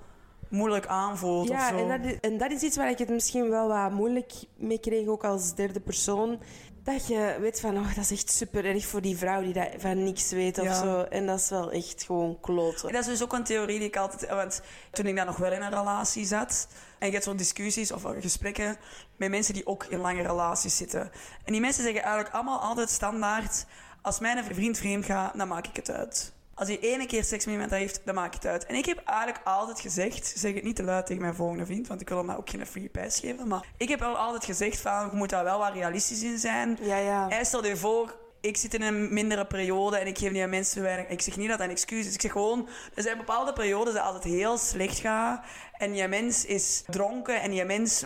moeilijk 0.50 0.86
aanvoelt 0.86 1.50
of 1.50 1.56
Ja, 1.56 1.68
zo. 1.68 1.76
en 1.76 1.88
dat, 1.88 2.12
is, 2.12 2.20
en 2.20 2.38
dat 2.38 2.50
is 2.50 2.62
iets 2.62 2.76
waar 2.76 2.90
ik 2.90 2.98
het 2.98 3.08
misschien 3.08 3.50
wel 3.50 3.68
wat 3.68 3.90
moeilijk 3.90 4.32
mee 4.56 4.78
kreeg, 4.80 5.06
ook 5.06 5.24
als 5.24 5.54
derde 5.54 5.80
persoon. 5.80 6.40
Dat 6.82 7.06
je 7.06 7.36
weet 7.40 7.60
van, 7.60 7.76
oh, 7.76 7.94
dat 7.94 8.04
is 8.04 8.10
echt 8.10 8.30
super 8.30 8.64
erg 8.64 8.86
voor 8.86 9.00
die 9.00 9.16
vrouw 9.16 9.42
die 9.42 9.52
dat 9.52 9.68
van 9.78 10.02
niks 10.04 10.30
weet 10.30 10.58
of 10.58 10.64
Ja. 10.64 10.74
zo. 10.82 11.00
En 11.02 11.26
dat 11.26 11.38
is 11.38 11.48
wel 11.48 11.70
echt 11.70 12.02
gewoon 12.02 12.40
kloten. 12.40 12.92
Dat 12.92 13.00
is 13.00 13.06
dus 13.06 13.22
ook 13.22 13.32
een 13.32 13.44
theorie 13.44 13.78
die 13.78 13.88
ik 13.88 13.96
altijd... 13.96 14.30
Want 14.30 14.62
toen 14.90 15.06
ik 15.06 15.16
dan 15.16 15.26
nog 15.26 15.36
wel 15.36 15.52
in 15.52 15.62
een 15.62 15.70
relatie 15.70 16.26
zat... 16.26 16.68
En 16.98 17.06
je 17.06 17.12
hebt 17.12 17.24
zo'n 17.24 17.36
discussies 17.36 17.92
of 17.92 18.02
gesprekken 18.20 18.76
met 19.16 19.30
mensen 19.30 19.54
die 19.54 19.66
ook 19.66 19.84
in 19.84 19.98
lange 19.98 20.22
relaties 20.22 20.76
zitten. 20.76 21.10
En 21.44 21.52
die 21.52 21.60
mensen 21.60 21.82
zeggen 21.82 22.02
eigenlijk 22.02 22.34
allemaal 22.34 22.58
altijd 22.60 22.90
standaard... 22.90 23.66
Als 24.02 24.18
mijn 24.18 24.44
vriend 24.44 24.78
vreemd 24.78 25.04
gaat, 25.04 25.38
dan 25.38 25.48
maak 25.48 25.66
ik 25.66 25.76
het 25.76 25.90
uit. 25.90 26.32
Als 26.58 26.68
hij 26.68 26.80
ene 26.80 27.06
keer 27.06 27.24
seks 27.24 27.44
met 27.44 27.54
iemand 27.54 27.70
heeft, 27.70 28.00
dan 28.04 28.14
maak 28.14 28.26
ik 28.26 28.34
het 28.34 28.46
uit. 28.46 28.66
En 28.66 28.74
ik 28.74 28.86
heb 28.86 29.02
eigenlijk 29.04 29.40
altijd 29.44 29.80
gezegd... 29.80 30.32
Zeg 30.36 30.54
het 30.54 30.64
niet 30.64 30.76
te 30.76 30.82
luid 30.82 31.06
tegen 31.06 31.22
mijn 31.22 31.34
volgende 31.34 31.66
vriend, 31.66 31.86
want 31.86 32.00
ik 32.00 32.08
wil 32.08 32.18
hem 32.18 32.30
ook 32.30 32.50
geen 32.50 32.66
free 32.66 32.88
pass 32.88 33.20
geven. 33.20 33.48
Maar 33.48 33.64
ik 33.76 33.88
heb 33.88 34.00
wel 34.00 34.16
altijd 34.16 34.44
gezegd 34.44 34.80
van... 34.80 35.08
Je 35.10 35.16
moet 35.16 35.30
daar 35.30 35.44
wel 35.44 35.58
wat 35.58 35.72
realistisch 35.72 36.22
in 36.22 36.38
zijn. 36.38 36.78
Ja, 36.80 36.96
ja. 36.96 37.28
Hij 37.28 37.44
stel 37.44 37.64
je 37.64 37.76
voor, 37.76 38.14
ik 38.40 38.56
zit 38.56 38.74
in 38.74 38.82
een 38.82 39.12
mindere 39.12 39.46
periode 39.46 39.96
en 39.96 40.06
ik 40.06 40.18
geef 40.18 40.32
die 40.32 40.42
aan 40.42 40.50
mensen 40.50 40.82
weinig. 40.82 41.08
Ik 41.08 41.20
zeg 41.20 41.36
niet 41.36 41.48
dat 41.48 41.58
dat 41.58 41.66
een 41.66 41.72
excuus 41.72 42.06
is. 42.06 42.14
Ik 42.14 42.20
zeg 42.20 42.32
gewoon, 42.32 42.68
er 42.94 43.02
zijn 43.02 43.16
bepaalde 43.16 43.52
periodes 43.52 43.94
dat 43.94 44.02
altijd 44.02 44.24
heel 44.24 44.58
slecht 44.58 44.98
gaat. 44.98 45.44
En 45.78 45.92
die 45.92 46.08
mens 46.08 46.44
is 46.44 46.82
dronken 46.86 47.40
en 47.40 47.50
die 47.50 47.64
mens 47.64 48.04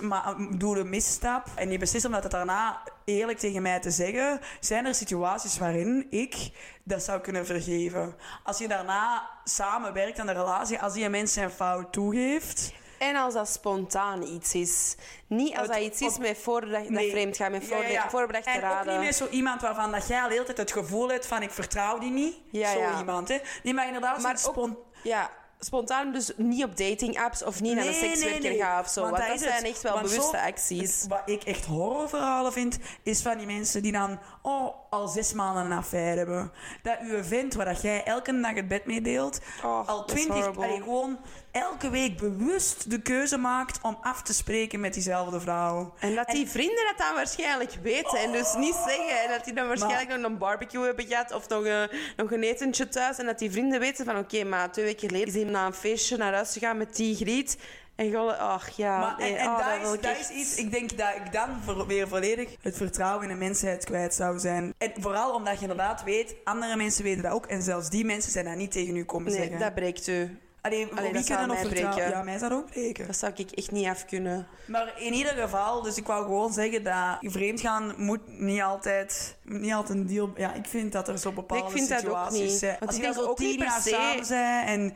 doet 0.50 0.76
een 0.76 0.88
misstap. 0.90 1.46
En 1.54 1.68
die 1.68 1.78
beslist 1.78 2.04
om 2.04 2.12
dat 2.12 2.30
daarna 2.30 2.82
eerlijk 3.04 3.38
tegen 3.38 3.62
mij 3.62 3.80
te 3.80 3.90
zeggen. 3.90 4.40
Zijn 4.60 4.86
er 4.86 4.94
situaties 4.94 5.58
waarin 5.58 6.06
ik 6.10 6.50
dat 6.84 7.02
zou 7.02 7.20
kunnen 7.20 7.46
vergeven? 7.46 8.14
Als 8.44 8.58
je 8.58 8.68
daarna 8.68 9.30
samenwerkt 9.44 10.18
aan 10.18 10.26
de 10.26 10.32
relatie, 10.32 10.78
als 10.80 10.92
die 10.92 11.08
mens 11.08 11.32
zijn 11.32 11.50
fout 11.50 11.92
toegeeft. 11.92 12.72
En 12.98 13.16
als 13.16 13.34
dat 13.34 13.48
spontaan 13.48 14.22
iets 14.22 14.54
is. 14.54 14.96
Niet 15.26 15.50
als 15.56 15.66
Het- 15.66 15.76
dat 15.76 15.82
iets 15.84 16.00
is 16.00 16.18
met 16.18 16.38
voorbedacht, 16.38 16.88
Nee. 16.88 17.10
vreemd 17.10 17.36
gaat, 17.36 17.50
met 17.50 17.68
Ja, 17.68 17.76
ja, 17.76 17.88
ja. 17.88 18.10
voorbedachte 18.10 18.50
En 18.50 18.56
ook 18.56 18.62
raden. 18.62 18.92
niet 18.92 19.02
meer 19.02 19.12
zo 19.12 19.26
iemand 19.30 19.60
waarvan 19.60 19.92
dat 19.92 20.06
jij 20.06 20.20
al 20.22 20.28
de 20.28 20.32
hele 20.32 20.44
tijd 20.44 20.58
het 20.58 20.72
gevoel 20.72 21.08
hebt 21.08 21.26
van 21.26 21.42
ik 21.42 21.50
vertrouw 21.50 21.98
die 21.98 22.10
niet. 22.10 22.34
Ja, 22.50 22.72
zo 22.72 22.98
iemand, 22.98 23.28
hè. 23.28 23.38
Nee, 23.62 23.74
maar 23.74 23.86
inderdaad, 23.86 24.22
Maar 24.22 24.32
ook- 24.32 24.38
spon- 24.38 24.78
Ja, 25.02 25.30
spontaan 25.64 26.12
dus 26.12 26.30
niet 26.36 26.64
op 26.64 26.76
dating 26.76 27.18
apps 27.20 27.42
of 27.44 27.60
niet 27.60 27.74
naar 27.74 27.84
een 27.86 27.90
Nee, 27.90 28.00
sekswerker 28.00 28.40
nee, 28.40 28.50
nee. 28.50 28.60
gaan 28.60 28.80
of 28.80 28.88
zo. 28.88 29.00
Want 29.00 29.16
Want, 29.16 29.28
dat 29.28 29.38
zijn 29.40 29.64
echt 29.64 29.82
wel 29.82 29.92
Want 29.94 30.08
zo- 30.10 30.14
bewuste 30.16 30.40
acties. 30.40 31.04
Wat 31.08 31.22
ik 31.24 31.42
echt 31.42 31.64
horrorverhalen 31.64 32.52
vind, 32.52 32.78
is 33.02 33.22
van 33.22 33.38
die 33.38 33.46
mensen 33.46 33.82
die 33.82 33.92
dan 33.92 34.18
oh, 34.42 34.74
al 34.92 35.08
zes 35.08 35.32
maanden 35.32 35.64
een 35.64 35.72
affaire 35.78 36.16
hebben. 36.16 36.52
Dat 36.82 36.96
uw 37.00 37.22
vent, 37.22 37.54
waar 37.54 37.64
dat 37.64 37.82
jij 37.82 38.04
elke 38.04 38.40
dag 38.40 38.54
het 38.54 38.68
bed 38.68 38.86
mee 38.86 39.00
deelt, 39.00 39.40
Oh, 39.64 39.88
al 39.88 40.04
twintig, 40.04 40.44
gewoon 40.54 41.18
elke 41.50 41.90
week 41.90 42.16
bewust 42.16 42.90
de 42.90 43.02
keuze 43.02 43.36
maakt 43.36 43.78
om 43.82 43.98
af 44.02 44.22
te 44.22 44.34
spreken 44.34 44.80
met 44.80 44.94
diezelfde 44.94 45.40
vrouw. 45.40 45.94
En 45.98 46.14
dat 46.14 46.28
die 46.28 46.48
vrienden 46.48 46.84
dat 46.88 47.06
dan 47.06 47.14
waarschijnlijk 47.14 47.72
weten 47.82 48.18
en 48.18 48.32
dus 48.32 48.54
niet 48.54 48.74
zeggen. 48.86 49.22
En 49.22 49.30
dat 49.30 49.44
die 49.44 49.54
dan 49.54 49.66
waarschijnlijk 49.66 50.08
Maar- 50.08 50.18
nog 50.20 50.30
een 50.30 50.38
barbecue 50.38 50.84
hebben 50.84 51.06
gehad 51.06 51.32
of 51.32 51.48
nog 51.48 51.64
een, 51.64 51.88
nog 52.16 52.32
een 52.32 52.42
etentje 52.42 52.88
thuis. 52.88 53.18
En 53.18 53.26
dat 53.26 53.38
die 53.38 53.50
vrienden 53.50 53.80
weten 53.80 54.04
van 54.04 54.18
oké, 54.18 54.44
maar 54.44 54.72
twee 54.72 54.84
weken 54.84 55.08
geleden 55.08 55.28
is 55.28 55.34
hij 55.34 55.44
na 55.50 55.66
een 55.66 55.74
feestje 55.74 56.16
naar 56.16 56.32
huis 56.34 56.52
gegaan 56.52 56.76
met 56.76 56.96
die 56.96 57.16
griet. 57.16 57.58
En 57.94 58.10
gewoon, 58.10 58.38
ach 58.38 58.68
ja, 58.68 58.98
Maar, 58.98 59.18
en 59.18 59.36
en 59.36 59.46
oh, 59.48 59.58
dat, 59.70 59.80
wil 59.80 59.88
is, 59.90 59.96
ik 59.96 60.02
dat 60.02 60.10
echt- 60.16 60.30
is 60.30 60.36
iets, 60.36 60.54
ik 60.56 60.70
denk 60.70 60.98
dat 60.98 61.08
ik 61.24 61.32
dan 61.32 61.48
voor- 61.64 61.86
weer 61.86 62.08
volledig 62.08 62.56
het 62.62 62.76
vertrouwen 62.76 63.22
in 63.22 63.28
de 63.28 63.44
mensheid 63.44 63.84
kwijt 63.84 64.14
zou 64.14 64.38
zijn. 64.38 64.74
En 64.78 64.92
vooral 65.00 65.34
omdat 65.34 65.54
je 65.54 65.60
inderdaad 65.60 66.02
weet, 66.04 66.34
andere 66.44 66.76
mensen 66.76 67.04
weten 67.04 67.22
dat 67.22 67.32
ook. 67.32 67.46
En 67.46 67.62
zelfs 67.62 67.90
die 67.90 68.04
mensen 68.04 68.32
zijn 68.32 68.44
dat 68.44 68.56
niet 68.56 68.70
tegen 68.72 68.96
u 68.96 69.04
komen 69.04 69.32
Nee, 69.32 69.40
zeggen. 69.40 69.58
dat 69.58 69.74
breekt 69.74 70.06
u. 70.06 70.38
Allee, 70.60 70.86
voor 70.86 70.98
Allee, 70.98 71.12
wie 71.12 71.24
kunnen 71.24 71.48
nog 71.48 71.60
breken. 71.68 72.08
Ja, 72.10 72.22
mij 72.22 72.38
zou 72.38 72.50
dat 72.50 72.58
ook 72.58 72.70
breken. 72.70 73.06
Dat 73.06 73.16
zou 73.16 73.32
ik 73.36 73.50
echt 73.50 73.70
niet 73.70 73.86
af 73.86 74.04
kunnen. 74.04 74.46
Maar 74.66 74.92
in 75.00 75.12
ieder 75.12 75.32
geval, 75.32 75.82
dus 75.82 75.96
ik 75.96 76.06
wou 76.06 76.24
gewoon 76.24 76.52
zeggen 76.52 76.82
dat 76.84 77.16
vreemdgaan 77.20 77.94
moet 77.96 78.20
niet 78.26 78.60
altijd, 78.62 79.36
niet 79.42 79.72
altijd 79.72 79.98
een 79.98 80.06
deal... 80.06 80.32
Ja, 80.36 80.54
ik 80.54 80.66
vind 80.66 80.92
dat 80.92 81.08
er 81.08 81.18
zo 81.18 81.32
bepaalde 81.32 81.64
Ik 81.66 81.70
vind 81.72 81.88
dat 81.88 81.98
ook 81.98 82.04
situaties 82.04 82.38
niet. 82.40 82.50
zijn. 82.58 82.76
Want 82.78 82.86
Als 82.90 82.90
ik 82.90 82.96
je 82.96 83.02
denk 83.02 83.14
dan 83.14 83.24
zo 83.24 83.30
ook 83.30 83.38
niet 83.38 83.58
per 83.58 83.70
se- 83.80 83.88
samen 83.88 84.24
zijn 84.24 84.66
en... 84.66 84.94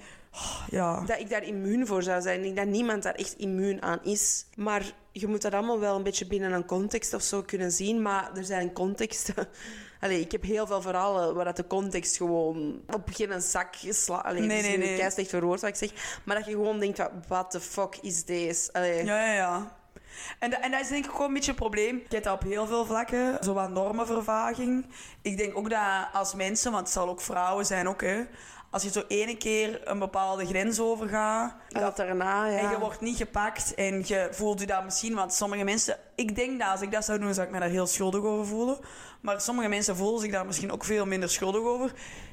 ja. 0.71 1.01
Dat 1.07 1.19
ik 1.19 1.31
daar 1.31 1.43
immuun 1.43 1.87
voor 1.87 2.03
zou 2.03 2.21
zijn. 2.23 2.37
Ik 2.37 2.43
denk 2.43 2.57
dat 2.57 2.67
niemand 2.67 3.03
daar 3.03 3.15
echt 3.15 3.35
immuun 3.37 3.83
aan 3.83 3.99
is. 4.03 4.47
Maar 4.57 4.93
je 5.13 5.27
moet 5.27 5.43
dat 5.43 5.53
allemaal 5.55 5.81
wel 5.81 5.97
een 5.97 6.03
beetje 6.03 6.27
binnen 6.27 6.53
een 6.53 6.67
context 6.67 7.15
of 7.15 7.23
zo 7.23 7.43
kunnen 7.43 7.71
zien. 7.73 8.03
Maar 8.03 8.31
er 8.37 8.45
zijn 8.45 8.73
contexten. 8.73 9.35
Allee, 10.01 10.21
ik 10.21 10.33
heb 10.33 10.43
heel 10.43 10.67
veel 10.67 10.81
verhalen 10.83 11.35
waar 11.35 11.45
dat 11.45 11.57
de 11.57 11.67
context 11.67 12.17
gewoon 12.17 12.81
op 12.87 13.09
geen 13.13 13.43
zak 13.43 13.75
slaat. 13.89 14.25
Allee, 14.25 14.41
Nee, 14.43 14.63
nee, 14.63 14.79
nee. 14.79 14.97
Kei 14.97 15.11
slecht 15.11 15.29
verwoord 15.31 15.61
wat 15.61 15.71
ik 15.71 15.77
zeg. 15.77 16.21
Maar 16.25 16.37
dat 16.37 16.45
je 16.47 16.51
gewoon 16.53 16.79
denkt, 16.79 17.09
wat 17.29 17.51
the 17.51 17.61
fuck 17.61 17.97
is 18.01 18.25
deze? 18.25 18.73
Allee. 18.73 19.05
Ja, 19.05 19.27
ja, 19.27 19.33
ja. 19.33 19.77
En, 20.39 20.51
dat- 20.51 20.61
en 20.61 20.71
dat 20.71 20.81
is 20.81 20.89
denk 20.89 21.05
ik 21.05 21.11
gewoon 21.11 21.27
een 21.27 21.35
beetje 21.35 21.51
een 21.51 21.57
probleem. 21.57 21.97
Je 21.97 22.05
hebt 22.09 22.25
dat 22.25 22.35
op 22.35 22.43
heel 22.43 22.67
veel 22.67 22.85
vlakken, 22.87 23.39
zo 23.45 23.53
wat 23.53 23.71
normenvervaging. 23.71 24.87
Ik 25.23 25.37
denk 25.37 25.57
ook 25.57 25.71
dat 25.71 26.07
als 26.13 26.35
mensen, 26.35 26.73
want 26.73 26.85
het 26.85 26.93
zal 26.95 27.09
ook 27.09 27.21
vrouwen 27.21 27.67
zijn 27.67 27.89
ook, 27.89 28.01
hè. 28.01 28.23
Als 28.77 28.85
je 28.85 28.91
zo 28.91 29.05
ene 29.09 29.37
keer 29.37 29.81
een 29.85 29.99
bepaalde 29.99 30.47
grens 30.47 30.81
overgaat... 30.81 31.55
En 31.73 31.81
dat 31.81 31.97
daarna, 31.97 32.47
ja. 32.47 32.59
En 32.59 32.71
je 32.71 32.79
wordt 32.79 33.01
niet 33.01 33.17
gepakt 33.17 33.75
en 33.75 34.03
je 34.07 34.29
voelt 34.31 34.61
je 34.61 34.67
dat 34.67 34.85
misschien, 34.85 35.15
want 35.15 35.33
sommige 35.33 35.65
mensen, 35.65 35.99
ik 36.15 36.35
denk 36.37 36.59
dat 36.61 36.69
als 36.69 36.81
ik 36.81 36.93
dat 36.93 37.05
zou 37.05 37.19
doen, 37.19 37.35
zou 37.35 37.47
ik 37.47 37.53
me 37.53 37.59
daar 37.61 37.69
heel 37.69 37.87
schuldig 37.87 38.23
over 38.23 38.47
voelen. 38.47 38.79
Maar 39.21 39.41
sommige 39.41 39.69
mensen 39.69 39.97
voelen 39.97 40.21
zich 40.21 40.33
daar 40.33 40.47
misschien 40.47 40.73
ook 40.73 40.85
veel 40.85 41.07
minder 41.07 41.31
schuldig 41.31 41.61
over. 41.61 41.93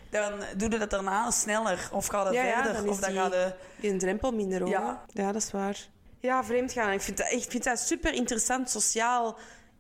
Dan 0.10 0.32
doe 0.58 0.70
je 0.70 0.78
dat 0.78 0.90
daarna 0.90 1.32
sneller 1.32 1.90
of 1.92 2.08
gaat 2.08 2.26
het 2.26 2.34
Ja, 2.34 2.44
ja, 2.44 2.54
verder. 2.64 2.74
dan 2.82 2.90
of 2.90 3.00
dan 3.00 3.10
die- 3.10 3.20
gaat 3.20 3.32
de... 3.32 3.54
een 3.82 4.00
drempel 4.00 4.32
minder 4.32 4.60
hoor. 4.60 4.70
Ja. 4.70 5.04
Ja. 5.08 5.32
dat 5.32 5.42
is 5.42 5.52
waar. 5.52 5.78
Ja, 6.20 6.44
vreemdgaan. 6.44 6.92
Ik 6.92 7.02
vind 7.02 7.18
dat, 7.18 7.32
ik 7.32 7.46
vind 7.50 7.64
dat 7.64 7.80
super 7.80 8.14
interessant 8.14 8.70
sociaal 8.70 9.38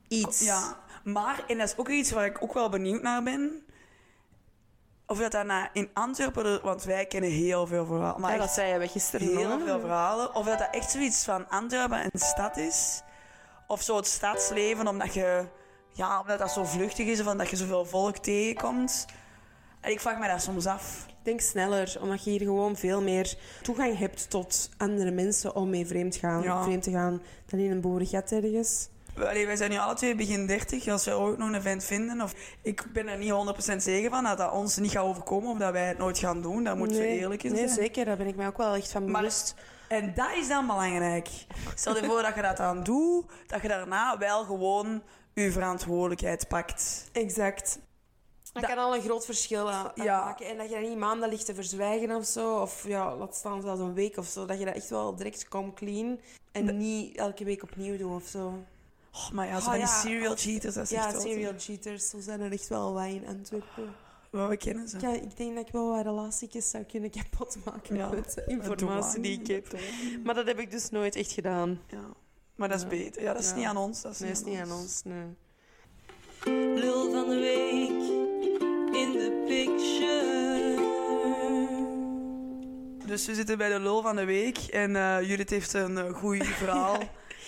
iets. 0.07 0.39
Ja, 0.41 0.77
maar, 1.03 1.43
en 1.47 1.57
dat 1.57 1.67
is 1.67 1.77
ook 1.77 1.89
iets 1.89 2.11
waar 2.11 2.25
ik 2.25 2.43
ook 2.43 2.53
wel 2.53 2.69
benieuwd 2.69 3.01
naar 3.01 3.23
ben. 3.23 3.63
Of 5.13 5.19
dat 5.19 5.31
daarna 5.31 5.69
in 5.73 5.89
Antwerpen, 5.93 6.45
er- 6.45 6.59
want 6.63 6.83
wij 6.83 7.05
kennen 7.05 7.29
heel 7.29 7.67
veel 7.67 7.85
verhalen. 7.85 8.21
Maar 8.21 8.31
Ja, 8.31 8.37
dat 8.37 8.49
zei 8.49 8.81
je 8.81 8.87
gisteren 8.87 9.27
heel 9.37 9.59
veel 9.59 9.79
verhalen. 9.79 10.35
Of 10.35 10.45
dat 10.45 10.59
dat 10.59 10.67
echt 10.71 10.91
zoiets 10.91 11.23
van 11.23 11.49
Antwerpen 11.49 12.03
een 12.03 12.19
stad 12.19 12.57
is. 12.57 13.01
Of 13.67 13.81
zo 13.81 13.95
het 13.95 14.07
stadsleven, 14.07 14.87
omdat 14.87 15.13
je... 15.13 15.45
Ja, 15.89 16.19
omdat 16.19 16.39
dat 16.39 16.51
zo 16.51 16.63
vluchtig 16.63 17.07
is 17.07 17.19
of 17.21 17.27
omdat 17.27 17.49
je 17.49 17.55
zoveel 17.55 17.85
volk 17.85 18.17
tegenkomt. 18.17 19.05
En 19.81 19.91
ik 19.91 19.99
vraag 19.99 20.17
me 20.19 20.27
dat 20.27 20.41
soms 20.41 20.65
af. 20.65 21.05
Ik 21.07 21.15
denk 21.23 21.41
sneller, 21.41 21.97
omdat 22.01 22.23
je 22.23 22.29
hier 22.29 22.39
gewoon 22.41 22.75
veel 22.75 23.01
meer 23.01 23.35
toegang 23.61 23.97
hebt 23.97 24.29
tot 24.29 24.69
andere 24.77 25.11
mensen 25.11 25.55
om 25.55 25.69
mee 25.69 25.85
vreemd, 25.87 26.15
gaan, 26.15 26.41
Ja. 26.41 26.63
vreemd 26.63 26.83
te 26.83 26.91
gaan 26.91 27.21
dan 27.45 27.59
in 27.59 27.71
een 27.71 27.81
boerengat 27.81 28.31
ergens. 28.31 28.89
Allee, 29.17 29.45
wij 29.45 29.55
zijn 29.55 29.69
nu 29.71 29.77
alle 29.77 29.93
twee 29.93 30.15
begin 30.15 30.45
30. 30.47 30.87
Als 30.87 31.05
we 31.05 31.17
ooit 31.17 31.37
nog 31.37 31.51
een 31.51 31.61
vent 31.61 31.83
vinden, 31.83 32.21
of 32.21 32.33
ik 32.61 32.85
ben 32.93 33.07
er 33.07 33.17
niet 33.17 33.31
100% 33.71 33.75
zeker 33.77 34.09
van 34.09 34.23
dat 34.23 34.37
dat 34.37 34.51
ons 34.51 34.77
niet 34.77 34.91
gaat 34.91 35.03
overkomen 35.03 35.49
of 35.51 35.57
dat 35.57 35.71
wij 35.71 35.87
het 35.87 35.97
nooit 35.97 36.17
gaan 36.17 36.41
doen. 36.41 36.63
Daar 36.63 36.77
moeten 36.77 36.97
we 36.97 37.07
eerlijk 37.07 37.43
in 37.43 37.51
nee, 37.51 37.67
zijn. 37.67 37.79
zeker. 37.79 38.05
Daar 38.05 38.17
ben 38.17 38.27
ik 38.27 38.35
mij 38.35 38.47
ook 38.47 38.57
wel 38.57 38.75
echt 38.75 38.91
van 38.91 39.11
Maar- 39.11 39.21
bewust. 39.21 39.55
En 39.87 40.13
dat 40.13 40.29
is 40.37 40.47
dan 40.47 40.67
belangrijk. 40.67 41.29
Stel 41.75 41.95
je 41.95 42.03
voor 42.05 42.21
dat 42.21 42.35
je 42.35 42.41
dat 42.41 42.57
dan 42.57 42.83
doet, 42.83 43.25
dat 43.47 43.61
je 43.61 43.67
daarna 43.67 44.17
wel 44.17 44.43
gewoon 44.43 45.03
je 45.33 45.51
verantwoordelijkheid 45.51 46.47
pakt. 46.47 47.09
Exact. 47.11 47.79
Dat, 48.53 48.61
Dat- 48.63 48.71
kan 48.73 48.83
al 48.83 48.95
een 48.95 49.01
groot 49.01 49.25
verschil 49.25 49.71
aan 49.71 49.85
aan 49.85 50.03
Ja. 50.05 50.23
maken. 50.23 50.47
En 50.47 50.57
dat 50.57 50.69
je 50.69 50.75
dat 50.79 50.89
niet 50.89 50.97
maanden 50.97 51.29
ligt 51.29 51.45
te 51.45 51.55
verzwijgen 51.55 52.15
of 52.15 52.25
zo. 52.25 52.55
Of 52.61 52.87
ja, 52.87 53.15
laat 53.15 53.35
staan 53.35 53.61
zelfs 53.61 53.79
een 53.79 53.93
week 53.93 54.17
of 54.17 54.25
zo. 54.25 54.45
Dat 54.45 54.59
je 54.59 54.65
dat 54.65 54.75
echt 54.75 54.89
wel 54.89 55.15
direct 55.15 55.47
come 55.47 55.73
clean. 55.73 56.19
En 56.51 56.77
niet 56.77 57.17
elke 57.17 57.43
week 57.43 57.63
opnieuw 57.63 57.97
doet 57.97 58.11
of 58.21 58.27
zo. 58.27 58.63
Oh, 59.15 59.29
maar 59.31 59.47
ja, 59.47 59.51
zo 59.59 59.65
Oh, 59.65 59.69
van 59.71 59.77
die 59.77 59.87
serial 59.87 60.35
cheaters, 60.35 60.73
dat 60.75 60.83
is 60.83 60.89
Ja, 60.89 61.19
serial 61.19 61.53
cheaters. 61.57 62.09
Zo 62.09 62.19
zijn 62.19 62.41
er 62.41 62.51
echt 62.51 62.67
wel 62.67 62.93
wat 62.93 63.05
in 63.07 63.27
Antwerpen. 63.27 63.95
Wel, 64.29 64.47
we 64.47 64.57
kennen 64.57 64.87
ze. 64.87 64.99
Ja, 64.99 65.13
ik 65.13 65.37
denk 65.37 65.55
dat 65.55 65.67
ik 65.67 65.73
wel 65.73 65.89
wat 65.89 66.03
relaties 66.05 66.69
zou 66.69 66.83
kunnen 66.83 67.09
kapot 67.09 67.57
maken 67.65 67.95
Ja, 67.95 68.09
met 68.09 68.43
informatie 68.47 69.19
die 69.21 69.39
ik 69.39 69.47
heb. 69.47 69.79
Maar 70.23 70.35
dat 70.35 70.47
heb 70.47 70.59
ik 70.59 70.71
dus 70.71 70.89
nooit 70.89 71.15
echt 71.15 71.31
gedaan. 71.31 71.79
Ja. 71.87 72.03
Maar 72.55 72.67
dat 72.67 72.77
is 72.77 72.83
Ja. 72.83 72.89
beter. 72.89 73.21
Ja, 73.21 73.33
dat 73.33 73.41
is 73.41 73.49
Ja. 73.49 73.55
niet 73.55 73.65
aan 73.65 73.77
ons. 73.77 74.01
Dat 74.01 74.11
is 74.11 74.19
Nee, 74.19 74.31
is 74.31 74.43
niet 74.43 74.59
aan 74.59 74.71
ons. 74.71 75.01
Nee. 75.03 75.25
Lul 76.75 77.11
van 77.11 77.29
de 77.29 77.35
week 77.35 78.01
in 78.95 79.11
de 79.11 79.43
picture. 79.47 80.91
Dus 83.05 83.25
we 83.25 83.35
zitten 83.35 83.57
bij 83.57 83.69
de 83.69 83.79
lul 83.79 84.01
van 84.01 84.15
de 84.15 84.25
week. 84.25 84.57
En 84.57 84.95
eh 84.95 85.21
Judith 85.27 85.49
heeft 85.49 85.73
een 85.73 85.91
uh, 85.97 86.13
goed 86.13 86.45
verhaal. 86.63 86.97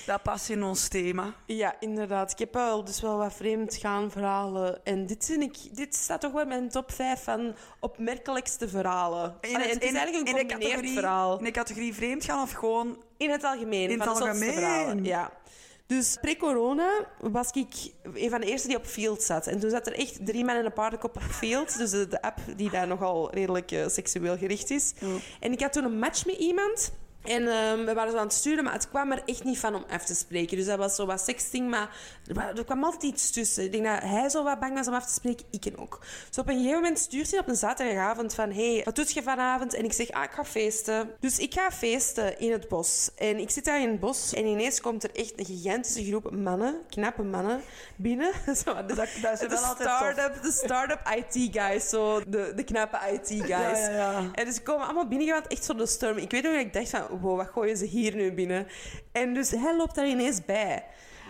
Dat 0.05 0.23
past 0.23 0.49
in 0.49 0.63
ons 0.63 0.87
thema. 0.87 1.33
Ja, 1.45 1.75
inderdaad. 1.79 2.31
Ik 2.31 2.39
heb 2.39 2.53
wel, 2.53 2.83
dus 2.83 3.01
wel 3.01 3.17
wat 3.17 3.33
vreemd 3.33 3.75
gaan 3.75 4.11
verhalen. 4.11 4.79
En 4.85 5.05
dit, 5.05 5.25
vind 5.25 5.41
ik, 5.43 5.75
dit 5.75 5.95
staat 5.95 6.21
toch 6.21 6.31
wel 6.31 6.41
in 6.41 6.47
mijn 6.47 6.69
top 6.69 6.91
5 6.91 7.23
van 7.23 7.55
opmerkelijkste 7.79 8.69
verhalen. 8.69 9.35
In 9.41 9.55
Allee, 9.55 9.67
het 9.69 9.83
is 9.83 9.93
eigenlijk 9.93 10.29
een 10.29 10.35
in 10.35 10.47
combineerd 10.47 10.61
categorie- 10.61 10.93
verhaal. 10.93 11.37
In 11.37 11.43
de 11.43 11.51
categorie 11.51 11.93
vreemd 11.93 12.23
gaan 12.25 12.41
of 12.41 12.51
gewoon... 12.51 13.03
In 13.17 13.29
het 13.29 13.43
algemeen. 13.43 13.89
In 13.89 13.99
het 13.99 14.07
algemeen? 14.09 14.53
verhalen, 14.53 15.03
Ja. 15.03 15.31
Dus 15.87 16.17
pre-corona 16.21 16.89
was 17.19 17.51
ik 17.51 17.73
een 18.13 18.29
van 18.29 18.41
de 18.41 18.47
eerste 18.47 18.67
die 18.67 18.77
op 18.77 18.85
Field 18.85 19.23
zat. 19.23 19.47
En 19.47 19.59
toen 19.59 19.69
zat 19.69 19.87
er 19.87 19.93
echt 19.93 20.25
drie 20.25 20.43
mannen 20.43 20.59
en 20.59 20.65
een 20.65 20.73
paardenkop 20.73 21.15
op 21.15 21.21
Field. 21.21 21.77
Dus 21.77 21.89
de, 21.89 22.07
de 22.07 22.21
app 22.21 22.39
die 22.55 22.69
daar 22.69 22.87
nogal 22.87 23.31
redelijk 23.33 23.71
eh, 23.71 23.87
seksueel 23.87 24.37
gericht 24.37 24.69
is. 24.69 24.93
En 25.39 25.51
ik 25.51 25.61
had 25.61 25.73
toen 25.73 25.83
een 25.83 25.99
match 25.99 26.25
met 26.25 26.35
iemand. 26.35 26.91
En 27.25 27.47
ehm, 27.47 27.85
we 27.85 27.93
waren 27.93 28.11
zo 28.11 28.17
aan 28.17 28.23
het 28.23 28.33
sturen, 28.33 28.63
maar 28.63 28.73
het 28.73 28.89
kwam 28.89 29.11
er 29.11 29.21
echt 29.25 29.43
niet 29.43 29.59
van 29.59 29.75
om 29.75 29.85
af 29.89 30.05
te 30.05 30.15
spreken. 30.15 30.57
Dus 30.57 30.65
dat 30.65 30.77
was 30.77 30.95
zo 30.95 31.05
wat 31.05 31.21
sexting, 31.21 31.69
maar 31.69 31.89
er, 32.27 32.33
wa- 32.33 32.53
kwam 32.65 32.83
altijd 32.83 33.03
iets 33.03 33.31
tussen. 33.31 33.63
Ik 33.63 33.71
denk 33.71 33.85
dat 33.85 33.99
hij 34.01 34.29
zo 34.29 34.43
wat 34.43 34.59
bang 34.59 34.73
was 34.73 34.87
om 34.87 34.93
af 34.93 35.05
te 35.05 35.13
spreken, 35.13 35.45
ik 35.51 35.73
ook. 35.75 35.99
Dus 36.29 36.37
op 36.37 36.47
een 36.47 36.55
gegeven 36.55 36.75
moment 36.75 36.99
stuurt 36.99 37.31
hij 37.31 37.39
op 37.39 37.47
een 37.47 37.55
zaterdagavond 37.55 38.33
van 38.35 38.51
hey, 38.51 38.81
wat 38.85 38.95
doet 38.95 39.11
je 39.11 39.23
vanavond? 39.23 39.73
En 39.73 39.83
ik 39.85 39.93
zeg, 39.93 40.09
ah, 40.11 40.23
ik 40.23 40.31
ga 40.31 40.45
feesten. 40.45 41.09
Dus 41.19 41.39
ik 41.39 41.53
ga 41.53 41.71
feesten 41.71 42.39
in 42.39 42.51
het 42.51 42.67
bos. 42.67 43.09
En 43.15 43.39
ik 43.39 43.49
zit 43.49 43.65
daar 43.65 43.81
in 43.81 43.89
het 43.89 43.99
bos 43.99 44.33
en 44.33 44.45
ineens 44.45 44.81
komt 44.81 45.03
er 45.03 45.09
echt 45.15 45.33
een 45.35 45.45
gigantische 45.45 46.05
groep 46.05 46.31
mannen, 46.31 46.75
knappe 46.89 47.23
mannen, 47.23 47.61
binnen. 47.95 48.31
Zo, 48.65 48.73
de, 48.85 48.93
Dat- 48.95 49.07
dat 49.21 49.33
is 49.33 49.39
de 49.39 49.47
wel 49.47 49.57
start-up, 49.57 50.41
de 50.41 50.51
start-up 50.51 50.99
IT 51.15 51.49
guys, 51.55 51.89
zo 51.89 52.21
de, 52.27 52.51
de 52.55 52.63
knappe 52.63 52.97
IT 53.13 53.27
guys. 53.27 53.47
Ja, 53.47 53.69
ja, 53.77 53.89
ja. 53.89 54.29
En 54.33 54.45
dus 54.45 54.55
ze 54.55 54.61
komen 54.61 54.85
allemaal 54.85 55.07
binnengegaan, 55.07 55.47
echt 55.47 55.65
zo 55.65 55.73
de 55.73 55.85
storm. 55.85 56.17
Ik 56.17 56.31
weet 56.31 56.43
nog 56.43 56.51
dat 56.51 56.61
ik 56.61 56.73
dacht 56.73 56.89
van, 56.89 57.14
wow, 57.21 57.37
wat 57.37 57.47
gooien 57.47 57.77
ze 57.77 57.85
hier 57.85 58.15
nu 58.15 58.31
binnen? 58.31 58.67
En 59.11 59.33
dus 59.33 59.51
hij 59.51 59.77
loopt 59.77 59.95
daar 59.95 60.07
ineens 60.07 60.45
bij. 60.45 60.83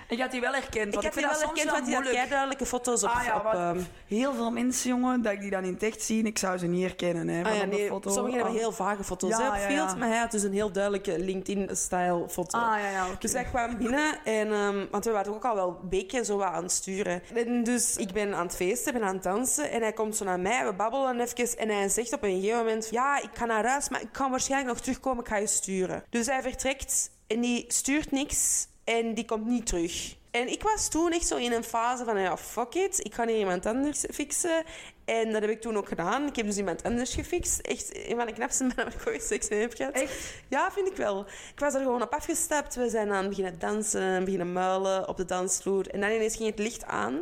Ik 0.08 0.20
had 0.20 0.32
die 0.32 0.42
wel 0.42 0.52
herkend. 0.52 0.88
Ik 0.88 0.92
want 0.92 1.04
heb 1.04 1.14
die 1.14 1.22
vind 1.22 1.34
wel 1.38 1.48
herkend, 1.48 1.72
want 1.72 1.86
die 1.86 1.96
had 2.20 2.30
duidelijke 2.30 2.66
foto's 2.66 3.04
op. 3.04 3.10
Ah 3.10 3.24
ja, 3.24 3.38
op 3.38 3.46
ehm, 3.46 3.80
heel 4.08 4.34
veel 4.34 4.52
mensen, 4.52 4.90
jongen, 4.90 5.22
dat 5.22 5.34
ik 5.34 5.40
die 5.40 5.50
dan 5.50 5.64
in 5.64 5.74
het 5.74 5.84
echt 5.84 6.02
zie, 6.02 6.24
ik 6.24 6.38
zou 6.38 6.58
ze 6.58 6.68
niet 6.68 6.82
herkennen. 6.82 7.28
Hè, 7.28 7.44
Ah 7.44 7.56
ja, 7.56 7.66
nee, 7.66 7.88
foto. 7.88 8.10
sommigen 8.12 8.36
hebben 8.40 8.56
Ah. 8.56 8.62
heel 8.62 8.72
vage 8.72 9.04
foto's 9.04 9.30
Ja, 9.30 9.42
hè, 9.42 9.48
op 9.48 9.56
ja, 9.56 9.62
field, 9.62 9.98
maar 9.98 10.08
hij 10.08 10.18
had 10.18 10.32
dus 10.32 10.44
een 10.44 10.54
heel 10.54 10.72
duidelijke 10.72 11.20
LinkedIn-style 11.20 12.30
foto. 12.30 12.58
Ah 12.58 12.80
ja, 12.80 12.90
ja. 12.90 13.06
Dus 13.20 13.34
hij 13.34 13.44
kwam 13.44 13.78
binnen, 13.78 14.20
en, 14.24 14.52
ehm, 14.52 14.86
want 14.92 15.06
we 15.06 15.12
waren 15.12 15.34
ook 15.34 15.46
al 15.46 15.56
wel 15.56 15.80
weken 15.90 16.26
zo 16.26 16.38
wat 16.38 16.48
aan 16.48 16.64
het 16.64 16.72
sturen. 16.72 17.22
En 17.34 17.64
dus 17.64 17.98
ik 17.98 18.12
ben 18.14 18.34
aan 18.36 18.46
het 18.46 18.56
feesten, 18.56 18.94
ben 18.94 19.04
aan 19.04 19.14
het 19.14 19.24
dansen 19.24 19.72
en 19.72 19.82
hij 19.82 19.94
komt 19.94 20.16
zo 20.16 20.26
naar 20.26 20.40
mij, 20.40 20.66
we 20.66 20.74
babbelen 20.74 21.20
even 21.20 21.58
en 21.58 21.70
hij 21.70 21.90
zegt 21.90 22.14
op 22.14 22.24
een 22.24 22.40
gegeven 22.42 22.58
moment 22.58 22.88
ja, 22.92 23.22
ik 23.22 23.30
ga 23.34 23.46
naar 23.46 23.68
huis, 23.68 23.90
maar 23.90 24.02
ik 24.02 24.12
kan 24.12 24.32
waarschijnlijk 24.32 24.72
nog 24.74 24.82
terugkomen, 24.82 25.24
ik 25.24 25.30
ga 25.30 25.38
je 25.38 25.48
sturen. 25.48 26.04
Dus 26.10 26.26
hij 26.26 26.42
vertrekt 26.42 27.12
en 27.28 27.42
die 27.42 27.66
stuurt 27.68 28.12
niks 28.12 28.68
en 28.86 29.14
die 29.14 29.26
komt 29.26 29.46
niet 29.46 29.66
terug. 29.66 30.16
En 30.32 30.52
ik 30.52 30.64
was 30.64 30.88
toen 30.88 31.12
echt 31.12 31.28
zo 31.28 31.36
in 31.36 31.52
een 31.52 31.64
fase 31.64 32.04
van, 32.04 32.20
ja, 32.20 32.38
fuck 32.38 32.74
it, 32.74 33.00
ik 33.06 33.14
ga 33.14 33.28
hier 33.28 33.38
iemand 33.38 33.66
anders 33.66 34.06
fixen. 34.12 34.64
En 35.06 35.32
dat 35.32 35.42
heb 35.42 35.50
ik 35.50 35.62
toen 35.62 35.78
ook 35.78 35.88
gedaan. 35.88 36.28
Ik 36.28 36.36
heb 36.36 36.46
dus 36.46 36.58
iemand 36.58 36.84
anders 36.84 37.14
gefixt. 37.14 37.60
Echt 37.60 38.10
een 38.10 38.16
van 38.16 38.26
de 38.26 38.34
knapste 38.34 38.64
mannen 38.68 38.86
waar 38.86 39.02
ik 39.02 39.08
ooit 39.08 39.24
seks 39.24 39.50
mee 39.50 39.60
heb 39.60 39.74
gehad. 39.74 39.94
Echt? 39.94 40.44
Ja, 40.48 40.72
vind 40.72 40.88
ik 40.88 40.96
wel. 40.96 41.20
Ik 41.54 41.60
was 41.60 41.74
er 41.74 41.80
gewoon 41.80 42.02
op 42.02 42.14
afgestapt. 42.14 42.76
We 42.76 42.90
zijn 42.90 43.12
aan 43.12 43.20
het 43.20 43.30
beginnen 43.30 43.60
dansen, 43.60 44.24
beginnen 44.24 44.54
muilen 44.54 45.08
op 45.08 45.18
de 45.18 45.26
dansvloer. 45.26 45.88
En 45.90 46.02
dan 46.02 46.10
ineens 46.10 46.36
ging 46.36 46.50
het 46.50 46.60
licht 46.60 46.86
aan. 46.86 47.22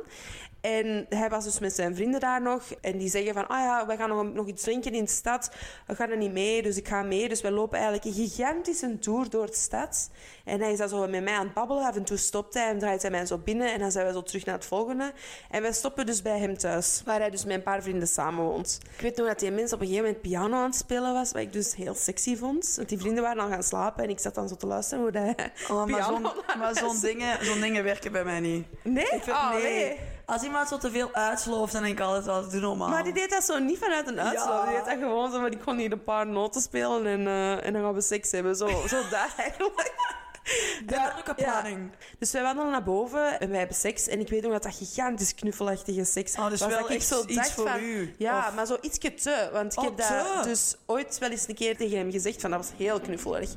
En 0.63 1.05
hij 1.09 1.29
was 1.29 1.43
dus 1.43 1.59
met 1.59 1.73
zijn 1.75 1.95
vrienden 1.95 2.19
daar 2.19 2.41
nog. 2.41 2.63
En 2.81 2.97
die 2.97 3.09
zeggen 3.09 3.33
van, 3.33 3.47
ah 3.47 3.59
ja, 3.59 3.85
we 3.87 3.95
gaan 3.95 4.09
nog, 4.09 4.33
nog 4.33 4.47
iets 4.47 4.63
drinken 4.63 4.93
in 4.93 5.03
de 5.03 5.11
stad. 5.11 5.51
We 5.87 5.95
gaan 5.95 6.09
er 6.09 6.17
niet 6.17 6.31
mee, 6.31 6.61
dus 6.61 6.77
ik 6.77 6.87
ga 6.87 7.01
mee. 7.01 7.29
Dus 7.29 7.41
we 7.41 7.51
lopen 7.51 7.77
eigenlijk 7.79 8.05
een 8.05 8.27
gigantische 8.27 8.99
tour 8.99 9.29
door 9.29 9.45
de 9.45 9.55
stad. 9.55 10.09
En 10.43 10.61
hij 10.61 10.71
is 10.71 10.77
dan 10.77 10.89
zo 10.89 11.07
met 11.07 11.23
mij 11.23 11.33
aan 11.33 11.45
het 11.45 11.53
babbelen. 11.53 11.85
Af 11.85 11.95
en 11.95 12.03
toe 12.03 12.17
stopt 12.17 12.53
hij 12.53 12.69
en 12.69 12.79
draait 12.79 13.01
hij 13.01 13.11
mij 13.11 13.25
zo 13.25 13.37
binnen. 13.37 13.73
En 13.73 13.79
dan 13.79 13.91
zijn 13.91 14.07
we 14.07 14.13
zo 14.13 14.23
terug 14.23 14.45
naar 14.45 14.55
het 14.55 14.65
volgende. 14.65 15.11
En 15.49 15.61
wij 15.61 15.73
stoppen 15.73 16.05
dus 16.05 16.21
bij 16.21 16.39
hem 16.39 16.57
thuis. 16.57 17.01
Waar 17.05 17.19
hij 17.19 17.29
dus 17.29 17.45
met 17.45 17.55
een 17.55 17.63
paar 17.63 17.81
vrienden 17.81 18.07
samenwoont. 18.07 18.79
Ik 18.95 19.01
weet 19.01 19.17
nog 19.17 19.27
dat 19.27 19.39
die 19.39 19.51
mens 19.51 19.73
op 19.73 19.79
een 19.79 19.87
gegeven 19.87 20.05
moment 20.05 20.23
piano 20.23 20.55
aan 20.57 20.63
het 20.65 20.75
spelen 20.75 21.13
was. 21.13 21.31
Wat 21.31 21.41
ik 21.41 21.53
dus 21.53 21.75
heel 21.75 21.95
sexy 21.95 22.37
vond. 22.37 22.73
Want 22.75 22.89
die 22.89 22.99
vrienden 22.99 23.23
waren 23.23 23.43
al 23.43 23.49
gaan 23.49 23.63
slapen. 23.63 24.03
En 24.03 24.09
ik 24.09 24.19
zat 24.19 24.35
dan 24.35 24.47
zo 24.47 24.55
te 24.55 24.67
luisteren 24.67 25.03
hoe 25.03 25.11
hij 25.19 25.51
Oh, 25.69 25.75
maar 25.75 25.85
piano 25.97 26.31
zo'n 26.73 26.87
maar 26.87 27.01
dingen, 27.01 27.45
zo'n 27.45 27.61
dingen 27.61 27.83
werken 27.83 28.11
bij 28.11 28.23
mij 28.23 28.39
niet. 28.39 28.65
Nee? 28.83 29.03
Ik 29.03 29.23
vind, 29.23 29.27
Oh, 29.37 29.53
nee. 29.53 29.61
nee. 29.63 30.12
Als 30.25 30.43
iemand 30.43 30.67
zo 30.67 30.77
te 30.77 30.91
veel 30.91 31.13
uitslooft, 31.13 31.73
dan 31.73 31.81
denk 31.83 31.99
ik 31.99 32.05
altijd, 32.05 32.25
dat 32.25 32.51
doe 32.51 32.61
normaal. 32.61 32.89
Maar 32.89 33.03
die 33.03 33.13
deed 33.13 33.29
dat 33.29 33.43
zo 33.43 33.59
niet 33.59 33.77
vanuit 33.77 34.07
een 34.07 34.19
uitslag. 34.19 34.63
Ja. 34.63 34.69
Die 34.69 34.75
deed 34.75 34.85
dat 34.85 34.97
gewoon 34.97 35.31
zo, 35.31 35.39
maar 35.39 35.51
ik 35.51 35.59
kon 35.65 35.77
hier 35.77 35.91
een 35.91 36.03
paar 36.03 36.27
noten 36.27 36.61
spelen 36.61 37.05
en, 37.05 37.27
eh, 37.27 37.65
en 37.65 37.73
dan 37.73 37.81
gaan 37.81 37.93
we 37.93 38.01
seks 38.01 38.31
hebben. 38.31 38.55
Zo, 38.55 38.67
zo 38.87 39.01
daar 39.11 39.33
eigenlijk. 39.37 39.93
Duidelijke 40.85 41.33
Ja. 41.37 41.51
planning. 41.61 41.91
Dus 42.19 42.31
wij 42.31 42.41
wandelen 42.41 42.71
naar 42.71 42.83
boven 42.83 43.39
en 43.39 43.49
wij 43.49 43.57
hebben 43.59 43.77
seks. 43.77 44.07
En 44.07 44.19
ik 44.19 44.29
weet 44.29 44.41
nog 44.41 44.51
dat 44.51 44.63
dat 44.63 44.75
gigantisch 44.75 45.35
knuffelachtige 45.35 46.03
seks 46.03 46.35
Oh, 46.37 46.49
dus 46.49 46.59
was. 46.59 46.69
wel 46.69 46.79
dat 46.81 46.89
echt 46.89 47.07
zo 47.07 47.23
iets 47.27 47.51
voor 47.51 47.67
van, 47.69 47.79
u, 47.79 48.13
Ja, 48.17 48.47
of- 48.47 48.55
maar 48.55 48.65
zo 48.65 48.77
ietsje 48.81 49.13
te. 49.13 49.49
Want 49.53 49.73
ik 49.73 49.79
Oh, 49.79 49.85
heb 49.85 49.97
dat 49.97 50.07
te? 50.07 50.49
dus 50.49 50.75
ooit 50.85 51.17
wel 51.19 51.29
eens 51.29 51.47
een 51.47 51.55
keer 51.55 51.77
tegen 51.77 51.97
hem 51.97 52.11
gezegd 52.11 52.41
van 52.41 52.51
dat 52.51 52.59
was 52.59 52.71
heel 52.77 52.99
knuffelig. 52.99 53.49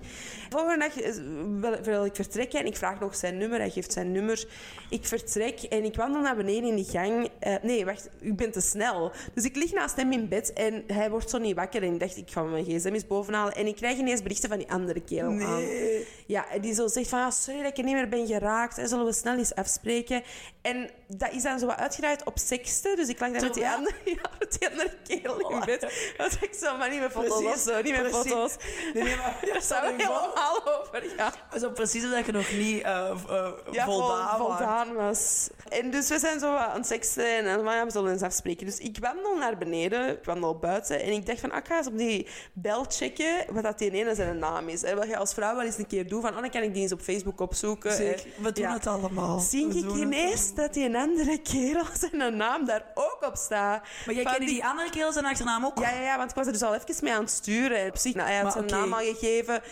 Volgende 0.51 0.79
dag 0.79 1.01
eh, 1.01 1.83
wil, 1.83 2.05
ik 2.05 2.15
vertrekken 2.15 2.61
en 2.61 2.67
ik 2.67 2.77
vraag 2.77 3.01
nog 3.01 3.17
zijn 3.17 3.37
nummer. 3.39 3.59
Hij 3.59 3.71
geeft 3.71 3.93
zijn 3.93 4.13
nummer. 4.13 4.49
Ik 4.91 5.07
vertrek 5.07 5.63
en 5.63 5.85
ik 5.85 5.97
wandel 5.97 6.21
naar 6.21 6.37
beneden 6.37 6.69
in 6.69 6.77
die 6.77 6.85
gang. 6.85 7.29
Eh, 7.39 7.55
nee, 7.63 7.85
wacht, 7.85 8.09
ik 8.21 8.37
ben 8.37 8.51
te 8.51 8.61
snel. 8.61 9.13
Dus 9.35 9.45
ik 9.45 9.57
lig 9.57 9.73
naast 9.73 9.97
hem 9.97 10.13
in 10.13 10.29
bed 10.29 10.53
en 10.53 10.85
hij 10.87 11.11
wordt 11.11 11.31
zo 11.31 11.39
niet 11.39 11.55
wakker. 11.57 11.83
En 11.83 11.93
ik 11.93 12.01
dacht, 12.01 12.17
ik 12.17 12.31
ga 12.31 12.43
mijn 12.43 12.65
gsm 12.65 12.93
eens 12.93 13.07
bovenhalen. 13.07 13.55
En 13.55 13.67
ik 13.67 13.77
krijg 13.77 13.99
ineens 13.99 14.23
berichten 14.23 14.49
van 14.49 14.59
die 14.59 14.71
andere 14.71 15.01
kerel 15.01 15.31
aan. 15.31 15.37
Nee. 15.65 16.07
Ja, 16.27 16.47
die 16.61 16.75
zo 16.77 16.89
zegt 16.89 17.09
van, 17.09 17.21
ah, 17.21 17.31
sorry 17.31 17.63
dat 17.63 17.79
ik 17.79 17.85
niet 17.85 17.95
meer 17.95 18.09
ben 18.09 18.27
geraakt. 18.27 18.79
En 18.79 18.89
zullen 18.89 19.05
we 19.05 19.13
snel 19.13 19.37
eens 19.37 19.55
afspreken? 19.55 20.23
En 20.63 20.91
dat 21.09 21.33
is 21.33 21.43
dan 21.43 21.59
zo 21.59 21.67
wat 21.67 21.77
uitgedraaid 21.77 22.25
op 22.25 22.39
seksten. 22.39 22.97
Dus 22.97 23.09
ik 23.09 23.21
lag 23.21 23.31
daar 23.31 23.43
met 23.43 23.55
die, 23.55 23.69
andere, 23.69 23.95
ja, 24.15 24.31
met 24.39 24.57
die 24.59 24.69
andere 24.71 24.91
kerel 25.07 25.51
in 25.51 25.61
bed. 25.65 26.13
Dat 26.17 26.33
ik 26.41 26.55
zo, 26.61 26.77
maar 26.77 26.91
niet 26.91 27.01
met 27.01 27.13
foto's 27.13 27.43
Precies, 27.43 27.67
of 27.69 27.75
zo. 27.75 27.83
Niet 27.83 28.03
met 28.03 28.11
foto's. 28.13 28.57
Nee, 28.95 29.03
nee, 29.03 29.17
maar 29.17 29.39
Daar 29.53 29.63
zou 29.63 29.87
ik 29.89 30.01
helemaal 30.01 30.37
over 30.67 31.03
gaan. 31.17 31.33
Zo 31.61 31.71
precies 31.71 32.11
dat 32.11 32.27
je 32.27 32.33
nog 32.33 32.51
niet 32.53 32.83
eh 32.83 33.11
eh, 33.29 33.49
Ja, 33.71 33.85
vol- 33.85 33.99
voldaan 34.01 34.39
was. 34.39 34.47
voldaan 34.59 34.95
was. 34.95 35.49
En 35.69 35.91
dus 35.91 36.09
we 36.09 36.19
zijn 36.19 36.41
zo 36.41 36.51
wat 36.53 36.61
aan 36.61 36.77
het 36.77 36.87
seksen 36.87 37.37
en 37.37 37.45
ja, 37.65 37.85
we 37.85 37.91
zullen 37.91 38.13
eens 38.13 38.23
afspreken. 38.23 38.67
Dus 38.67 38.79
ik 38.79 38.97
wandel 39.01 39.37
naar 39.37 39.59
beneden, 39.59 40.09
ik 40.09 40.25
wandel 40.25 40.59
buiten 40.59 41.03
en 41.03 41.13
ik 41.13 41.27
dacht 41.27 41.41
van, 41.41 41.51
ah, 41.51 41.59
ik 41.59 41.67
ga 41.67 41.77
eens 41.77 41.87
op 41.87 41.99
die 41.99 42.27
bel 42.53 42.85
checken 42.89 43.45
wat 43.55 43.63
dat 43.63 43.79
die 43.79 43.91
ene 43.91 44.15
zijn 44.15 44.39
naam 44.39 44.69
is. 44.69 44.83
En 44.83 44.97
wat 44.97 45.07
je 45.09 45.17
als 45.17 45.35
vrouw 45.35 45.57
wel 45.57 45.65
eens 45.65 45.79
een 45.79 45.87
keer 45.87 46.09
doet, 46.09 46.23
van, 46.23 46.35
oh, 46.35 46.41
dan 46.41 46.51
kan 46.51 46.63
ik 46.63 46.73
die 46.73 46.83
eens 46.83 46.93
op 46.93 47.01
Facebook 47.01 47.41
opzoeken. 47.41 47.93
Zeker. 47.93 48.25
En- 48.37 48.43
We 48.43 48.53
doen 48.53 48.65
ja. 48.65 48.73
het 48.73 48.87
allemaal. 48.87 49.39
Zie 49.39 49.67
We 49.67 49.79
ik 49.79 49.95
ineens 49.95 50.55
dat 50.55 50.75
die 50.75 50.89
een 50.97 51.09
andere 51.11 51.39
kerel 51.39 51.85
zijn 51.99 52.37
naam 52.37 52.65
daar 52.65 52.85
ook 52.95 53.19
op 53.21 53.37
staat. 53.37 53.87
Maar 54.07 54.15
jij 54.15 54.25
kende 54.25 54.47
die 54.47 54.65
andere 54.65 54.91
kerel 54.91 55.13
zijn 55.13 55.27
achternaam 55.27 55.65
ook? 55.65 55.79
Ja, 55.79 55.91
ja, 55.91 56.01
ja, 56.01 56.17
want 56.17 56.31
ik 56.31 56.37
was 56.37 56.47
er 56.47 56.53
dus 56.53 56.63
al 56.63 56.75
even 56.75 57.05
mee 57.05 57.13
aan 57.13 57.21
het 57.21 57.31
sturen. 57.31 57.89
Op 57.89 57.97
zich, 57.97 58.15
nou, 58.15 58.27
hij 58.29 58.37
had 58.37 58.45
Maar 58.45 58.69
zijn 58.69 58.81
naam 58.81 58.93
al 58.93 58.99
gegeven. 58.99 59.63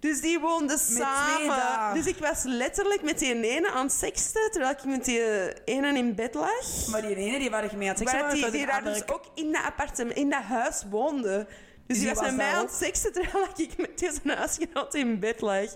Dus 0.00 0.20
die 0.20 0.38
woonden 0.38 0.78
samen. 0.78 1.94
Dus 1.94 2.06
ik 2.06 2.16
was 2.16 2.42
letterlijk 2.44 3.02
met 3.02 3.18
die 3.18 3.34
ene 3.34 3.70
aan 3.70 3.86
het 3.86 3.94
seksten, 3.94 4.50
terwijl 4.50 4.72
ik 4.72 4.84
met 4.84 5.04
die 5.04 5.22
ene 5.64 5.98
in 5.98 6.14
bed 6.14 6.34
lag. 6.34 6.86
Maar 6.90 7.02
die 7.02 7.16
ene 7.16 7.38
die 7.38 7.50
waar 7.50 7.64
ik 7.64 7.72
mee 7.72 7.88
aan 7.88 7.94
het 7.94 8.12
was, 8.12 8.32
die, 8.32 8.50
die 8.50 8.60
een 8.60 8.66
daar 8.66 8.76
andere- 8.76 8.94
dus 8.94 9.14
ook 9.14 9.24
in 9.34 9.52
dat 9.52 9.62
appartement, 9.62 10.16
in 10.16 10.30
dat 10.30 10.42
huis 10.42 10.82
woonde. 10.90 11.46
Dus 11.86 11.96
die, 11.98 12.06
die 12.06 12.14
was 12.14 12.24
met 12.24 12.36
mij 12.36 12.52
aan 12.52 12.64
het 12.64 12.74
seksen, 12.74 13.12
terwijl 13.12 13.46
ik 13.56 13.76
met 13.76 13.98
die 13.98 14.10
zijn 14.22 14.36
huisgenoot 14.38 14.94
in 14.94 15.18
bed 15.18 15.40
lag. 15.40 15.66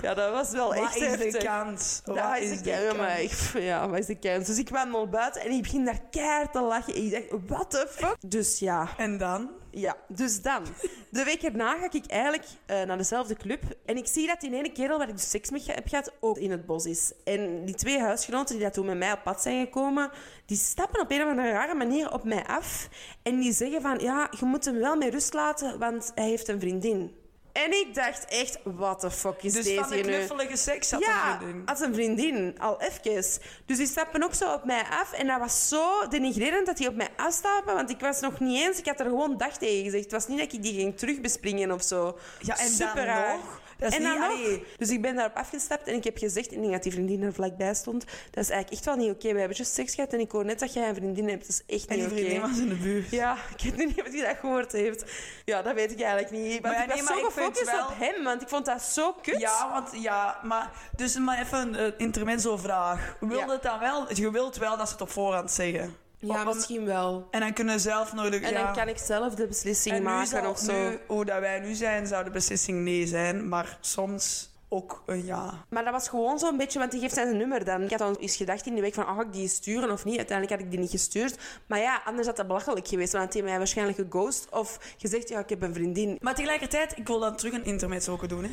Ja, 0.00 0.14
dat 0.14 0.30
was 0.32 0.50
wel 0.50 0.66
Wat 0.68 0.76
echt 0.76 0.94
is 0.96 1.00
de 1.00 1.06
heftig. 1.06 1.42
kans? 1.42 2.00
Wat 2.04 2.16
Ja, 2.16 2.36
is 2.36 2.58
de 2.58 2.64
kern, 2.70 2.96
maar 2.96 3.20
ik, 3.20 3.32
ja, 3.54 3.88
wat 3.88 3.98
is 3.98 4.06
de 4.06 4.14
kern? 4.18 4.44
Dus 4.44 4.58
ik 4.58 4.64
kwam 4.64 4.90
nog 4.90 5.08
buiten 5.10 5.40
en 5.42 5.50
ik 5.50 5.62
begin 5.62 5.84
daar 5.84 6.00
keihard 6.10 6.52
te 6.52 6.60
lachen. 6.60 6.96
Ik 6.96 7.10
dacht, 7.10 7.42
what 7.46 7.70
the 7.70 7.86
fuck? 7.90 8.16
Dus 8.26 8.58
ja, 8.58 8.88
En 8.96 9.18
dan? 9.18 9.50
ja, 9.70 9.96
dus 10.08 10.42
dan. 10.42 10.62
De 11.10 11.24
week 11.24 11.42
erna 11.42 11.76
ga 11.78 11.88
ik 11.90 12.06
eigenlijk 12.06 12.44
eh, 12.66 12.82
naar 12.82 12.96
dezelfde 12.96 13.34
club. 13.36 13.62
En 13.86 13.96
ik 13.96 14.06
zie 14.06 14.26
dat 14.26 14.40
die 14.40 14.54
ene 14.54 14.72
kerel 14.72 14.98
waar 14.98 15.08
ik 15.08 15.16
dus 15.16 15.30
seks 15.30 15.50
mee 15.50 15.62
heb 15.66 15.88
gehad, 15.88 16.12
ook 16.20 16.38
in 16.38 16.50
het 16.50 16.66
bos 16.66 16.84
is. 16.86 17.12
En 17.24 17.64
die 17.64 17.74
twee 17.74 18.00
huisgenoten 18.00 18.54
die 18.54 18.64
dat 18.64 18.72
toen 18.74 18.86
met 18.86 18.96
mij 18.98 19.12
op 19.12 19.22
pad 19.22 19.42
zijn 19.42 19.64
gekomen, 19.64 20.10
die 20.46 20.56
stappen 20.56 21.00
op 21.00 21.10
een 21.10 21.22
of 21.22 21.28
andere 21.28 21.50
rare 21.50 21.74
manier 21.74 22.12
op 22.12 22.24
mij 22.24 22.44
af. 22.46 22.88
En 23.22 23.38
die 23.40 23.52
zeggen 23.52 23.82
van, 23.82 23.98
ja, 23.98 24.28
je 24.38 24.44
moet 24.44 24.64
hem 24.64 24.78
wel 24.78 24.96
met 24.96 25.12
rust 25.12 25.32
laten, 25.34 25.78
want 25.78 26.12
hij 26.14 26.28
heeft 26.28 26.48
een 26.48 26.60
vriendin. 26.60 27.20
En 27.52 27.72
ik 27.72 27.94
dacht 27.94 28.24
echt, 28.24 28.58
what 28.64 29.00
the 29.00 29.10
fuck 29.10 29.42
is 29.42 29.52
Dus 29.52 29.64
deze 29.64 29.80
van 29.80 29.88
de 29.88 29.94
hier 29.94 30.04
nu? 30.04 30.10
knuffelige 30.12 30.56
seks 30.56 30.90
had 30.90 31.00
Ja, 31.04 31.32
een 31.32 31.38
vriendin. 31.40 31.66
als 31.66 31.80
een 31.80 31.94
vriendin, 31.94 32.54
al 32.58 32.80
even. 32.80 33.40
Dus 33.66 33.76
die 33.76 33.86
stappen 33.86 34.22
ook 34.22 34.34
zo 34.34 34.52
op 34.52 34.64
mij 34.64 34.82
af. 34.90 35.12
En 35.12 35.26
dat 35.26 35.38
was 35.38 35.68
zo 35.68 36.08
denigrerend 36.08 36.66
dat 36.66 36.76
die 36.76 36.88
op 36.88 36.94
mij 36.94 37.08
afstappen. 37.16 37.74
Want 37.74 37.90
ik 37.90 38.00
was 38.00 38.20
nog 38.20 38.40
niet 38.40 38.60
eens... 38.62 38.78
Ik 38.78 38.86
had 38.86 39.00
er 39.00 39.06
gewoon 39.06 39.36
dag 39.36 39.56
tegen 39.58 39.84
gezegd. 39.84 40.02
Het 40.02 40.12
was 40.12 40.28
niet 40.28 40.38
dat 40.38 40.52
ik 40.52 40.62
die 40.62 40.74
ging 40.74 40.98
terugbespringen 40.98 41.72
of 41.72 41.82
zo. 41.82 42.18
Ja, 42.40 42.58
en 42.58 42.68
Super 42.68 42.94
dan 42.94 43.04
raar. 43.04 43.36
nog? 43.36 43.60
Dat 43.82 43.92
is 43.92 43.96
en 43.98 44.02
dan 44.02 44.12
niet- 44.12 44.22
allee. 44.22 44.64
Dus 44.76 44.90
ik 44.90 45.02
ben 45.02 45.14
daarop 45.14 45.36
afgestapt 45.36 45.86
en 45.88 45.94
ik 45.94 46.04
heb 46.04 46.18
gezegd... 46.18 46.52
Ik 46.52 46.60
denk 46.60 46.72
dat 46.72 46.82
die 46.82 46.92
vriendin 46.92 47.22
er 47.22 47.32
vlakbij 47.32 47.74
stond. 47.74 48.04
Dat 48.30 48.44
is 48.44 48.50
eigenlijk 48.50 48.70
echt 48.70 48.84
wel 48.84 48.96
niet 48.96 49.10
oké. 49.10 49.32
We 49.32 49.38
hebben 49.38 49.56
juist 49.56 49.74
seks 49.74 49.94
gehad 49.94 50.12
en 50.12 50.20
ik 50.20 50.30
hoor 50.30 50.44
net 50.44 50.58
dat 50.58 50.72
jij 50.72 50.88
een 50.88 50.94
vriendin 50.94 51.28
hebt. 51.28 51.40
Dat 51.40 51.48
is 51.66 51.74
echt 51.76 51.86
En 51.86 51.96
niet 51.98 52.08
die 52.08 52.18
oké. 52.18 52.24
vriendin 52.26 52.40
was 52.50 52.58
in 52.58 52.68
de 52.68 52.74
buurt. 52.74 53.10
Ja, 53.10 53.36
ik 53.56 53.74
weet 53.74 53.86
niet 53.86 54.00
of 54.02 54.12
hij 54.12 54.20
dat 54.26 54.36
gehoord 54.40 54.72
heeft. 54.72 55.04
Ja, 55.44 55.62
dat 55.62 55.74
weet 55.74 55.90
ik 55.92 56.00
eigenlijk 56.00 56.30
niet. 56.30 56.62
Maar 56.62 56.72
ik 56.72 56.78
was 56.88 56.94
nee, 56.96 57.02
maar 57.04 57.18
zo 57.18 57.24
gefocust 57.24 57.70
wel- 57.72 57.86
op 57.86 57.94
hem, 57.98 58.24
want 58.24 58.42
ik 58.42 58.48
vond 58.48 58.66
dat 58.66 58.82
zo 58.82 59.12
kut. 59.22 59.40
Ja, 59.40 59.70
want 59.72 60.02
ja, 60.02 60.40
maar 60.42 60.70
dus 60.96 61.18
maar 61.18 61.40
even 61.40 61.58
een 61.74 61.86
uh, 61.86 61.92
intermezzo-vraag. 61.96 63.16
Wil 63.20 63.38
Ja. 63.38 63.48
het 63.48 63.62
dan 63.62 63.78
wel? 63.78 64.14
Je 64.14 64.30
wilt 64.30 64.56
wel 64.56 64.76
dat 64.76 64.86
ze 64.86 64.92
het 64.92 65.02
op 65.02 65.10
voorhand 65.10 65.50
zeggen. 65.50 65.96
Ja, 66.22 66.48
Om- 66.48 66.54
misschien 66.54 66.84
wel. 66.84 67.28
En 67.30 67.40
dan 67.40 67.52
kunnen 67.52 67.80
ze 67.80 67.88
zelf 67.88 68.10
de. 68.10 68.36
En 68.36 68.52
ja. 68.52 68.64
dan 68.64 68.74
kan 68.74 68.88
ik 68.88 68.98
zelf 68.98 69.34
de 69.34 69.46
beslissing 69.46 69.94
en 69.94 70.02
maken 70.02 70.26
zal, 70.26 70.50
of 70.50 70.58
zo. 70.58 70.72
nu, 70.72 70.98
hoe 71.06 71.24
dat 71.24 71.40
wij 71.40 71.60
nu 71.60 71.74
zijn, 71.74 72.06
zou 72.06 72.24
de 72.24 72.30
beslissing 72.30 72.78
nee 72.78 73.06
zijn. 73.06 73.48
Maar 73.48 73.78
soms 73.80 74.50
ook 74.68 75.02
een 75.06 75.24
ja. 75.24 75.64
Maar 75.68 75.84
dat 75.84 75.92
was 75.92 76.08
gewoon 76.08 76.38
zo'n 76.38 76.56
beetje, 76.56 76.78
want 76.78 76.90
die 76.90 77.00
geeft 77.00 77.14
zijn 77.14 77.36
nummer 77.36 77.64
dan. 77.64 77.82
Ik 77.82 77.90
had 77.90 77.98
dan 77.98 78.16
eens 78.16 78.36
gedacht 78.36 78.66
in 78.66 78.74
de 78.74 78.80
week 78.80 78.94
van, 78.94 79.04
oh, 79.04 79.16
ga 79.16 79.22
ik 79.22 79.32
die 79.32 79.48
sturen 79.48 79.90
of 79.90 80.04
niet? 80.04 80.16
Uiteindelijk 80.16 80.58
had 80.58 80.66
ik 80.66 80.70
die 80.72 80.80
niet 80.80 80.90
gestuurd. 80.90 81.38
Maar 81.66 81.78
ja, 81.78 82.02
anders 82.04 82.26
had 82.26 82.36
dat 82.36 82.46
belachelijk 82.46 82.88
geweest. 82.88 83.12
Want 83.12 83.24
hij 83.24 83.32
heeft 83.32 83.48
mij 83.48 83.58
waarschijnlijk 83.58 83.98
geghost 83.98 84.46
of 84.50 84.94
gezegd, 84.98 85.28
ja, 85.28 85.38
ik 85.38 85.48
heb 85.48 85.62
een 85.62 85.74
vriendin. 85.74 86.18
Maar 86.20 86.34
tegelijkertijd, 86.34 86.98
ik 86.98 87.06
wil 87.06 87.18
dan 87.20 87.36
terug 87.36 87.52
een 87.52 87.64
intermezzo 87.64 88.12
ook 88.12 88.28
doen. 88.28 88.44
Hè. 88.44 88.50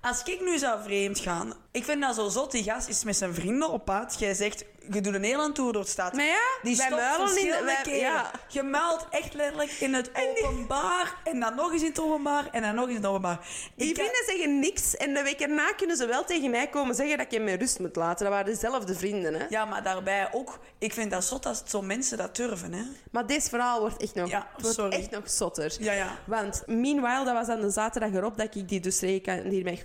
Als 0.00 0.22
ik 0.22 0.40
nu 0.40 0.58
zou 0.58 0.82
vreemd 0.82 1.18
gaan, 1.18 1.52
ik 1.72 1.84
vind 1.84 2.00
dat 2.00 2.14
zo 2.14 2.28
zot. 2.28 2.50
Die 2.52 2.62
gast 2.62 2.88
is 2.88 3.04
met 3.04 3.16
zijn 3.16 3.34
vrienden 3.34 3.68
op 3.70 3.84
pad. 3.84 4.16
Jij 4.18 4.34
zegt, 4.34 4.64
je 4.90 5.00
doet 5.00 5.14
een 5.14 5.22
hele 5.24 5.52
tour 5.52 5.72
door 5.72 5.82
de 5.82 5.88
stad. 5.88 6.12
Maar 6.12 6.24
ja, 6.24 6.38
Die 6.62 6.76
wij 6.76 6.90
muilen 6.90 7.38
in... 7.58 7.64
wij- 7.64 7.78
keren. 7.82 7.98
ja. 8.00 8.30
Je 8.48 8.62
muilt 8.62 9.06
echt 9.10 9.34
letterlijk 9.34 9.70
in 9.70 9.94
het 9.94 10.10
openbaar. 10.42 11.14
En 11.24 11.40
dan 11.40 11.54
nog 11.54 11.72
eens 11.72 11.82
in 11.82 11.88
het 11.88 12.00
openbaar. 12.00 12.48
En 12.52 12.62
dan 12.62 12.74
nog 12.74 12.84
eens 12.86 12.94
in 12.94 13.00
het 13.00 13.10
openbaar. 13.10 13.38
Die 13.74 13.88
Ik 13.88 13.94
kan- 13.94 14.04
vrienden 14.04 14.24
zeggen 14.26 14.58
niks 14.58 14.96
en 14.96 15.14
de 15.14 15.22
week 15.22 15.40
erna 15.40 15.72
kunnen 15.72 15.96
ze 15.96 16.06
wel 16.06 16.24
tegen 16.24 16.50
mij 16.50 16.66
komen 16.68 16.94
zeggen 16.94 17.16
dat 17.16 17.26
ik 17.26 17.32
hem 17.32 17.44
met 17.44 17.60
rust 17.60 17.78
moet 17.78 17.96
laten. 17.96 18.24
Dat 18.24 18.34
waren 18.34 18.52
dezelfde 18.52 18.94
vrienden, 18.94 19.34
hè. 19.34 19.46
Ja, 19.48 19.64
maar 19.64 19.82
daarbij 19.82 20.28
ook... 20.32 20.58
Ik 20.78 20.92
vind 20.92 21.10
dat 21.10 21.24
zot 21.24 21.46
als 21.46 21.62
zo'n 21.64 21.86
mensen 21.86 22.18
dat 22.18 22.36
durven, 22.36 22.72
hè. 22.72 22.82
Maar 23.10 23.26
dit 23.26 23.48
verhaal 23.48 23.80
wordt 23.80 24.02
echt 24.02 24.14
nog, 24.14 24.30
Ja, 24.30 24.48
het 24.56 24.76
wordt 24.76 24.94
echt 24.94 25.10
nog 25.10 25.30
zotter. 25.30 25.76
Ja, 25.78 25.92
ja. 25.92 26.16
Want 26.26 26.62
meanwhile, 26.66 27.24
dat 27.24 27.34
was 27.34 27.46
dan 27.46 27.60
de 27.60 27.70
zaterdag 27.70 28.12
erop 28.12 28.36
dat 28.38 28.54
ik 28.54 28.68
die 28.68 28.80
dus 28.80 28.98
tegen 28.98 29.48
die 29.48 29.64
mij 29.64 29.84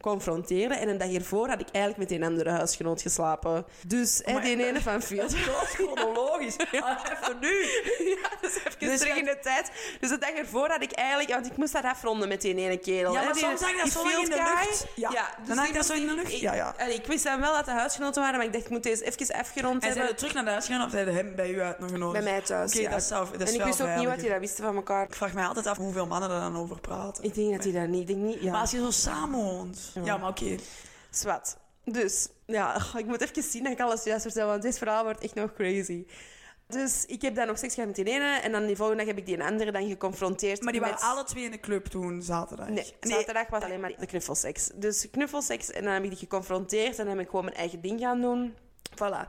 confronteerde. 0.00 0.74
En 0.74 0.88
een 0.88 0.98
dag 0.98 1.12
ervoor 1.12 1.48
had 1.48 1.60
ik 1.60 1.68
eigenlijk 1.72 2.10
met 2.10 2.18
een 2.20 2.26
andere 2.26 2.50
huisgenoot 2.50 3.02
geslapen. 3.02 3.64
Dus 3.86 4.20
hè, 4.24 4.32
Maar- 4.32 4.42
die 4.42 4.66
ene 4.66 4.80
van 4.80 5.02
Field. 5.02 5.30
Dat 5.46 5.62
is 5.62 5.68
chronologisch. 5.74 6.56
Maar 6.80 7.18
even 7.22 7.36
nu. 7.40 7.54
ja, 8.22 8.28
dus 8.40 8.56
even 8.56 8.88
Dus 8.88 8.98
terug 9.00 9.16
in 9.16 9.24
de 9.24 9.38
tijd. 9.42 9.70
Dus 10.00 10.10
de 10.10 10.18
dag 10.18 10.30
ervoor 10.30 10.68
had 10.68 10.82
ik 10.82 10.92
eigenlijk... 10.92 11.30
Want 11.30 11.46
ik 11.46 11.56
moest 11.56 11.72
dat 11.72 11.84
afronden 11.84 12.28
met 12.28 12.40
die 12.40 12.54
ene 12.54 12.76
kerel. 12.78 13.12
Ja, 13.12 13.22
maar 13.22 13.32
die- 13.32 13.42
soms 13.42 13.60
hangt 13.60 13.78
dat 13.82 13.92
zo 13.92 14.02
in 14.18 14.24
de 14.24 14.36
lucht. 14.36 14.86
Ja, 14.94 15.10
Ja, 15.12 15.28
dan 15.36 15.44
dus 15.46 15.54
hangt 15.56 15.64
die 15.64 15.72
dat 15.80 15.86
zo 15.86 15.92
in 15.92 16.06
de 16.06 16.14
lucht. 16.14 16.32
ik- 16.32 16.40
Ja, 16.40 16.54
ja. 16.54 16.78
ik 16.80 17.06
wist 17.06 17.24
dan 17.24 17.40
wel 17.40 17.52
dat 17.52 17.64
de 17.64 17.70
huisgenoten 17.70 18.22
waren, 18.22 18.36
maar 18.36 18.46
ik 18.46 18.52
dacht, 18.52 18.64
ik 18.64 18.70
moet 18.70 18.82
deze 18.82 19.04
even 19.04 19.34
afgerond 19.34 19.74
En 19.74 19.80
zijn 19.80 19.92
hebben. 19.92 20.12
we 20.12 20.18
terug 20.18 20.34
naar 20.34 20.44
de 20.44 20.50
huis 20.50 20.66
gegaan 20.66 20.84
of 20.84 20.90
zijn 20.90 21.08
hem 21.08 21.34
bij 21.34 21.50
u 21.50 21.60
uitgenodigd? 21.60 22.12
Bij 22.24 22.32
mij 22.32 22.40
thuis, 22.42 22.72
ja. 22.72 22.90
dat, 22.90 23.02
zou, 23.02 23.26
dat 23.32 23.40
is 23.40 23.48
en 23.48 23.52
ik 23.54 23.58
wel 23.58 23.66
wist 23.66 23.82
ook 23.82 23.96
niet 23.96 24.06
wat 24.06 24.18
die 24.20 24.28
dat 24.30 24.38
wisten 24.40 24.64
van 24.64 24.76
elkaar. 24.76 25.04
Ik 25.04 25.14
vraag 25.14 25.32
mij 25.32 25.44
altijd 25.46 25.66
af 25.66 25.76
hoeveel 25.76 26.06
mannen 26.06 26.30
er 26.30 26.40
dan 26.40 26.56
over 26.56 26.80
praten. 26.80 27.24
Ik 27.24 27.34
denk 27.34 27.52
dat 27.54 27.64
hij 27.64 27.72
dat 27.72 27.88
niet... 27.88 28.00
Ik 28.00 28.06
denk 28.06 28.18
niet... 28.20 28.42
Ja. 28.42 28.50
Maar 28.52 28.60
als 28.60 28.70
je 28.70 28.78
zo 28.78 28.90
samen 28.90 29.40
woont. 29.44 29.85
Ja, 30.04 30.16
maar 30.16 30.30
oké. 30.30 30.56
Zwat. 31.10 31.58
Dus, 31.84 32.28
ja, 32.46 32.80
ik 32.96 33.06
moet 33.06 33.20
even 33.20 33.42
zien 33.42 33.62
dat 33.62 33.72
ik 33.72 33.80
alles 33.80 34.04
juist 34.04 34.22
vertel, 34.22 34.46
want 34.46 34.62
dit 34.62 34.78
verhaal 34.78 35.04
wordt 35.04 35.22
echt 35.22 35.34
nog 35.34 35.52
crazy. 35.52 36.06
Dus 36.68 37.04
ik 37.06 37.22
heb 37.22 37.34
dan 37.34 37.46
nog 37.46 37.58
seks 37.58 37.74
gehad 37.74 37.88
met 37.88 38.04
die 38.04 38.14
ene 38.14 38.38
en 38.38 38.52
dan 38.52 38.66
die 38.66 38.76
volgende 38.76 39.04
dag 39.04 39.14
heb 39.14 39.18
ik 39.18 39.26
die 39.26 39.44
andere 39.44 39.72
dan 39.72 39.88
geconfronteerd 39.88 40.62
Maar 40.62 40.72
die 40.72 40.80
waren 40.80 40.98
alle 40.98 41.24
twee 41.24 41.44
in 41.44 41.50
de 41.50 41.60
club 41.60 41.86
toen, 41.86 42.22
zaterdag. 42.22 42.68
Nee, 42.68 42.94
zaterdag 43.00 43.48
was 43.48 43.62
alleen 43.62 43.80
maar 43.80 43.92
de 43.98 44.06
knuffelseks. 44.06 44.70
Dus 44.74 45.10
knuffelseks 45.10 45.70
en 45.70 45.84
dan 45.84 45.92
heb 45.92 46.02
ik 46.02 46.08
die 46.08 46.18
geconfronteerd 46.18 46.98
en 46.98 47.04
dan 47.04 47.16
heb 47.16 47.24
ik 47.24 47.30
gewoon 47.30 47.44
mijn 47.44 47.56
eigen 47.56 47.80
ding 47.80 48.00
gaan 48.00 48.20
doen. 48.20 48.54
Voilà. 48.90 49.28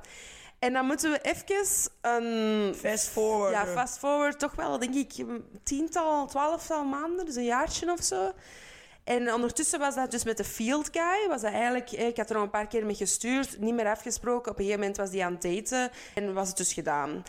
En 0.59 0.73
dan 0.73 0.85
moeten 0.85 1.11
we 1.11 1.19
even. 1.21 2.75
Fast 2.75 3.09
forward. 3.09 3.51
Ja, 3.51 3.65
fast 3.65 3.97
forward 3.97 4.39
toch 4.39 4.55
wel, 4.55 4.79
denk 4.79 4.95
ik, 4.95 5.17
een 5.17 5.45
tiental, 5.63 6.27
twaalftal 6.27 6.83
maanden, 6.83 7.25
dus 7.25 7.35
een 7.35 7.43
jaartje 7.43 7.91
of 7.91 8.03
zo. 8.03 8.31
En 9.07 9.33
ondertussen 9.33 9.79
was 9.79 9.95
dat 9.95 10.11
dus 10.11 10.23
met 10.23 10.37
de 10.37 10.43
field 10.43 10.89
guy. 10.91 11.27
Was 11.27 11.41
dat 11.41 11.51
eigenlijk, 11.51 11.91
eh, 11.91 12.07
ik 12.07 12.17
had 12.17 12.29
er 12.29 12.35
nog 12.35 12.43
een 12.43 12.49
paar 12.49 12.67
keer 12.67 12.85
mee 12.85 12.95
gestuurd, 12.95 13.59
niet 13.59 13.73
meer 13.73 13.87
afgesproken. 13.87 14.51
Op 14.51 14.57
een 14.57 14.63
gegeven 14.63 14.79
moment 14.79 14.97
was 14.97 15.09
die 15.09 15.25
aan 15.25 15.33
het 15.33 15.41
daten 15.41 15.91
en 16.13 16.33
was 16.33 16.47
het 16.47 16.57
dus 16.57 16.73
gedaan. 16.73 17.23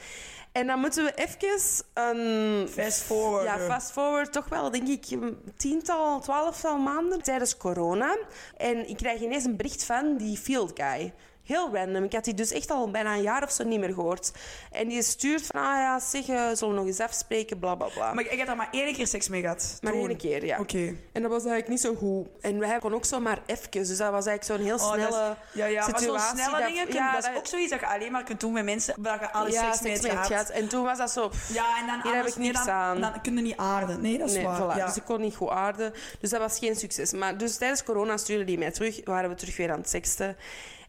En 0.53 0.67
dan 0.67 0.81
moeten 0.81 1.05
we 1.05 1.15
even 1.15 1.61
een... 1.95 2.69
Fast 2.69 3.03
forward. 3.03 3.45
Ja, 3.45 3.59
fast 3.59 3.91
forward 3.91 4.33
toch 4.33 4.49
wel, 4.49 4.71
denk 4.71 4.89
ik, 4.89 5.11
een 5.11 5.53
tiental, 5.57 6.21
twaalftal 6.21 6.79
maanden 6.79 7.23
tijdens 7.23 7.57
corona. 7.57 8.19
En 8.57 8.89
ik 8.89 8.97
krijg 8.97 9.21
ineens 9.21 9.45
een 9.45 9.57
bericht 9.57 9.85
van 9.85 10.17
die 10.17 10.37
field 10.37 10.73
guy. 10.75 11.15
Heel 11.49 11.71
random. 11.75 12.05
Ik 12.05 12.13
had 12.13 12.25
die 12.25 12.35
dus 12.35 12.51
echt 12.53 12.71
al 12.71 12.91
bijna 12.91 13.15
een 13.15 13.23
jaar 13.23 13.43
of 13.43 13.51
zo 13.51 13.65
niet 13.65 13.81
meer 13.81 13.93
gehoord. 13.95 14.33
En 14.73 14.89
die 14.89 15.03
stuurt 15.03 15.47
van, 15.47 15.61
ah 15.61 15.77
ja, 15.77 16.01
zeg, 16.01 16.29
eh, 16.29 16.47
zullen 16.53 16.75
we 16.75 16.81
nog 16.81 16.87
eens 16.87 17.01
afspreken, 17.01 17.59
bla 17.59 17.75
bla 17.75 17.87
bla. 17.95 18.13
Maar 18.15 18.25
ik 18.25 18.39
heb 18.39 18.47
daar 18.47 18.57
maar 18.57 18.69
één 18.71 18.95
keer 18.95 19.07
seks 19.07 19.29
mee 19.29 19.41
gehad. 19.41 19.79
Maar 19.83 19.93
één 19.93 20.17
keer, 20.17 20.45
ja. 20.45 20.59
Oké. 20.59 20.95
En 21.13 21.23
dat 21.23 21.31
was 21.31 21.45
eigenlijk 21.45 21.69
niet 21.69 21.81
zo 21.81 21.95
goed. 21.95 22.27
En 22.41 22.59
wij 22.59 22.79
kon 22.79 22.95
ook 22.95 23.05
zomaar 23.05 23.39
even. 23.47 23.71
Dus 23.71 23.97
dat 23.97 24.11
was 24.13 24.27
eigenlijk 24.27 24.45
zo'n 24.45 24.67
heel 24.69 24.87
Oh, 24.87 24.97
is- 24.97 25.05
snelle 25.05 25.37
ja, 25.53 25.67
ja, 25.67 25.81
maar 25.81 25.89
zo'n 25.91 25.99
situatie. 25.99 26.39
snelle 26.39 26.59
dat- 26.59 26.69
dingen, 26.69 26.85
kun- 26.87 26.95
ja, 26.95 27.13
dat 27.13 27.31
is 27.33 27.37
ook 27.39 27.47
zoiets 27.47 27.71
dat 27.71 27.81
je 27.81 27.87
alleen 27.87 28.13
maar 28.13 28.25
kunt 28.25 28.41
doen 28.41 28.53
met 28.53 28.65
mensen 28.65 28.95
waar 28.99 29.21
je 29.21 29.31
alle 29.33 29.51
ja, 29.53 29.63
seks 29.73 29.81
mee 30.03 30.13
mee 30.15 30.25
gehad. 30.25 30.49
En 30.51 30.69
toen 30.69 30.85
was 30.85 30.99
dat 30.99 31.11
zo... 31.11 31.29
pff, 31.29 31.55
Ja, 31.55 31.79
en 31.81 31.87
dan 31.87 32.01
Hier 32.03 32.15
heb 32.15 32.27
ik 32.27 32.37
niks 32.37 32.65
dan, 32.65 32.75
aan. 32.75 33.01
Dan 33.01 33.21
kun 33.21 33.35
je 33.37 33.43
niet 33.43 33.57
aarden. 33.57 34.01
Nee, 34.01 34.19
dat 34.19 34.29
is 34.29 34.35
Nee, 34.35 34.45
waar. 34.45 34.61
voilà. 34.75 34.77
Ja. 34.77 34.87
Dus 34.87 34.97
ik 34.97 35.05
kon 35.05 35.21
niet 35.21 35.35
goed 35.37 35.49
aarden. 35.51 35.93
Dus 36.21 36.31
dat 36.31 36.41
was 36.41 36.59
geen 36.59 36.77
succes. 36.77 37.13
Maar 37.13 37.39
dus 37.39 37.57
tijdens 37.57 37.83
corona 37.85 38.17
stuurde 38.17 38.45
die 38.45 38.59
mij 38.59 38.71
terug. 38.71 39.01
Waren 39.05 39.31
we 39.31 39.37
terug 39.37 39.57
weer 39.57 39.71
aan 39.73 39.79
het 39.79 39.89
seksten. 39.89 40.37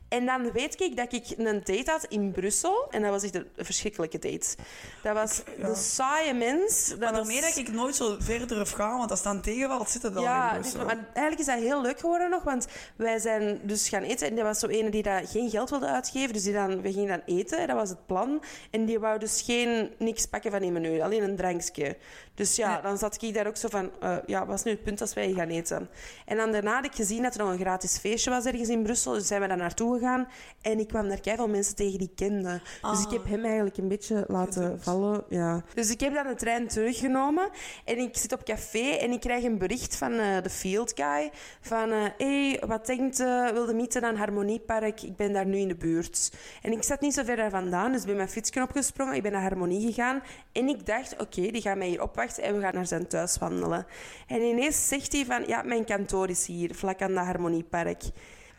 En 0.09 0.25
dan 0.25 0.51
weet 0.51 0.81
ik 0.81 0.95
dat 0.97 1.13
ik 1.13 1.25
een 1.37 1.61
date 1.63 1.91
had 1.91 2.03
in 2.09 2.31
Brussel. 2.31 2.87
En 2.91 3.01
dat 3.01 3.11
was 3.11 3.23
echt 3.23 3.35
een 3.35 3.47
verschrikkelijke 3.57 4.19
date. 4.19 4.55
Dat 5.03 5.13
was 5.13 5.41
ja. 5.57 5.67
de 5.67 5.75
saaie 5.75 6.33
mens. 6.33 6.89
Dat 6.89 6.99
maar 6.99 7.09
was... 7.09 7.17
daarmee 7.17 7.41
dat 7.41 7.55
ik 7.57 7.71
nooit 7.71 7.95
zo 7.95 8.15
verder 8.19 8.47
durf 8.47 8.71
gaan, 8.71 8.97
want 8.97 9.09
als 9.09 9.19
het 9.23 9.27
dan 9.33 9.41
tegenvalt, 9.41 9.89
zit 9.89 10.01
het 10.01 10.15
al 10.15 10.21
Ja, 10.23 10.55
in 10.55 10.61
dus, 10.61 10.71
Brussel. 10.71 10.85
maar 10.95 11.05
eigenlijk 11.13 11.39
is 11.39 11.45
dat 11.45 11.63
heel 11.63 11.81
leuk 11.81 11.99
geworden 11.99 12.29
nog, 12.29 12.43
want 12.43 12.67
wij 12.95 13.19
zijn 13.19 13.59
dus 13.63 13.89
gaan 13.89 14.03
eten 14.03 14.27
en 14.29 14.37
er 14.37 14.43
was 14.43 14.59
zo 14.59 14.67
ene 14.67 14.89
die 14.89 15.03
dat 15.03 15.29
geen 15.29 15.49
geld 15.49 15.69
wilde 15.69 15.87
uitgeven, 15.87 16.33
dus 16.33 16.43
die 16.43 16.53
dan, 16.53 16.81
we 16.81 16.91
gingen 16.91 17.07
dan 17.07 17.35
eten, 17.35 17.67
dat 17.67 17.75
was 17.75 17.89
het 17.89 18.05
plan. 18.05 18.41
En 18.71 18.85
die 18.85 18.99
wou 18.99 19.19
dus 19.19 19.41
geen, 19.41 19.91
niks 19.97 20.25
pakken 20.25 20.51
van 20.51 20.59
die 20.61 20.71
menu, 20.71 21.01
alleen 21.01 21.23
een 21.23 21.35
drankje. 21.35 21.97
Dus 22.35 22.55
ja, 22.55 22.69
Ja. 22.71 22.81
dan 22.81 22.97
zat 22.97 23.21
ik 23.21 23.33
daar 23.33 23.47
ook 23.47 23.57
zo 23.57 23.67
van, 23.67 23.91
eh, 23.99 24.15
ja, 24.25 24.45
wat 24.45 24.55
is 24.57 24.63
nu 24.63 24.71
het 24.71 24.83
punt 24.83 25.01
als 25.01 25.13
wij 25.13 25.33
gaan 25.33 25.49
eten? 25.49 25.89
En 26.25 26.37
dan 26.37 26.51
daarna 26.51 26.75
had 26.75 26.85
ik 26.85 26.95
gezien 26.95 27.23
dat 27.23 27.33
er 27.35 27.39
nog 27.43 27.51
een 27.51 27.59
gratis 27.59 27.97
feestje 27.97 28.29
was 28.29 28.45
ergens 28.45 28.69
in 28.69 28.83
Brussel, 28.83 29.13
dus 29.13 29.27
zijn 29.27 29.41
we 29.41 29.47
daar 29.47 29.57
naartoe 29.57 29.98
gegaan. 29.99 30.27
En 30.61 30.79
ik 30.79 30.87
kwam 30.87 31.07
daar 31.07 31.19
keiveel 31.19 31.47
mensen 31.47 31.75
tegen 31.75 31.99
die 31.99 32.07
ik 32.07 32.15
kende. 32.15 32.61
Dus 32.81 33.03
ik 33.03 33.11
heb 33.11 33.25
hem 33.25 33.43
eigenlijk 33.43 33.77
een 33.77 33.87
beetje 33.87 34.23
laten 34.27 34.81
vallen. 34.81 35.23
Ja. 35.29 35.63
Dus 35.73 35.89
ik 35.89 35.99
heb 35.99 36.13
dan 36.13 36.27
de 36.27 36.35
trein 36.35 36.67
teruggenomen 36.67 37.49
en 37.85 37.97
ik 37.97 38.17
zit 38.17 38.33
op 38.33 38.43
café 38.43 38.89
en 38.89 39.11
ik 39.11 39.19
krijg 39.19 39.43
een 39.43 39.57
bericht 39.57 39.95
van 39.95 40.13
eh, 40.13 40.41
de 40.43 40.49
field 40.49 40.93
guy 40.95 41.31
van 41.61 41.89
hé, 41.89 42.09
hey, 42.17 42.61
wat 42.67 42.85
denkt, 42.85 43.19
eh 43.19 43.47
wilde 43.47 43.73
mieten 43.73 44.03
aan 44.03 44.15
Harmoniepark? 44.15 45.01
Ik 45.01 45.15
ben 45.15 45.33
daar 45.33 45.45
nu 45.45 45.57
in 45.57 45.67
de 45.67 45.75
buurt. 45.75 46.31
En 46.61 46.71
ik 46.71 46.83
zat 46.83 47.01
niet 47.01 47.13
zo 47.13 47.23
ver 47.23 47.35
daar 47.35 47.49
vandaan, 47.49 47.91
dus 47.91 48.01
ik 48.01 48.07
ben 48.07 48.15
mijn 48.15 48.29
fietsje 48.29 48.61
opgesprongen. 48.61 49.15
Ik 49.15 49.23
ben 49.23 49.31
naar 49.31 49.41
Harmonie 49.41 49.87
gegaan 49.87 50.21
en 50.51 50.67
ik 50.67 50.85
dacht, 50.85 51.21
oké, 51.21 51.41
die 51.51 51.61
gaat 51.61 51.77
mij 51.77 51.87
hier 51.87 52.01
opwachten 52.01 52.43
en 52.43 52.55
we 52.55 52.61
gaan 52.61 52.73
naar 52.73 52.87
zijn 52.87 53.07
thuis 53.07 53.37
wandelen. 53.37 53.85
En 54.27 54.41
ineens 54.41 54.87
zegt 54.87 55.13
hij 55.13 55.25
van, 55.25 55.43
ja, 55.47 55.61
mijn 55.61 55.85
kantoor 55.85 56.29
is 56.29 56.45
hier, 56.45 56.75
vlak 56.75 57.01
aan 57.01 57.13
dat 57.13 57.25
Harmoniepark. 57.25 58.03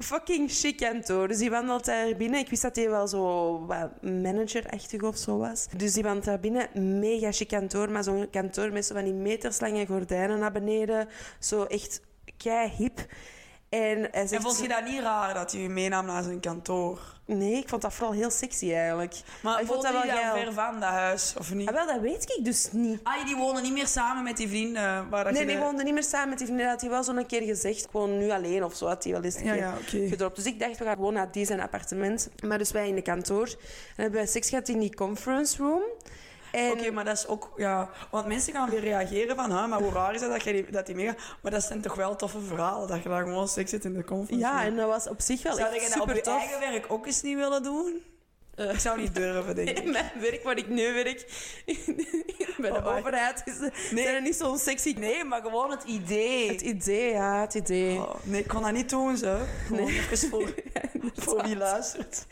Fucking 0.03 0.51
chic 0.51 0.77
kantoor. 0.77 1.29
Dus 1.29 1.39
die 1.39 1.51
wandelt 1.51 1.85
daar 1.85 2.17
binnen. 2.17 2.41
Ik 2.41 2.49
wist 2.49 2.63
dat 2.63 2.77
hij 2.77 2.91
wel 2.91 3.09
zo 3.09 3.59
wat 3.67 4.03
managerachtig 4.03 5.03
of 5.03 5.17
zo 5.17 5.39
was. 5.39 5.67
Dus 5.77 5.93
die 5.93 6.03
wandelt 6.03 6.25
daar 6.25 6.41
binnen. 6.41 6.99
Mega 7.01 7.33
chic 7.33 7.49
kantoor. 7.49 7.91
Maar 7.91 8.05
zo'n 8.05 8.31
kantoor 8.31 8.73
met 8.73 8.87
zo 8.87 8.95
van 8.95 9.05
die 9.05 9.13
meterslange 9.13 9.87
gordijnen 9.87 10.39
naar 10.39 10.53
beneden. 10.53 11.09
Zo 11.39 11.65
echt 11.65 12.01
kei 12.37 12.71
hip. 12.77 13.07
En 13.71 13.79
hij 13.99 14.11
En 14.11 14.29
zegt... 14.29 14.43
vond 14.43 14.59
je 14.61 14.69
dat 14.69 14.85
niet 14.85 15.01
raar 15.01 15.35
dat 15.35 15.53
hij 15.53 15.61
je 15.61 15.69
meenam 15.69 16.07
naar 16.07 16.23
zijn 16.23 16.41
kantoor? 16.41 17.01
Nee, 17.25 17.53
ik 17.57 17.69
vond 17.69 17.83
dat 17.83 17.95
vooral 17.95 18.13
heel 18.15 18.31
sexy 18.31 18.73
eigenlijk. 18.73 19.15
Maar 19.43 19.61
ik 19.61 19.67
vond 19.67 19.83
dat 19.83 19.93
hij 19.93 20.07
wel 20.07 20.17
geil. 20.17 20.35
ver 20.45 20.53
van, 20.53 20.81
dat 20.81 20.89
huis, 20.89 21.35
of 21.39 21.55
niet? 21.55 21.69
Ah, 21.69 21.75
wel, 21.75 21.87
dat 21.87 22.01
weet 22.01 22.23
ik 22.37 22.45
dus 22.45 22.69
niet. 22.73 23.01
Ah, 23.03 23.25
die 23.27 23.37
wonen 23.37 23.63
niet 23.63 23.73
meer 23.73 23.87
samen 23.87 24.23
met 24.23 24.37
die 24.37 24.49
vrienden. 24.49 25.09
Waar 25.09 25.25
dat 25.25 25.33
Nee, 25.33 25.47
die 25.47 25.55
de- 25.57 25.61
woonde 25.63 25.83
niet 25.83 25.93
meer 25.95 26.03
samen 26.05 26.29
met 26.29 26.39
die 26.39 26.47
vriendin. 26.47 26.67
Dat 26.67 26.75
had 26.81 26.91
hij 26.91 26.91
wel 26.91 27.05
zo'n 27.05 27.27
keer 27.27 27.43
gezegd. 27.43 27.87
Gewoon 27.91 28.19
nu 28.19 28.31
alleen 28.31 28.65
of 28.65 28.75
zo 28.77 28.87
had 28.87 29.05
hij 29.05 29.13
wel 29.13 29.23
eens 29.23 29.35
een 29.37 29.45
Ja, 29.45 29.53
keer 29.87 30.03
ja, 30.03 30.09
gedropt. 30.09 30.37
Dus 30.37 30.45
ik 30.45 30.59
dacht, 30.61 30.79
we 30.79 30.85
gaan 30.85 30.95
gewoon 30.97 31.13
naar 31.15 31.33
die 31.33 31.47
zijn 31.47 31.61
appartement. 31.61 32.29
Maar 32.45 32.59
dus 32.59 32.71
wij 32.71 32.89
in 32.89 32.95
de 32.95 33.03
kantoor. 33.03 33.47
En 33.47 33.57
hebben 34.03 34.13
wij 34.21 34.27
seks 34.27 34.49
gehad 34.49 34.69
in 34.69 34.79
die 34.79 34.95
conference 34.95 35.63
room. 35.63 35.83
En 36.53 36.71
Oké, 36.71 36.91
maar 36.91 37.05
dat 37.05 37.17
is 37.17 37.27
ook... 37.27 37.53
Ja, 37.57 37.91
want 38.11 38.27
mensen 38.27 38.53
gaan 38.53 38.71
weer 38.71 38.81
reageren 38.81 39.37
van... 39.37 39.51
Huh, 39.51 39.67
maar 39.69 39.81
hoe 39.81 39.93
raar 39.93 40.15
is 40.15 40.21
dat 40.21 40.31
dat, 40.31 40.43
je 40.43 40.53
die, 40.53 40.71
dat 40.71 40.87
die 40.87 40.95
meegaat? 40.95 41.19
Maar 41.43 41.51
dat 41.53 41.63
zijn 41.63 41.81
toch 41.81 41.95
wel 41.95 42.17
toffe 42.17 42.41
verhalen. 42.41 42.89
Dat 42.89 43.03
je 43.03 43.09
daar 43.09 43.23
gewoon 43.23 43.49
seks 43.49 43.71
zit 43.71 43.85
in 43.85 43.95
de 43.95 44.05
conference. 44.05 44.47
ja, 44.47 44.65
en 44.65 44.77
dat 44.77 44.87
was 44.89 45.09
op 45.09 45.21
zich 45.21 45.43
wel 45.43 45.55
Zou 45.57 45.75
echt 45.75 45.83
je 45.85 45.89
dat 45.89 45.95
op 46.01 46.01
super 46.01 46.15
je 46.17 46.21
tof. 46.23 46.39
eigen 46.39 46.61
werk 46.61 46.85
ook 46.89 47.07
eens 47.07 47.23
niet 47.23 47.37
willen 47.37 47.63
doen? 47.63 48.03
Eh. 48.55 48.73
Ik 48.73 48.79
zou 48.79 49.01
niet 49.01 49.15
durven, 49.15 49.55
denk 49.55 49.69
ik. 49.79 49.79
In 49.79 49.91
mijn 49.91 50.11
werk, 50.21 50.43
waar 50.43 50.57
ik 50.57 50.69
nu 50.69 50.93
werk, 50.95 51.27
bij 52.61 52.71
de 52.71 52.77
Oh, 52.85 52.97
overheid, 52.97 53.43
is, 53.45 53.59
Nee. 53.91 54.05
zijn 54.05 54.15
er 54.15 54.23
niet 54.23 54.37
zo 54.37 54.57
sexy. 54.57 54.95
Nee, 54.99 55.25
maar 55.25 55.41
gewoon 55.43 55.71
het 55.71 55.83
idee. 55.85 56.49
Het 56.49 56.61
idee, 56.61 57.13
ja, 57.13 57.41
het 57.41 57.55
idee. 57.55 57.97
Oh, 57.99 58.15
nee, 58.23 58.41
ik 58.41 58.49
kon 58.49 58.63
dat 58.63 58.73
niet 58.73 58.91
doen, 58.91 59.17
zo. 59.17 59.37
Gewoon 59.67 59.89
even 59.89 60.29
voor, 60.29 60.55
voor 61.25 61.43
wie 61.43 61.57
luistert. 61.57 62.27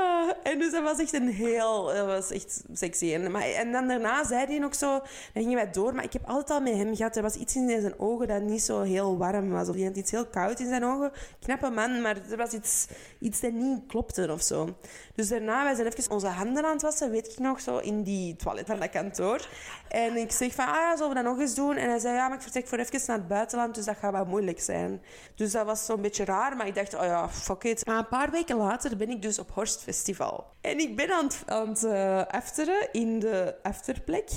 Ah, 0.00 0.30
en 0.42 0.58
dus 0.58 0.72
dat 0.72 0.82
was 0.82 0.98
echt 0.98 1.12
een 1.12 1.28
heel... 1.28 1.84
Dat 1.84 2.06
was 2.06 2.30
echt 2.30 2.62
sexy. 2.72 3.14
En, 3.14 3.30
maar, 3.30 3.42
en 3.42 3.72
dan 3.72 3.88
daarna 3.88 4.24
zei 4.24 4.46
hij 4.46 4.58
nog 4.58 4.74
zo... 4.74 4.90
Dan 5.32 5.42
gingen 5.42 5.54
wij 5.54 5.70
door, 5.70 5.94
maar 5.94 6.04
ik 6.04 6.12
heb 6.12 6.26
altijd 6.26 6.50
al 6.50 6.60
met 6.60 6.74
hem 6.76 6.96
gehad. 6.96 7.16
Er 7.16 7.22
was 7.22 7.34
iets 7.34 7.56
in 7.56 7.80
zijn 7.80 7.98
ogen 7.98 8.28
dat 8.28 8.42
niet 8.42 8.62
zo 8.62 8.80
heel 8.80 9.18
warm 9.18 9.50
was. 9.50 9.68
Of 9.68 9.74
hij 9.74 9.84
had 9.84 9.96
iets 9.96 10.10
heel 10.10 10.26
koud 10.26 10.60
in 10.60 10.68
zijn 10.68 10.84
ogen. 10.84 11.12
Knappe 11.40 11.70
man, 11.70 12.00
maar 12.00 12.16
er 12.30 12.36
was 12.36 12.52
iets, 12.52 12.86
iets 13.18 13.40
dat 13.40 13.52
niet 13.52 13.86
klopte 13.86 14.32
of 14.32 14.42
zo. 14.42 14.74
Dus 15.14 15.28
daarna, 15.28 15.64
wij 15.64 15.74
zijn 15.74 15.86
even 15.86 16.12
onze 16.12 16.26
handen 16.26 16.64
aan 16.64 16.72
het 16.72 16.82
wassen, 16.82 17.10
weet 17.10 17.32
ik 17.32 17.38
nog, 17.38 17.60
zo 17.60 17.78
in 17.78 18.02
die 18.02 18.36
toilet 18.36 18.66
van 18.66 18.80
dat 18.80 18.90
kantoor. 18.90 19.48
En 19.88 20.16
ik 20.16 20.32
zeg 20.32 20.54
van, 20.54 20.66
ah 20.66 20.74
ja, 20.74 20.96
zullen 20.96 21.08
we 21.08 21.14
dat 21.14 21.24
nog 21.24 21.38
eens 21.38 21.54
doen? 21.54 21.76
En 21.76 21.88
hij 21.88 21.98
zei, 21.98 22.14
ja, 22.14 22.28
maar 22.28 22.36
ik 22.36 22.42
vertrek 22.42 22.68
voor 22.68 22.78
even 22.78 23.00
naar 23.06 23.16
het 23.16 23.28
buitenland, 23.28 23.74
dus 23.74 23.84
dat 23.84 23.96
gaat 23.96 24.12
wel 24.12 24.24
moeilijk 24.24 24.60
zijn. 24.60 25.02
Dus 25.34 25.52
dat 25.52 25.66
was 25.66 25.84
zo'n 25.84 26.00
beetje 26.00 26.24
raar, 26.24 26.56
maar 26.56 26.66
ik 26.66 26.74
dacht, 26.74 26.94
oh 26.94 27.04
ja, 27.04 27.28
fuck 27.28 27.64
it. 27.64 27.86
Maar 27.86 27.98
een 27.98 28.08
paar 28.08 28.30
weken 28.30 28.56
later 28.56 28.96
ben 28.96 29.10
ik 29.10 29.22
dus 29.22 29.38
op 29.38 29.50
Horst 29.50 29.82
Festival. 29.94 30.46
En 30.60 30.78
ik 30.78 30.96
ben 30.96 31.10
aan 31.12 31.24
het, 31.24 31.42
aan 31.46 31.68
het 31.68 31.84
eh, 31.84 32.22
afteren 32.26 32.88
in 32.92 33.18
de 33.18 33.54
afterplek. 33.62 34.28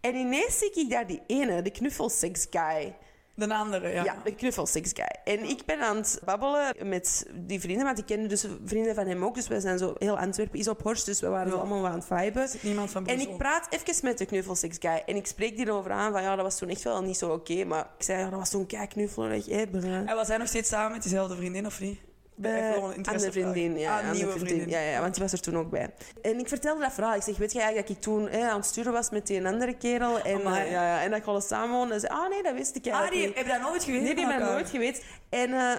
En 0.00 0.14
ineens 0.14 0.58
zie 0.58 0.72
ik 0.74 0.90
daar 0.90 1.06
die 1.06 1.22
ene, 1.26 1.62
de 1.62 1.70
knuffelseks 1.70 2.46
guy. 2.50 2.96
De 3.34 3.54
andere, 3.54 3.88
ja. 3.88 4.04
Ja, 4.04 4.16
de 4.24 4.34
knuffelseks 4.34 4.90
guy. 4.94 5.34
En 5.34 5.44
ik 5.48 5.64
ben 5.64 5.80
aan 5.80 5.96
het 5.96 6.20
babbelen 6.24 6.74
met 6.88 7.26
die 7.34 7.60
vrienden, 7.60 7.84
want 7.84 7.98
ik 7.98 8.06
ken 8.06 8.28
dus 8.28 8.46
vrienden 8.64 8.94
van 8.94 9.06
hem 9.06 9.24
ook. 9.24 9.34
Dus 9.34 9.48
wij 9.48 9.60
zijn 9.60 9.78
zo 9.78 9.94
heel 9.98 10.18
Antwerpen 10.18 10.58
is 10.58 10.68
op 10.68 10.82
Horst, 10.82 11.06
dus 11.06 11.20
we 11.20 11.28
waren 11.28 11.46
Ja. 11.46 11.52
zo 11.52 11.58
allemaal 11.58 11.86
aan 11.86 11.94
het 11.94 12.04
viben. 12.04 12.48
Niemand 12.62 12.90
van 12.90 13.06
En 13.06 13.20
ik 13.20 13.36
praat 13.36 13.66
even 13.70 14.04
met 14.04 14.18
de 14.18 14.26
knuffelseks 14.26 14.76
guy. 14.80 15.02
En 15.06 15.16
ik 15.16 15.26
spreek 15.26 15.56
die 15.56 15.66
erover 15.66 15.90
aan 15.90 16.12
van 16.12 16.22
ja, 16.22 16.34
dat 16.34 16.44
was 16.44 16.58
toen 16.58 16.68
echt 16.68 16.82
wel 16.82 17.02
niet 17.02 17.18
zo 17.18 17.30
oké. 17.32 17.64
maar 17.64 17.90
ik 17.98 18.04
zei, 18.04 18.18
ja, 18.20 18.30
dat 18.30 18.38
was 18.38 18.50
toen 18.50 18.66
kei 18.66 18.86
knuffelig. 18.86 19.46
hè. 19.46 19.62
En 20.04 20.14
was 20.14 20.28
hij 20.28 20.36
nog 20.36 20.48
steeds 20.48 20.68
samen 20.68 20.92
met 20.92 21.02
diezelfde 21.02 21.36
vriendin, 21.36 21.66
of 21.66 21.80
niet? 21.80 21.98
Echt 22.42 22.74
gewoon 22.74 22.90
Eh, 22.90 22.96
interesse 22.96 23.26
aan 23.26 23.32
de 23.32 23.40
vriendin, 23.40 23.78
ja. 23.78 23.90
Ah, 23.92 23.98
aan 23.98 24.04
een 24.04 24.10
de 24.12 24.16
nieuwe 24.16 24.38
vriendin. 24.38 24.68
Ja, 24.68 24.80
ja, 24.80 25.00
want 25.00 25.14
die 25.14 25.22
was 25.22 25.32
er 25.32 25.40
toen 25.40 25.56
ook 25.58 25.70
bij. 25.70 25.90
En 26.22 26.38
ik 26.38 26.48
vertelde 26.48 26.80
dat 26.80 26.92
verhaal. 26.92 27.14
Ik 27.14 27.22
zeg, 27.22 27.36
weet 27.36 27.52
je 27.52 27.58
eigenlijk 27.60 27.88
dat 27.88 27.96
ik 27.96 28.02
toen 28.02 28.28
hè, 28.28 28.48
aan 28.48 28.56
het 28.56 28.66
sturen 28.66 28.92
was 28.92 29.10
met 29.10 29.26
die 29.26 29.46
andere 29.46 29.76
kerel? 29.76 30.18
En, 30.20 30.40
Amai. 30.40 30.64
eh, 30.64 30.70
ja, 30.70 30.82
ja, 30.96 31.02
en 31.02 31.08
dat 31.08 31.18
ik 31.18 31.24
gewoon 31.24 31.42
samen 31.42 31.76
woonde. 31.76 31.94
En 31.94 32.00
zei, 32.00 32.12
ah 32.12 32.28
nee, 32.30 32.42
dat 32.42 32.54
wist 32.54 32.76
ik 32.76 32.86
Ah, 32.86 32.92
eigenlijk 32.92 33.14
die 33.16 33.26
niet. 33.26 33.36
heb 33.36 33.46
je 33.46 33.52
dat 33.52 33.70
nooit 33.70 33.84
geweten? 33.84 34.04
Nee, 34.04 34.14
die 34.14 34.24
dat 34.24 34.32
elkaar? 34.34 34.50
nooit 34.52 34.70
geweten. 34.70 35.02
En 35.28 35.52
eh, 35.52 35.72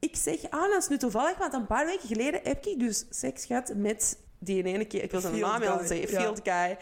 ik 0.00 0.16
zeg, 0.16 0.36
ah, 0.50 0.70
dat 0.70 0.82
is 0.82 0.88
nu 0.88 0.98
toevallig, 0.98 1.36
want 1.38 1.52
een 1.54 1.66
paar 1.66 1.86
weken 1.86 2.08
geleden 2.08 2.40
heb 2.42 2.66
ik 2.66 2.78
dus 2.78 3.04
seks 3.10 3.44
gehad 3.44 3.72
met 3.74 4.18
die 4.38 4.62
ene 4.64 4.84
keer. 4.84 5.02
Ik 5.02 5.10
wil 5.10 5.20
zijn 5.20 5.38
naam 5.38 5.60
wel 5.60 5.78
zeggen, 5.84 6.10
ja. 6.10 6.20
Field 6.20 6.40
Guy. 6.44 6.76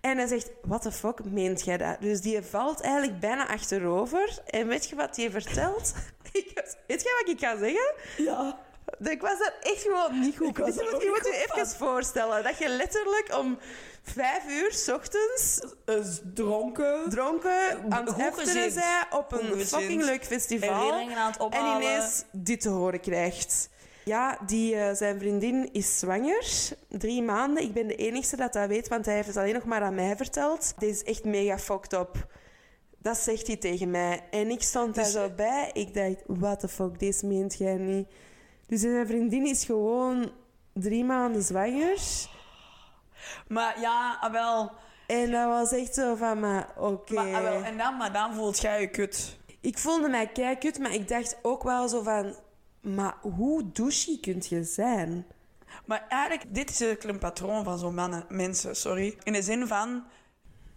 En 0.00 0.16
hij 0.16 0.26
zegt, 0.26 0.50
what 0.62 0.82
the 0.82 0.92
fuck 0.92 1.24
meent 1.24 1.64
jij 1.64 1.76
dat? 1.76 1.96
Dus 2.00 2.20
die 2.20 2.42
valt 2.42 2.80
eigenlijk 2.80 3.20
bijna 3.20 3.48
achterover. 3.48 4.38
En 4.46 4.66
weet 4.68 4.88
je 4.88 4.96
wat 4.96 5.16
hij 5.16 5.30
vertelt? 5.30 5.92
Ik 6.36 6.76
weet 6.86 7.02
je 7.02 7.22
wat 7.24 7.34
ik 7.34 7.40
ga 7.40 7.58
zeggen? 7.58 7.94
Ja. 8.16 8.58
Ik 8.98 9.20
was 9.20 9.40
er 9.40 9.54
echt 9.60 9.82
gewoon 9.82 10.20
niet 10.20 10.36
goed 10.36 10.58
Ik 10.58 10.64
Dus 10.64 10.74
je 10.74 10.88
moet 10.92 11.02
je 11.02 11.08
moet 11.08 11.26
even 11.32 11.76
voorstellen 11.76 12.42
dat 12.42 12.58
je 12.58 12.68
letterlijk 12.68 13.34
om 13.38 13.58
vijf 14.02 14.48
uur 14.48 14.72
s 14.72 14.88
ochtends 14.88 15.60
Dus 15.84 16.20
dronken. 16.34 17.10
dronken 17.10 17.92
aan 17.92 18.04
het 18.04 18.34
gezind. 18.34 18.72
zijn 18.72 19.06
op 19.10 19.32
een 19.32 19.66
fucking 19.66 20.02
leuk 20.02 20.24
festival. 20.24 20.74
Herinneringen 20.74 21.16
aan 21.16 21.32
het 21.32 21.54
En 21.54 21.76
ineens 21.76 22.24
dit 22.32 22.60
te 22.60 22.68
horen 22.68 23.00
krijgt. 23.00 23.68
Ja, 24.04 24.38
die, 24.46 24.76
eh, 24.76 24.94
zijn 24.94 25.18
vriendin 25.18 25.72
is 25.72 25.98
zwanger. 25.98 26.44
Drie 26.88 27.22
maanden. 27.22 27.62
Ik 27.62 27.72
ben 27.72 27.86
de 27.86 27.94
enige 27.96 28.36
dat 28.36 28.52
dat 28.52 28.68
weet, 28.68 28.88
want 28.88 29.06
hij 29.06 29.14
heeft 29.14 29.26
het 29.26 29.36
alleen 29.36 29.54
nog 29.54 29.64
maar 29.64 29.82
aan 29.82 29.94
mij 29.94 30.16
verteld. 30.16 30.74
Dit 30.78 30.90
is 30.90 31.02
echt 31.02 31.24
mega 31.24 31.58
fucked 31.58 31.92
up. 31.92 32.26
Dat 33.06 33.16
zegt 33.16 33.46
hij 33.46 33.56
tegen 33.56 33.90
mij. 33.90 34.20
En 34.30 34.50
ik 34.50 34.62
stond 34.62 34.94
daar 34.94 35.04
Dus- 35.04 35.12
zo 35.12 35.30
bij. 35.30 35.70
Ik 35.72 35.94
dacht, 35.94 36.22
what 36.26 36.60
the 36.60 36.68
fuck, 36.68 36.98
deze 36.98 37.26
meent 37.26 37.58
jij 37.58 37.76
niet. 37.76 38.08
Dus 38.66 38.80
zijn 38.80 39.06
vriendin 39.06 39.46
is 39.46 39.64
gewoon 39.64 40.30
drie 40.72 41.04
maanden 41.04 41.42
zwanger. 41.42 41.98
Maar 43.48 43.80
ja, 43.80 44.18
ah, 44.20 44.32
wel. 44.32 44.72
En 45.06 45.30
dat 45.30 45.46
was 45.46 45.72
echt 45.72 45.94
zo 45.94 46.14
van, 46.14 46.40
maar 46.40 46.68
oké. 46.76 47.14
Maar, 47.14 47.34
ah, 47.34 47.42
wel. 47.42 47.62
En 47.62 47.78
dan, 47.78 47.96
maar 47.96 48.12
dan 48.12 48.34
voelt 48.34 48.58
jij 48.58 48.80
je 48.80 48.90
kut. 48.90 49.38
Ik 49.60 49.78
voelde 49.78 50.08
mij 50.08 50.56
kut, 50.58 50.78
maar 50.78 50.94
ik 50.94 51.08
dacht 51.08 51.38
ook 51.42 51.62
wel 51.62 51.88
zo 51.88 52.02
van... 52.02 52.34
Maar 52.80 53.14
hoe 53.20 53.72
douchey 53.72 54.18
kunt 54.20 54.46
je 54.46 54.64
zijn? 54.64 55.26
Maar 55.84 56.06
eigenlijk, 56.08 56.54
dit 56.54 56.70
is 56.70 56.80
een 56.80 57.18
patroon 57.18 57.64
van 57.64 57.78
zo'n 57.78 57.94
mannen, 57.94 58.24
mensen, 58.28 58.76
sorry. 58.76 59.18
In 59.22 59.32
de 59.32 59.42
zin 59.42 59.66
van, 59.66 60.04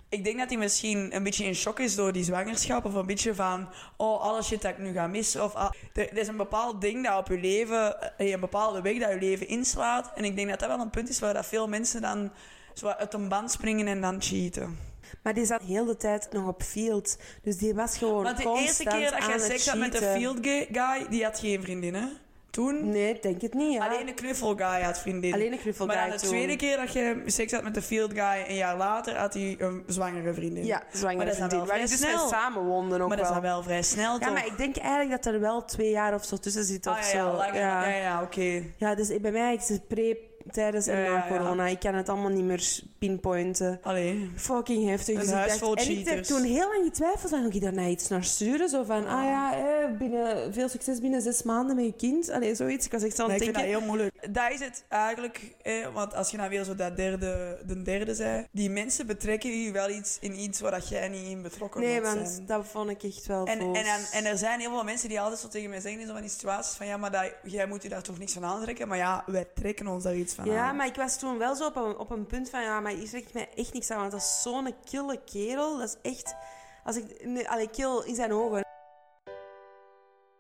ik 0.10 0.24
denk 0.24 0.38
dat 0.38 0.50
hij 0.50 0.58
misschien 0.58 1.16
een 1.16 1.24
beetje 1.24 1.46
in 1.46 1.56
shock 1.56 1.80
is 1.80 1.96
door 1.96 2.12
die 2.12 2.24
zwangerschap. 2.24 2.86
Of 2.86 2.94
een 2.94 3.06
beetje 3.06 3.36
van, 3.36 3.70
oh, 3.98 4.22
alle 4.22 4.44
shit 4.44 4.62
dat 4.62 4.72
ik 4.72 4.78
nu 4.78 4.94
ga 4.94 5.08
missen. 5.08 5.44
Of, 5.44 5.54
ah, 5.54 5.72
er, 5.94 6.10
er 6.10 6.18
is 6.18 6.28
een 6.28 6.38
bepaald 6.38 6.82
ding 6.82 7.06
dat 7.06 7.18
op 7.18 7.28
je 7.28 7.40
leven, 7.40 8.18
eh, 8.18 8.32
een 8.32 8.40
bepaalde 8.40 8.82
weg 8.82 9.00
dat 9.00 9.10
je 9.10 9.20
leven 9.20 9.48
inslaat. 9.48 10.12
En 10.16 10.24
ik 10.24 10.36
denk 10.36 10.50
dat 10.50 10.60
dat 10.60 10.70
wel 10.70 10.80
een 10.80 10.90
punt 10.90 11.10
is 11.10 11.20
waar 11.20 11.34
dat 11.34 11.46
veel 11.46 11.68
mensen 11.68 12.02
dan 12.02 12.32
zo 12.74 12.88
uit 12.88 13.14
een 13.14 13.28
band 13.28 13.52
springen 13.52 13.88
en 13.88 14.02
dan 14.02 14.22
cheaten. 14.22 14.78
Maar 15.24 15.34
die 15.34 15.46
zat 15.46 15.62
heel 15.62 15.86
de 15.86 15.98
tijd 15.98 16.28
nog 16.32 16.48
op 16.48 16.64
field. 16.64 17.18
Dus 17.44 17.58
die 17.58 17.74
was 17.74 17.98
gewoon 17.98 18.24
Want 18.24 18.38
de 18.38 18.56
eerste 18.58 18.84
keer 18.84 19.12
dat 19.12 19.26
jij 19.26 19.40
seks 19.40 19.68
had 19.68 19.78
met 19.78 19.96
cheaten. 19.96 20.22
field 20.22 20.38
guy, 20.72 21.08
die 21.10 21.24
had 21.24 21.40
geen 21.40 21.62
vriendin, 21.62 21.94
hè? 21.94 22.08
Toen? 22.52 22.90
Nee, 22.90 23.14
ik 23.14 23.22
denk 23.22 23.42
het 23.42 23.54
niet, 23.54 23.74
ja. 23.74 23.88
Alleen 23.88 24.06
de 24.06 24.14
knuffelguy 24.14 24.82
had 24.82 25.00
vriendin. 25.00 25.34
Alleen 25.34 25.52
een 25.52 25.60
knuffelguy 25.60 25.96
Maar 25.96 26.08
dan 26.08 26.16
de 26.16 26.22
toen. 26.22 26.30
tweede 26.30 26.56
keer 26.56 26.78
dat 26.78 26.94
je 26.94 27.22
seks 27.26 27.52
had 27.52 27.64
met 27.64 27.74
de 27.74 27.82
field 27.82 28.12
guy, 28.14 28.44
een 28.48 28.56
jaar 28.56 28.78
later 28.78 29.16
had 29.18 29.34
hij 29.34 29.56
een 29.60 29.84
zwangere 29.88 30.34
vriendin. 30.34 30.66
Ja, 30.66 30.78
Maar 30.78 30.88
zwangere 30.98 31.24
dat 31.26 31.34
is 31.34 31.40
dan 31.40 31.50
vriendin. 31.50 31.68
wel 31.70 31.78
vrij 31.78 31.98
dus 31.98 31.98
snel. 32.10 32.28
samen 32.28 32.64
woonden 32.64 33.02
ook 33.02 33.08
maar 33.08 33.18
dat 33.18 33.26
is 33.26 33.32
wel. 33.32 33.42
dan 33.42 33.52
wel 33.52 33.64
vrij 33.64 33.82
snel, 33.82 34.14
Ja, 34.14 34.20
toch? 34.26 34.34
maar 34.34 34.46
ik 34.46 34.58
denk 34.58 34.78
eigenlijk 34.78 35.24
dat 35.24 35.34
er 35.34 35.40
wel 35.40 35.66
twee 35.66 35.90
jaar 35.92 36.14
of 36.14 36.26
zo 36.26 36.38
tussen 36.38 36.64
zit 36.64 36.88
of 36.88 36.94
Ah, 36.98 37.02
ja, 37.04 37.10
zo. 37.10 37.38
ja, 37.58 37.88
ja, 37.88 37.96
ja, 37.96 38.22
oké. 38.22 38.64
Ja, 38.78 38.96
dus 38.96 39.20
bij 39.22 39.32
mij 39.32 39.56
is 39.56 39.70
het 39.70 39.88
pre, 39.88 40.18
tijdens 40.52 40.88
en 40.88 40.98
Ja, 41.00 41.10
na 41.10 41.16
ja. 41.16 41.28
corona. 41.28 41.68
Ik 41.68 41.80
kan 41.80 41.96
het 41.96 42.10
allemaal 42.10 42.30
niet 42.30 42.44
meer 42.44 42.80
pinpointen. 43.00 43.80
Allee. 43.84 44.30
Fucking 44.36 44.88
heftig. 44.90 45.14
Een 45.16 45.20
Dus 45.20 45.30
ik 45.30 45.36
huis 45.36 45.48
dacht- 45.48 45.60
vol 45.60 45.76
en 45.76 45.90
ik 45.92 46.08
heb 46.10 46.24
toen 46.24 46.44
heel 46.44 46.68
lang 46.68 46.84
getwijfeld. 46.84 47.30
Van, 47.30 47.42
ga 47.42 47.50
ik 47.56 47.62
daar 47.62 47.74
nou 47.74 47.90
iets 47.90 48.08
naar 48.08 48.24
sturen? 48.24 48.70
Zo 48.70 48.84
van, 48.84 49.08
ah 49.08 49.24
ja, 49.24 49.54
eh, 49.58 49.98
binnen, 49.98 50.54
veel 50.54 50.70
succes 50.70 51.00
binnen 51.00 51.22
zes 51.22 51.44
maanden 51.44 51.76
met 51.76 51.86
je 51.86 51.94
kind. 51.94 52.30
Allee, 52.30 52.56
zoiets. 52.56 52.86
Ik 52.86 52.92
was 52.92 53.04
echt 53.04 53.16
zo 53.16 53.22
aan 53.24 53.28
Nee, 53.30 53.38
het 53.40 53.48
ik 53.48 53.54
vind 53.56 53.66
dat 53.66 53.74
denken... 53.82 53.98
heel 53.98 54.10
moeilijk. 54.22 54.34
Dat 54.34 54.52
is 54.52 54.60
het 54.60 54.84
eigenlijk, 54.90 55.56
eh, 55.62 55.74
want 55.94 56.14
als 56.14 56.32
je 56.32 56.38
nou 56.38 56.50
weer 56.50 56.64
zo 56.64 56.76
dat 56.76 56.96
derde, 56.98 57.58
de 57.66 57.82
derde 57.82 58.16
zei, 58.16 58.46
die 58.52 58.70
mensen 58.70 59.08
betrekken 59.08 59.62
je 59.64 59.72
wel 59.72 59.90
iets 59.90 60.18
in 60.22 60.40
iets 60.40 60.60
waar 60.60 60.72
dat 60.72 60.90
jij 60.90 61.08
niet 61.08 61.28
in 61.28 61.42
betrokken 61.42 61.82
Nee, 61.82 62.02
wilt 62.02 62.14
want 62.16 62.28
zijn. 62.30 62.46
dat 62.46 62.66
vond 62.66 62.90
ik 62.90 63.04
echt 63.04 63.26
wel 63.26 63.46
En, 63.46 63.60
en, 63.60 63.86
en 64.12 64.26
er 64.26 64.38
zijn 64.38 64.60
heel 64.60 64.72
veel 64.72 64.84
mensen 64.84 65.10
die 65.10 65.20
altijd 65.22 65.40
zo 65.40 65.48
tegen 65.48 65.70
mij 65.70 65.80
zeggen 65.80 66.00
in 66.02 66.08
zo 66.08 66.14
van 66.14 66.22
die 66.22 66.32
situaties 66.32 66.76
van 66.76 66.86
ja, 66.86 66.98
maar 66.98 67.12
dat, 67.12 67.32
jij 67.44 67.66
moet 67.68 67.84
je 67.84 67.90
daar 67.90 68.02
toch 68.02 68.20
niks 68.20 68.34
van 68.34 68.46
aantrekken. 68.46 68.88
Maar 68.88 68.98
ja, 68.98 69.24
wij 69.26 69.48
trekken 69.56 69.88
ons 69.88 70.04
daar 70.04 70.16
iets 70.16 70.34
van 70.34 70.39
Ja, 70.44 70.72
maar 70.72 70.88
ik 70.88 70.96
was 70.96 71.20
toen 71.20 71.38
wel 71.38 71.56
zo 71.56 71.66
op 71.66 71.76
een, 71.76 71.98
op 71.98 72.10
een 72.10 72.26
punt 72.26 72.50
van... 72.50 72.62
Ja, 72.62 72.80
maar 72.80 72.96
je 72.96 73.10
trekt 73.10 73.34
mij 73.34 73.50
echt 73.56 73.74
niks 73.74 73.92
aan. 73.92 74.00
Want 74.00 74.12
dat 74.12 74.22
is 74.22 74.42
zo'n 74.42 74.74
kille 74.90 75.20
kerel. 75.24 75.78
Dat 75.78 75.88
is 75.88 76.12
echt... 76.12 76.36
Als 76.84 76.96
ik... 76.96 77.26
Nee, 77.26 77.50
allee, 77.50 77.70
kill 77.70 78.02
in 78.06 78.16
zijn 78.16 78.34
ogen. 78.34 78.68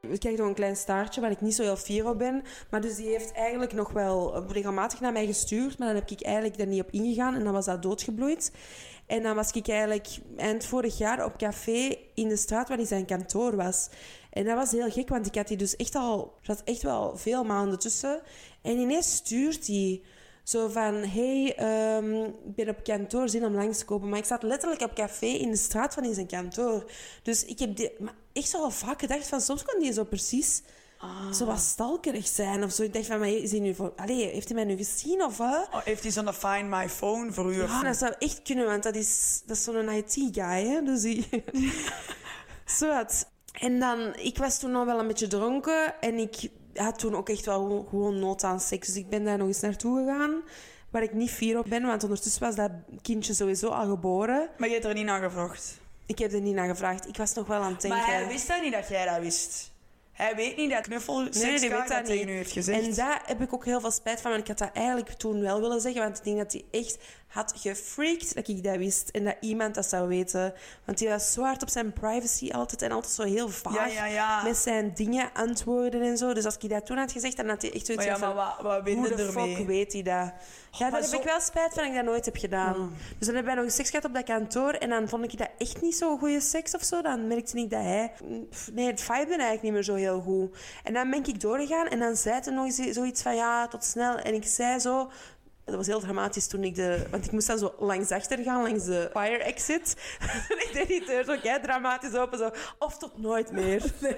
Ik 0.02 0.20
krijg 0.20 0.38
nog 0.38 0.48
een 0.48 0.54
klein 0.54 0.76
staartje 0.76 1.22
waar 1.22 1.32
ik 1.32 1.42
niet 1.42 1.56
zo 1.56 1.64
heel 1.64 1.76
fier 1.76 2.08
op 2.10 2.18
ben. 2.18 2.44
Maar 2.70 2.82
dus 2.82 2.96
die 2.96 3.08
heeft 3.08 3.32
eigenlijk 3.32 3.74
nog 3.74 3.92
wel 3.92 4.46
regelmatig 4.48 5.00
naar 5.00 5.12
mij 5.12 5.26
gestuurd. 5.26 5.78
Maar 5.78 5.88
dan 5.88 5.96
heb 5.96 6.10
ik 6.10 6.22
eigenlijk 6.22 6.58
daar 6.58 6.68
niet 6.68 6.82
op 6.82 6.92
ingegaan. 6.92 7.36
En 7.36 7.44
dan 7.44 7.54
was 7.54 7.66
dat 7.66 7.82
doodgebloeid. 7.82 8.52
En 9.06 9.24
dan 9.24 9.36
was 9.36 9.52
ik 9.52 9.68
eigenlijk 9.68 10.08
eind 10.38 10.66
vorig 10.66 10.98
jaar 10.98 11.26
op 11.26 11.38
café 11.38 11.96
in 12.14 12.28
de 12.28 12.36
straat 12.36 12.68
waar 12.68 12.78
hij 12.78 12.86
zijn 12.86 13.06
kantoor 13.06 13.56
was. 13.56 13.90
En 14.30 14.46
dat 14.46 14.56
was 14.56 14.72
heel 14.72 14.92
gek, 14.92 15.10
want 15.10 15.26
ik 15.26 15.36
had 15.36 15.48
die 15.48 15.58
dus 15.58 15.76
echt 15.76 15.96
al... 15.96 16.34
Er 16.40 16.46
zat 16.46 16.62
echt 16.66 16.82
wel 16.82 17.18
veel 17.18 17.44
maanden 17.44 17.80
tussen. 17.80 18.22
En 18.62 18.78
ineens 18.78 19.16
stuurt 19.16 19.68
hij 19.68 20.02
zo 20.44 20.68
van... 20.68 20.94
Hey, 20.96 21.56
ehm, 21.56 22.24
ik 22.24 22.56
ben 22.56 22.70
op 22.70 22.84
kantoor, 22.84 23.30
zin 23.30 23.46
om 23.46 23.56
langs 23.56 23.78
te 23.78 23.86
komen. 23.86 24.10
Maar 24.10 24.20
ik 24.20 24.26
zat 24.26 24.44
letterlijk 24.44 24.82
op 24.82 24.94
café 24.96 25.26
in 25.26 25.52
de 25.52 25.58
straat 25.58 25.94
van 25.94 26.04
in 26.06 26.14
zijn 26.14 26.28
kantoor. 26.28 26.92
Dus 27.24 27.46
ik 27.46 27.60
heb 27.60 27.76
die, 27.76 27.92
maar 28.00 28.14
echt 28.34 28.50
zo 28.50 28.62
al 28.64 28.72
vaak 28.72 29.00
gedacht 29.00 29.28
van... 29.28 29.42
Soms 29.42 29.64
kon 29.64 29.80
die 29.82 29.94
zo 29.94 30.04
precies 30.04 30.62
zo 31.34 31.46
wat 31.46 31.60
stalkerig 31.60 32.28
zijn 32.28 32.64
of 32.64 32.72
zo. 32.72 32.84
Ik 32.84 32.94
dacht 32.94 33.06
van, 33.06 33.20
maar 33.20 33.30
is 33.30 33.52
hij 33.52 33.60
nu 33.60 33.74
voor... 33.76 33.94
Allee, 33.96 34.26
heeft 34.28 34.48
hij 34.48 34.56
mij 34.56 34.66
nu 34.66 34.78
gezien 34.78 35.24
of 35.24 35.38
wat? 35.38 35.68
Oh, 35.74 35.84
heeft 35.84 36.04
hij 36.04 36.12
zo'n 36.12 36.34
Find 36.34 36.70
My 36.70 36.90
Phone 36.90 37.32
voor 37.32 37.54
u? 37.54 37.62
of- 37.62 37.70
Ja, 37.70 37.84
dat 37.84 37.98
zou 37.98 38.14
echt 38.20 38.42
kunnen, 38.42 38.66
want 38.66 38.84
dat 38.84 38.96
is, 38.96 39.42
dat 39.46 39.58
is 39.58 39.64
zo'n 39.64 39.90
IT-guy, 39.90 40.68
hè. 40.68 40.82
Dus 40.84 41.02
die... 41.02 41.28
Zo 42.78 42.88
wat. 42.88 43.28
En 43.60 43.80
dan, 43.80 44.16
ik 44.16 44.38
was 44.38 44.60
toen 44.60 44.72
nog 44.72 44.86
wel 44.86 45.00
een 45.00 45.08
beetje 45.08 45.28
dronken 45.28 45.94
en 46.02 46.18
ik 46.18 46.50
had 46.74 47.00
toen 47.00 47.16
ook 47.16 47.30
echt 47.30 47.46
wel 47.46 47.86
gewoon- 47.90 48.20
nood 48.20 48.44
aan 48.44 48.60
seks. 48.60 48.88
Dus 48.88 48.96
ik 48.96 49.10
ben 49.10 49.24
daar 49.24 49.38
nog 49.38 49.48
eens 49.48 49.60
naartoe 49.60 49.98
gegaan, 50.00 50.42
waar 50.90 51.04
ik 51.04 51.14
niet 51.14 51.30
fier 51.32 51.58
op 51.58 51.66
ben, 51.70 51.84
want 51.86 52.04
ondertussen 52.04 52.42
was 52.42 52.56
dat 52.56 52.72
kindje 53.02 53.34
sowieso 53.34 53.68
al 53.68 53.88
geboren. 53.90 54.50
Maar 54.58 54.68
je 54.68 54.74
hebt 54.74 54.86
er 54.86 54.94
niet 54.94 55.06
naar 55.06 55.22
gevraagd. 55.22 55.78
Ik 56.06 56.20
heb 56.20 56.32
er 56.34 56.42
niet 56.42 56.56
naar 56.56 56.68
gevraagd. 56.70 57.08
Ik 57.08 57.18
was 57.18 57.34
nog 57.34 57.48
wel 57.48 57.62
aan 57.62 57.72
het 57.72 57.82
denken. 57.82 58.00
Maar 58.00 58.08
hij 58.14 58.28
wist 58.28 58.48
dat 58.48 58.62
niet 58.62 58.74
dat 58.74 58.88
jij 58.88 59.06
dat 59.06 59.20
wist. 59.20 59.72
Hij 60.12 60.36
weet 60.36 60.58
niet 60.58 60.72
dat 60.72 60.82
knuffel 60.82 61.20
Nee, 61.22 61.34
seks 61.34 61.62
weet 61.62 61.70
dat 61.70 61.88
dat 61.88 62.06
tegen 62.06 62.28
u 62.30 62.32
heeft 62.32 62.52
gezegd. 62.52 62.84
En 62.88 62.94
daar 62.96 63.22
heb 63.26 63.42
ik 63.42 63.54
ook 63.54 63.66
heel 63.66 63.80
veel 63.80 63.92
spijt 63.92 64.22
van, 64.22 64.32
want 64.32 64.42
ik 64.44 64.48
had 64.48 64.58
dat 64.58 64.72
eigenlijk 64.74 65.10
toen 65.10 65.42
wel 65.42 65.62
willen 65.62 65.82
zeggen, 65.82 66.02
want 66.02 66.18
ik 66.18 66.24
denk 66.24 66.38
dat 66.38 66.52
hij 66.52 66.64
echt 66.72 66.98
had 67.30 67.54
gefreakt 67.56 68.36
dat 68.36 68.48
ik 68.48 68.64
dat 68.64 68.78
wist 68.78 69.10
en 69.10 69.24
dat 69.24 69.36
iemand 69.40 69.76
dat 69.76 69.86
zou 69.86 70.08
weten. 70.08 70.54
Want 70.86 70.98
die 70.98 71.10
was 71.10 71.34
zo 71.34 71.42
hard 71.42 71.62
op 71.62 71.70
zijn 71.70 71.94
privacy 71.94 72.52
altijd 72.52 72.82
en 72.82 72.92
altijd 72.92 73.14
zo 73.14 73.24
heel 73.24 73.50
vaag 73.50 73.74
Ja, 73.76 73.86
ja, 73.86 74.06
ja. 74.06 74.44
met 74.44 74.58
zijn 74.58 74.92
dingen 74.96 75.30
antwoorden 75.34 76.02
en 76.02 76.18
zo. 76.18 76.34
Dus 76.34 76.46
als 76.46 76.58
ik 76.60 76.70
dat 76.70 76.86
toen 76.86 76.98
had 76.98 77.12
gezegd, 77.12 77.38
dan 77.38 77.48
had 77.50 77.62
hij 77.62 77.74
echt 77.74 77.86
zoiets 77.86 78.06
Maar 78.06 78.14
ja, 78.20 78.20
van... 78.26 78.36
maar 78.36 78.56
wat, 78.64 78.84
wat 78.84 78.94
Hoe 78.94 79.08
de 79.16 79.24
ermee? 79.24 79.56
fuck 79.56 79.68
weet 79.68 79.94
hij 79.94 80.02
dat? 80.02 80.34
Ja, 80.72 80.90
daar 80.90 81.00
heb 81.00 81.10
zo- 81.10 81.18
ik 81.18 81.24
wel 81.24 81.40
spijt 81.40 81.74
van 81.74 81.84
dat 81.84 81.92
ik 81.92 81.96
dat 81.98 82.06
nooit 82.06 82.26
heb 82.26 82.36
gedaan. 82.38 82.80
Mm. 82.80 82.94
Dus 83.18 83.28
dan 83.28 83.36
hebben 83.36 83.54
wij 83.56 83.64
nog 83.64 83.72
seks 83.74 83.90
gehad 83.90 84.06
op 84.06 84.14
dat 84.14 84.24
kantoor 84.24 84.72
en 84.72 84.90
dan 84.90 85.10
vond 85.10 85.24
ik 85.34 85.38
dat 85.38 85.50
echt 85.58 85.82
niet 85.82 85.96
zo'n 85.96 86.20
goede 86.20 86.40
seks 86.42 86.76
of 86.76 86.84
zo. 86.84 87.02
Dan 87.02 87.28
merkte 87.28 87.58
ik 87.58 87.70
dat 87.70 87.82
hij... 87.82 88.12
Nee, 88.74 88.88
het 88.88 89.02
vibe 89.02 89.14
eigenlijk 89.30 89.62
niet 89.62 89.72
meer 89.72 89.84
zo 89.84 89.94
heel 89.96 90.22
goed. 90.22 90.58
En 90.84 90.94
dan 90.94 91.10
ben 91.10 91.26
ik 91.26 91.42
doorgegaan 91.42 91.88
en 91.88 92.00
dan 92.00 92.16
zei 92.16 92.40
hij 92.44 92.54
nog 92.54 92.72
zoiets 92.92 93.22
van 93.22 93.36
ja, 93.36 93.68
tot 93.68 93.84
snel. 93.84 94.18
En 94.18 94.34
ik 94.34 94.46
zei 94.46 94.80
zo... 94.80 95.10
Dat 95.70 95.78
was 95.78 95.88
heel 95.88 96.00
dramatisch 96.00 96.48
toen 96.48 96.64
ik 96.64 96.76
de... 96.76 97.06
Want 97.12 97.26
ik 97.26 97.32
moest 97.32 97.48
dan 97.48 97.58
zo 97.58 97.74
langs 97.80 98.12
achter 98.12 98.38
gaan, 98.44 98.62
langs 98.62 98.86
de 98.86 99.10
fire 99.14 99.44
exit. 99.44 99.96
en 100.50 100.58
ik 100.68 100.70
deed 100.74 100.88
die 100.88 101.06
deur 101.06 101.24
zo 101.24 101.38
kei 101.42 101.62
dramatisch 101.62 102.16
open, 102.16 102.38
zo... 102.38 102.52
Of 102.80 102.98
tot 102.98 103.18
nooit 103.18 103.52
meer. 103.52 103.84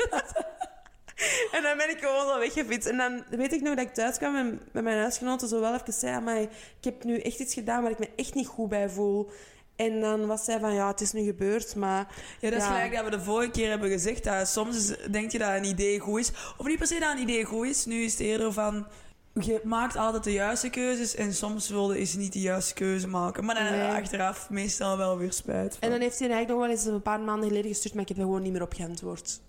En 1.51 1.63
dan 1.63 1.77
ben 1.77 1.89
ik 1.89 1.99
gewoon 1.99 2.27
zo 2.27 2.39
weggefietst. 2.39 2.87
En 2.87 2.97
dan 2.97 3.23
weet 3.29 3.53
ik 3.53 3.61
nog 3.61 3.75
dat 3.75 3.85
ik 3.85 3.93
thuis 3.93 4.17
kwam 4.17 4.35
en 4.35 4.61
met 4.71 4.83
mijn 4.83 4.97
huisgenoten 4.97 5.47
zo 5.47 5.59
wel 5.59 5.73
even 5.73 5.93
zei... 5.93 6.19
Maar 6.19 6.41
ik 6.41 6.49
heb 6.81 7.03
nu 7.03 7.19
echt 7.19 7.39
iets 7.39 7.53
gedaan 7.53 7.81
waar 7.81 7.91
ik 7.91 7.99
me 7.99 8.09
echt 8.15 8.33
niet 8.33 8.47
goed 8.47 8.69
bij 8.69 8.89
voel. 8.89 9.29
En 9.75 10.01
dan 10.01 10.27
was 10.27 10.45
zij 10.45 10.59
van, 10.59 10.73
ja, 10.73 10.87
het 10.87 11.01
is 11.01 11.11
nu 11.11 11.23
gebeurd, 11.23 11.75
maar... 11.75 12.07
Ja, 12.39 12.49
dat 12.49 12.59
is 12.59 12.65
Ja. 12.65 12.73
gelijk 12.73 12.95
dat 12.95 13.03
we 13.03 13.09
de 13.09 13.21
vorige 13.21 13.51
keer 13.51 13.69
hebben 13.69 13.89
gezegd. 13.89 14.23
Dat 14.23 14.47
soms 14.47 14.93
denk 15.11 15.31
je 15.31 15.37
dat 15.37 15.49
een 15.49 15.63
idee 15.63 15.99
goed 15.99 16.19
is. 16.19 16.31
Of 16.57 16.65
niet 16.65 16.77
per 16.77 16.87
se 16.87 16.99
dat 16.99 17.11
een 17.11 17.21
idee 17.21 17.43
goed 17.43 17.67
is. 17.67 17.85
Nu 17.85 18.03
is 18.03 18.11
het 18.11 18.21
eerder 18.21 18.53
van... 18.53 18.87
Je 19.34 19.61
maakt 19.63 19.95
altijd 19.95 20.23
de 20.23 20.34
juiste 20.34 20.69
keuzes. 20.69 21.15
En 21.15 21.34
soms 21.34 21.69
wilde 21.69 21.99
is 21.99 22.15
niet 22.15 22.34
de 22.34 22.39
juiste 22.39 22.73
keuze 22.73 23.07
maken. 23.07 23.45
Maar 23.45 23.55
dan 23.55 23.63
Nee. 23.63 23.88
achteraf 23.91 24.49
meestal 24.49 24.97
wel 24.97 25.17
weer 25.17 25.34
spijt 25.34 25.73
van. 25.73 25.82
En 25.82 25.89
dan 25.89 25.99
heeft 26.01 26.19
hij 26.19 26.29
eigenlijk 26.29 26.59
nog 26.59 26.67
wel 26.67 26.77
eens 26.77 26.86
een 26.86 27.01
paar 27.01 27.19
maanden 27.19 27.47
geleden 27.47 27.71
gestuurd, 27.71 27.93
maar 27.93 28.03
ik 28.03 28.09
heb 28.09 28.17
er 28.17 28.23
gewoon 28.23 28.41
niet 28.41 28.51
meer 28.51 28.61
op 28.61 28.73
geantwoord. 28.73 29.39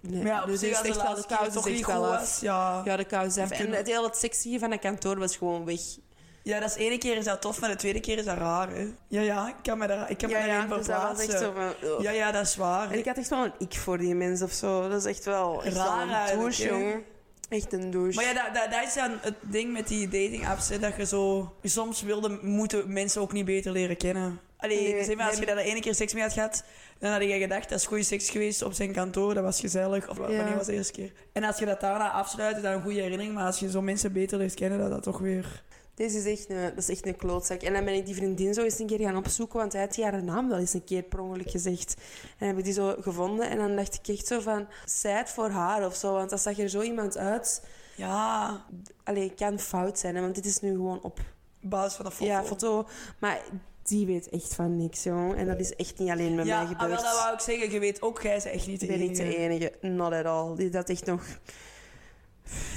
Nee. 0.00 0.24
Ja, 0.24 0.44
dus 0.46 0.62
is 0.62 0.80
echt 0.80 1.02
wel 1.02 1.14
de 1.14 1.24
kous 1.26 1.52
toch 1.52 1.66
niet 1.66 1.86
wel 1.86 2.12
af. 2.14 2.40
Ja. 2.40 2.82
Ja, 2.84 2.96
de 2.96 3.04
kous 3.04 3.38
af. 3.38 3.50
En 3.50 3.72
het 3.72 3.86
hele 3.86 4.10
sexy 4.12 4.58
van 4.58 4.70
dat 4.70 4.78
kantoor 4.78 5.18
was 5.18 5.36
gewoon 5.36 5.64
weg. 5.64 5.80
ja, 6.42 6.60
dat 6.60 6.68
is 6.70 6.76
ene 6.76 6.98
keer 6.98 7.16
is 7.16 7.24
dat 7.24 7.40
tof. 7.40 7.60
Maar 7.60 7.70
de 7.70 7.76
tweede 7.76 8.00
keer 8.00 8.18
is 8.18 8.24
dat 8.24 8.38
raar. 8.38 8.68
Hè? 8.70 8.86
Ja, 9.08 9.20
ja. 9.20 9.48
Ik 9.48 9.54
kan 9.62 9.78
me, 9.78 9.86
daar, 9.86 10.10
ik 10.10 10.18
kan 10.18 10.28
me 10.28 10.34
daarin 10.34 10.68
dus 10.68 10.86
verplaatsen. 10.86 11.38
zo 11.38 11.52
van... 11.52 11.88
ugh. 11.90 12.02
Ja, 12.02 12.10
ja, 12.10 12.30
dat 12.32 12.46
is 12.46 12.56
waar. 12.56 12.90
En 12.90 12.98
ik 12.98 13.04
had 13.06 13.16
echt 13.16 13.28
wel 13.28 13.44
een 13.44 13.52
ik 13.58 13.74
voor 13.74 13.98
die 13.98 14.14
mens 14.14 14.42
of 14.42 14.52
zo. 14.52 14.88
Dat 14.88 14.98
is 14.98 15.04
echt 15.04 15.24
wel, 15.24 15.62
echt 15.64 15.76
Raar 15.76 16.30
een 16.32 16.38
douche, 16.38 16.68
jongen. 16.68 17.02
Echt 17.52 17.72
een 17.72 17.90
douche. 17.90 18.14
Maar 18.16 18.24
ja, 18.24 18.32
dat, 18.32 18.54
dat, 18.54 18.70
dat 18.70 18.86
is 18.86 18.94
dan 18.94 19.10
het 19.20 19.34
ding 19.40 19.72
met 19.72 19.88
die 19.88 20.04
dating 20.08 20.48
apps. 20.48 20.68
Hè, 20.68 20.78
dat 20.78 20.96
je 20.96 21.06
zo... 21.06 21.52
Soms 21.62 22.02
wilde, 22.02 22.38
moeten 22.42 22.92
mensen 22.92 23.20
ook 23.20 23.32
niet 23.32 23.44
beter 23.44 23.72
leren 23.72 23.96
kennen. 23.96 24.40
Allee, 24.56 24.92
Nee, 24.92 25.04
zeg 25.04 25.16
maar, 25.16 25.28
als 25.28 25.38
je 25.38 25.46
daar 25.46 25.56
de 25.56 25.62
ene 25.62 25.80
keer 25.80 25.94
seks 25.94 26.12
mee 26.12 26.22
had 26.22 26.32
gehad... 26.32 26.64
Dan 26.98 27.12
had 27.12 27.22
je 27.22 27.38
gedacht, 27.38 27.68
dat 27.68 27.78
is 27.78 27.86
goede 27.86 28.02
seks 28.02 28.30
geweest 28.30 28.62
op 28.62 28.72
zijn 28.72 28.92
kantoor. 28.92 29.34
Dat 29.34 29.42
was 29.42 29.60
gezellig. 29.60 30.08
Of 30.08 30.16
Ja. 30.16 30.22
wanneer 30.22 30.56
was 30.56 30.66
de 30.66 30.72
eerste 30.72 30.92
keer? 30.92 31.12
En 31.32 31.44
als 31.44 31.58
je 31.58 31.66
dat 31.66 31.80
daarna 31.80 32.10
afsluit, 32.10 32.56
is 32.56 32.62
dat 32.62 32.74
een 32.74 32.82
goede 32.82 33.00
herinnering. 33.00 33.34
Maar 33.34 33.46
als 33.46 33.58
je 33.58 33.70
zo 33.70 33.82
mensen 33.82 34.12
beter 34.12 34.38
leert 34.38 34.54
kennen, 34.54 34.78
dat 34.78 34.90
dat 34.90 35.02
toch 35.02 35.18
weer... 35.18 35.62
Deze 36.02 36.18
is 36.18 36.38
echt 36.38 36.50
een, 36.50 36.62
dat 36.62 36.76
is 36.76 36.88
echt 36.88 37.06
een 37.06 37.16
klootzak. 37.16 37.62
En 37.62 37.72
dan 37.72 37.84
ben 37.84 37.94
ik 37.94 38.06
die 38.06 38.14
vriendin 38.14 38.54
zo 38.54 38.62
eens 38.62 38.78
een 38.78 38.86
keer 38.86 39.00
gaan 39.00 39.16
opzoeken, 39.16 39.58
want 39.58 39.72
hij 39.72 39.82
had 39.82 39.94
die 39.94 40.04
haar 40.04 40.24
naam 40.24 40.48
wel 40.48 40.58
eens 40.58 40.72
een 40.74 40.84
keer 40.84 41.02
per 41.02 41.20
ongeluk 41.20 41.50
gezegd. 41.50 41.94
En 42.22 42.36
dan 42.38 42.48
heb 42.48 42.58
ik 42.58 42.64
die 42.64 42.72
zo 42.72 42.96
gevonden 43.00 43.50
en 43.50 43.58
dan 43.58 43.76
dacht 43.76 43.94
ik 43.94 44.08
echt 44.16 44.26
zo 44.26 44.40
van, 44.40 44.66
zij 44.84 45.12
het 45.12 45.30
voor 45.30 45.50
haar 45.50 45.86
of 45.86 45.94
zo, 45.94 46.12
want 46.12 46.30
dat 46.30 46.40
zag 46.40 46.58
er 46.58 46.68
zo 46.68 46.80
iemand 46.80 47.16
uit. 47.18 47.62
Ja, 47.96 48.64
Allee, 49.04 49.34
kan 49.34 49.58
fout 49.58 49.98
zijn, 49.98 50.14
hè, 50.14 50.20
want 50.20 50.34
dit 50.34 50.46
is 50.46 50.60
nu 50.60 50.70
gewoon 50.70 51.02
op 51.02 51.20
basis 51.60 51.94
van 51.94 52.04
de 52.04 52.10
foto. 52.10 52.30
ja, 52.30 52.44
foto. 52.44 52.86
Maar 53.18 53.40
die 53.82 54.06
weet 54.06 54.28
echt 54.28 54.54
van 54.54 54.76
niks, 54.76 55.02
jong. 55.02 55.36
En 55.36 55.46
dat 55.46 55.60
is 55.60 55.74
echt 55.74 55.98
niet 55.98 56.10
alleen 56.10 56.34
met 56.34 56.46
Ja, 56.46 56.62
mij 56.62 56.72
ah, 56.74 56.80
gebeurd. 56.80 57.00
dat 57.02 57.18
wou 57.18 57.34
ik 57.34 57.40
zeggen. 57.40 57.70
Je 57.70 57.78
weet 57.78 58.02
ook, 58.02 58.22
jij 58.22 58.32
bent 58.32 58.44
echt 58.44 58.66
niet 58.66 58.80
de 58.80 58.86
ik 58.86 58.92
ben 58.92 59.00
niet 59.00 59.16
de 59.16 59.22
enige. 59.36 59.70
enige, 59.80 59.94
not 59.94 60.12
at 60.12 60.24
all. 60.24 60.56
Die 60.56 60.70
dat 60.70 60.88
echt 60.88 61.06
nog 61.06 61.22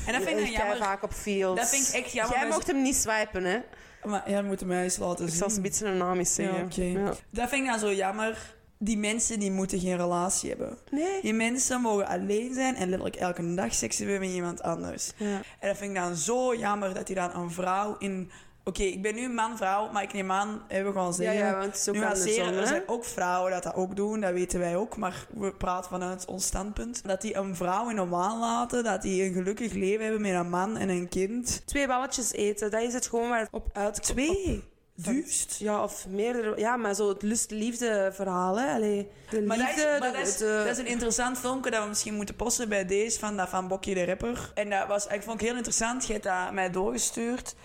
En 0.08 0.14
dat 0.14 0.24
vind 0.24 0.40
ik 0.40 0.48
jammer. 0.48 0.78
vaak 0.78 1.04
op 1.04 1.14
fields. 1.14 1.60
Dat 1.62 1.70
vind 1.70 1.88
ik 1.88 1.94
echt 1.94 2.12
jammer. 2.12 2.38
Jij 2.38 2.48
mocht 2.48 2.68
hem 2.68 2.82
niet 2.82 2.96
swipen, 2.96 3.44
hè? 3.44 3.60
Maar 4.04 4.30
ja, 4.30 4.36
dat 4.36 4.46
moeten 4.46 4.68
mij 4.68 4.84
eens 4.84 4.98
laten 4.98 5.24
Ik 5.24 5.30
zien. 5.30 5.40
zal 5.40 5.50
ze 5.50 5.56
een 5.56 5.62
beetje 5.62 5.86
een 5.86 5.98
naam 5.98 6.18
eens 6.18 6.34
zeggen. 6.34 6.92
Ja. 6.92 7.14
Dat 7.30 7.50
vind 7.50 7.64
ik 7.64 7.70
dan 7.70 7.80
zo 7.80 7.94
jammer. 7.94 8.54
Die 8.78 8.98
mensen 8.98 9.40
die 9.40 9.52
moeten 9.52 9.80
geen 9.80 9.98
relatie 9.98 10.50
hebben. 10.50 10.78
Nee. 10.92 11.22
Die 11.22 11.34
mensen 11.34 11.82
mogen 11.82 12.08
alleen 12.08 12.54
zijn 12.54 12.76
en 12.76 12.90
letterlijk 12.90 13.16
elke 13.16 13.54
dag 13.54 13.74
seks 13.74 13.98
hebben 13.98 14.20
met 14.20 14.30
iemand 14.30 14.62
anders. 14.62 15.12
Ja. 15.18 15.42
En 15.60 15.68
dat 15.68 15.78
vind 15.78 15.90
ik 15.90 15.98
dan 15.98 16.16
zo 16.16 16.56
jammer 16.56 16.94
dat 16.94 17.08
hij 17.08 17.16
dan 17.16 17.42
een 17.42 17.52
vrouw 17.52 17.96
in... 17.98 18.32
Oké, 18.68 18.84
ik 18.84 19.02
ben 19.02 19.16
nu 19.16 19.30
man-vrouw, 19.30 19.92
maar 19.92 20.04
ik 20.04 20.14
neem 20.14 20.32
aan, 20.32 20.64
hebben 20.68 20.94
we 20.94 21.00
gewoon 21.00 21.14
Ja, 21.14 21.16
zeggen... 21.16 21.46
ja, 21.46 21.52
want 21.52 21.66
het 21.66 21.76
is 21.76 21.90
ook 21.90 21.96
nuanceren. 21.96 22.26
andersom, 22.46 22.54
Er 22.54 22.60
hè? 22.62 22.68
zijn 22.68 22.84
ook 22.88 23.06
vrouwen 23.06 23.52
dat 23.52 23.64
dat 23.64 23.76
ook 23.76 23.96
doen, 23.96 24.20
dat 24.20 24.34
weten 24.34 24.60
wij 24.60 24.76
ook. 24.76 24.98
Maar 24.98 25.26
we 25.34 25.54
praten 25.54 25.90
vanuit 25.90 26.26
ons 26.26 26.46
standpunt. 26.46 27.02
Dat 27.08 27.22
die 27.22 27.36
een 27.36 27.56
vrouw 27.56 27.90
in 27.90 27.98
een 27.98 28.10
waan 28.10 28.40
laten, 28.40 28.84
dat 28.84 29.02
die 29.02 29.24
een 29.24 29.34
gelukkig 29.34 29.74
leven 29.74 30.04
hebben 30.04 30.22
met 30.22 30.34
een 30.34 30.50
man 30.50 30.78
en 30.78 30.90
een 30.90 31.10
kind. 31.10 31.62
Twee 31.66 31.88
balletjes 31.88 32.32
eten, 32.32 32.72
dat 32.72 32.82
is 32.82 32.94
het 32.94 33.08
gewoon 33.08 33.30
waar 33.30 33.40
het 33.40 33.50
op 33.52 33.70
uitkomt. 33.74 34.04
Twee? 34.04 34.64
Juist. 34.98 35.56
Ja, 35.60 35.84
of 35.84 36.08
meerdere. 36.08 36.54
Ja, 36.60 36.76
maar 36.78 36.94
zo 36.96 37.10
het 37.10 37.22
lust-liefde 37.22 38.12
verhaal, 38.14 38.60
hè. 38.60 38.74
Allee, 38.74 39.08
de 39.30 39.42
Maar, 39.42 39.58
dat 39.58 39.68
is, 39.68 39.76
liefde... 39.76 39.96
maar 40.00 40.12
de- 40.12 40.18
dat, 40.18 40.28
is, 40.28 40.38
de- 40.38 40.62
dat 40.66 40.72
is 40.74 40.78
een 40.78 40.88
interessant 40.88 41.38
filmpje 41.38 41.72
dat 41.72 41.82
we 41.84 41.88
misschien 41.90 42.14
moeten 42.16 42.36
posten 42.36 42.70
bij 42.70 42.86
deze 42.86 43.20
van, 43.20 43.38
dat 43.38 43.50
van 43.50 43.68
Bokkie 43.68 43.94
de 43.96 44.06
Rapper. 44.06 44.52
En 44.54 44.70
dat 44.70 44.88
was, 44.88 45.08
ik 45.08 45.24
vond 45.24 45.42
ik 45.42 45.48
heel 45.48 45.56
interessant. 45.56 46.06
Je 46.06 46.12
hebt 46.14 46.26
dat 46.26 46.52
mij 46.54 46.70
doorgestuurd. 46.70 47.56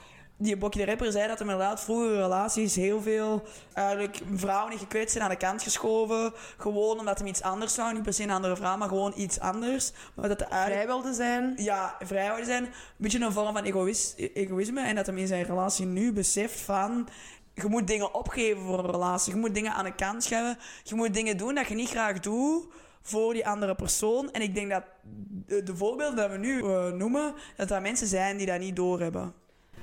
Die 0.43 0.57
Bokkie 0.57 0.81
de 0.81 0.87
Rapper 0.87 1.13
zei 1.13 1.29
dat 1.29 1.39
hem 1.39 1.51
inderdaad 1.51 1.81
vroeger 1.81 2.17
relaties 2.17 2.75
heel 2.75 3.03
veel 3.03 3.43
eigenlijk 3.73 4.21
vrouwen 4.35 4.71
die 4.71 4.79
gekwetst 4.79 5.11
zijn 5.11 5.25
aan 5.25 5.31
de 5.31 5.37
kant 5.37 5.63
geschoven. 5.63 6.33
Gewoon 6.57 6.99
omdat 6.99 7.19
hem 7.19 7.27
iets 7.27 7.43
anders 7.43 7.75
zou. 7.75 7.93
Niet 7.93 8.03
per 8.03 8.13
se 8.13 8.23
een 8.23 8.31
andere 8.31 8.57
vrouw, 8.57 8.77
maar 8.77 8.89
gewoon 8.89 9.13
iets 9.17 9.41
anders. 9.41 9.93
Maar 10.15 10.29
dat 10.29 10.39
de 10.39 10.45
eigenlijk 10.45 10.83
vrij 10.83 10.87
wilde 10.87 11.15
zijn. 11.15 11.55
ja, 11.57 11.97
vrij 12.01 12.29
wilde 12.29 12.45
zijn. 12.45 12.65
Een 12.65 12.71
beetje 12.97 13.21
een 13.21 13.33
vorm 13.33 13.53
van 13.53 13.65
egoïs- 13.65 14.15
egoïsme. 14.17 14.81
En 14.81 14.95
dat 14.95 15.07
hem 15.07 15.19
in 15.19 15.27
zijn 15.27 15.45
relatie 15.45 15.87
nu 15.87 16.13
beseft 16.13 16.61
van... 16.61 17.09
Je 17.55 17.69
moet 17.69 17.87
dingen 17.87 18.15
opgeven 18.15 18.63
voor 18.63 18.79
een 18.79 18.91
relatie. 18.91 19.33
Je 19.35 19.39
moet 19.41 19.55
dingen 19.55 19.73
aan 19.73 19.85
de 19.85 19.95
kant 19.95 20.23
schuiven. 20.25 20.63
Je 20.83 20.95
moet 20.95 21.15
dingen 21.15 21.37
doen 21.37 21.55
dat 21.55 21.67
je 21.67 21.75
niet 21.75 21.91
graag 21.91 22.21
doet 22.21 22.67
voor 23.03 23.33
die 23.33 23.47
andere 23.47 23.75
persoon. 23.75 24.33
En 24.33 24.43
ik 24.43 24.55
denk 24.55 24.71
dat 24.71 24.83
de, 25.47 25.63
de 25.63 25.77
voorbeelden 25.77 26.17
dat 26.17 26.31
we 26.31 26.37
nu 26.37 26.63
eh, 26.63 26.89
noemen... 26.91 27.35
dat 27.57 27.69
dat 27.69 27.81
mensen 27.81 28.07
zijn 28.07 28.37
die 28.37 28.47
dat 28.47 28.59
niet 28.59 28.77
doorhebben. 28.77 29.35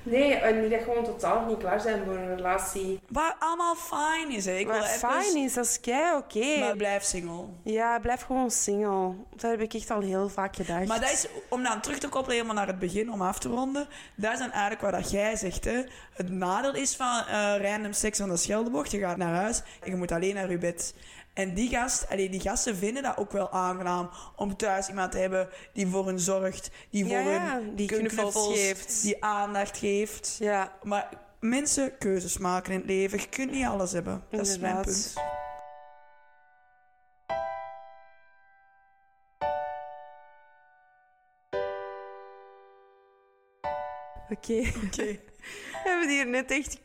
Nee, 0.02 0.34
en 0.34 0.60
die 0.60 0.70
dat 0.70 0.82
gewoon 0.82 1.04
totaal 1.04 1.46
niet 1.46 1.58
klaar 1.58 1.80
zijn 1.80 2.04
voor 2.04 2.16
een 2.16 2.36
relatie. 2.36 3.00
Wat 3.08 3.34
allemaal 3.38 3.74
fijn 3.74 4.30
is, 4.30 4.44
hè. 4.44 4.52
Ik 4.56 4.66
wil 4.66 4.76
even- 4.76 4.88
fijn 4.88 5.36
is, 5.36 5.54
dat 5.54 5.64
is 5.64 5.80
kei 5.80 6.16
oké. 6.16 6.58
Maar 6.60 6.76
blijf 6.76 7.02
single. 7.02 7.44
Ja, 7.62 7.98
blijf 7.98 8.22
gewoon 8.22 8.50
single. 8.50 9.12
Dat 9.36 9.50
heb 9.50 9.60
ik 9.60 9.74
echt 9.74 9.90
al 9.90 10.00
heel 10.00 10.28
vaak 10.28 10.56
gedacht. 10.56 10.86
Maar 10.86 11.00
dat 11.00 11.10
is, 11.12 11.26
om 11.48 11.62
dan 11.62 11.80
terug 11.80 11.98
te 11.98 12.08
koppelen 12.08 12.36
helemaal 12.36 12.56
naar 12.56 12.66
het 12.66 12.78
begin, 12.78 13.12
om 13.12 13.22
af 13.22 13.38
te 13.38 13.48
ronden. 13.48 13.88
Dat 14.14 14.32
is 14.32 14.38
dan 14.38 14.50
eigenlijk 14.50 14.80
wat 14.80 14.92
dat 14.92 15.10
jij 15.10 15.36
zegt. 15.36 15.64
Hè. 15.64 15.82
Het 16.12 16.30
nadeel 16.30 16.74
is 16.74 16.96
van 16.96 17.22
eh, 17.26 17.54
random 17.60 17.92
seks 17.92 18.20
aan 18.20 18.28
de 18.28 18.36
Scheldebocht. 18.36 18.90
Je 18.90 18.98
gaat 18.98 19.16
naar 19.16 19.34
huis 19.34 19.62
en 19.80 19.90
je 19.90 19.96
moet 19.96 20.12
alleen 20.12 20.34
naar 20.34 20.50
je 20.50 20.58
bed. 20.58 20.94
En 21.38 21.54
die, 21.54 21.68
gast, 21.68 22.08
allee, 22.08 22.28
die 22.30 22.40
gasten 22.40 22.76
vinden 22.76 23.02
dat 23.02 23.16
ook 23.16 23.32
wel 23.32 23.50
aangenaam 23.50 24.10
om 24.36 24.56
thuis 24.56 24.88
iemand 24.88 25.12
te 25.12 25.18
hebben 25.18 25.48
die 25.72 25.86
voor 25.86 26.06
hen 26.06 26.20
zorgt, 26.20 26.70
die 26.90 27.04
voor 27.04 27.12
Ja, 27.16 27.52
hun 27.54 27.74
die 27.74 27.86
knuffels 27.88 28.48
geeft. 28.58 29.02
die 29.02 29.24
aandacht 29.24 29.78
geeft. 29.78 30.36
Ja, 30.38 30.72
Maar 30.82 31.08
mensen 31.40 31.98
keuzes 31.98 32.38
maken 32.38 32.72
in 32.72 32.78
het 32.78 32.88
leven. 32.88 33.18
Je 33.18 33.28
kunt 33.28 33.50
niet 33.50 33.66
alles 33.66 33.92
hebben. 33.92 34.24
Dat 34.30 34.46
is 34.46 34.58
mijn 34.58 34.80
punt. 34.82 35.14
oké. 44.30 44.62
Oké. 44.86 45.18
We 45.84 45.88
hebben 45.90 46.08
hier 46.08 46.26
net 46.26 46.50
echt 46.50 46.78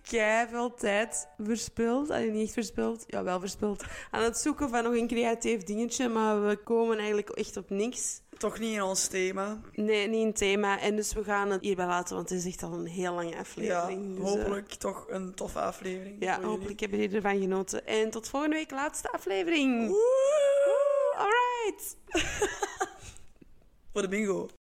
veel 0.49 0.73
tijd 0.73 1.27
verspild. 1.43 2.09
Allee, 2.09 2.31
niet 2.31 2.43
echt 2.43 2.53
verspild. 2.53 3.03
Ja, 3.07 3.23
wel 3.23 3.39
verspild. 3.39 3.83
Aan 4.11 4.23
het 4.23 4.37
zoeken 4.37 4.69
van 4.69 4.83
nog 4.83 4.93
een 4.93 5.07
creatief 5.07 5.63
dingetje, 5.63 6.09
maar 6.09 6.47
we 6.47 6.55
komen 6.55 6.97
eigenlijk 6.97 7.29
echt 7.29 7.57
op 7.57 7.69
niks. 7.69 8.21
Toch 8.37 8.59
niet 8.59 8.73
in 8.73 8.81
ons 8.81 9.07
thema. 9.07 9.61
Nee, 9.71 10.07
niet 10.07 10.25
een 10.25 10.33
thema. 10.33 10.79
En 10.79 10.95
dus 10.95 11.13
we 11.13 11.23
gaan 11.23 11.49
het 11.49 11.61
hierbij 11.61 11.85
laten, 11.85 12.15
want 12.15 12.29
het 12.29 12.39
is 12.39 12.45
echt 12.45 12.63
al 12.63 12.73
een 12.73 12.85
heel 12.87 13.13
lange 13.13 13.29
Ja, 13.29 13.39
aflevering. 13.39 14.15
Dus, 14.17 14.25
eh, 14.25 14.31
hopelijk 14.31 14.73
toch 14.73 15.05
een 15.09 15.33
toffe 15.33 15.59
aflevering. 15.59 16.15
ja, 16.19 16.41
hopelijk 16.41 16.79
hebben 16.79 16.99
jullie 16.99 17.15
ervan 17.15 17.39
genoten. 17.39 17.85
En 17.87 18.09
tot 18.09 18.29
volgende 18.29 18.55
week, 18.55 18.71
laatste 18.71 19.11
aflevering. 19.11 19.87
Woe! 19.87 21.15
Alright. 21.15 21.97
Voor 23.93 24.01
de 24.01 24.07
bingo. 24.07 24.49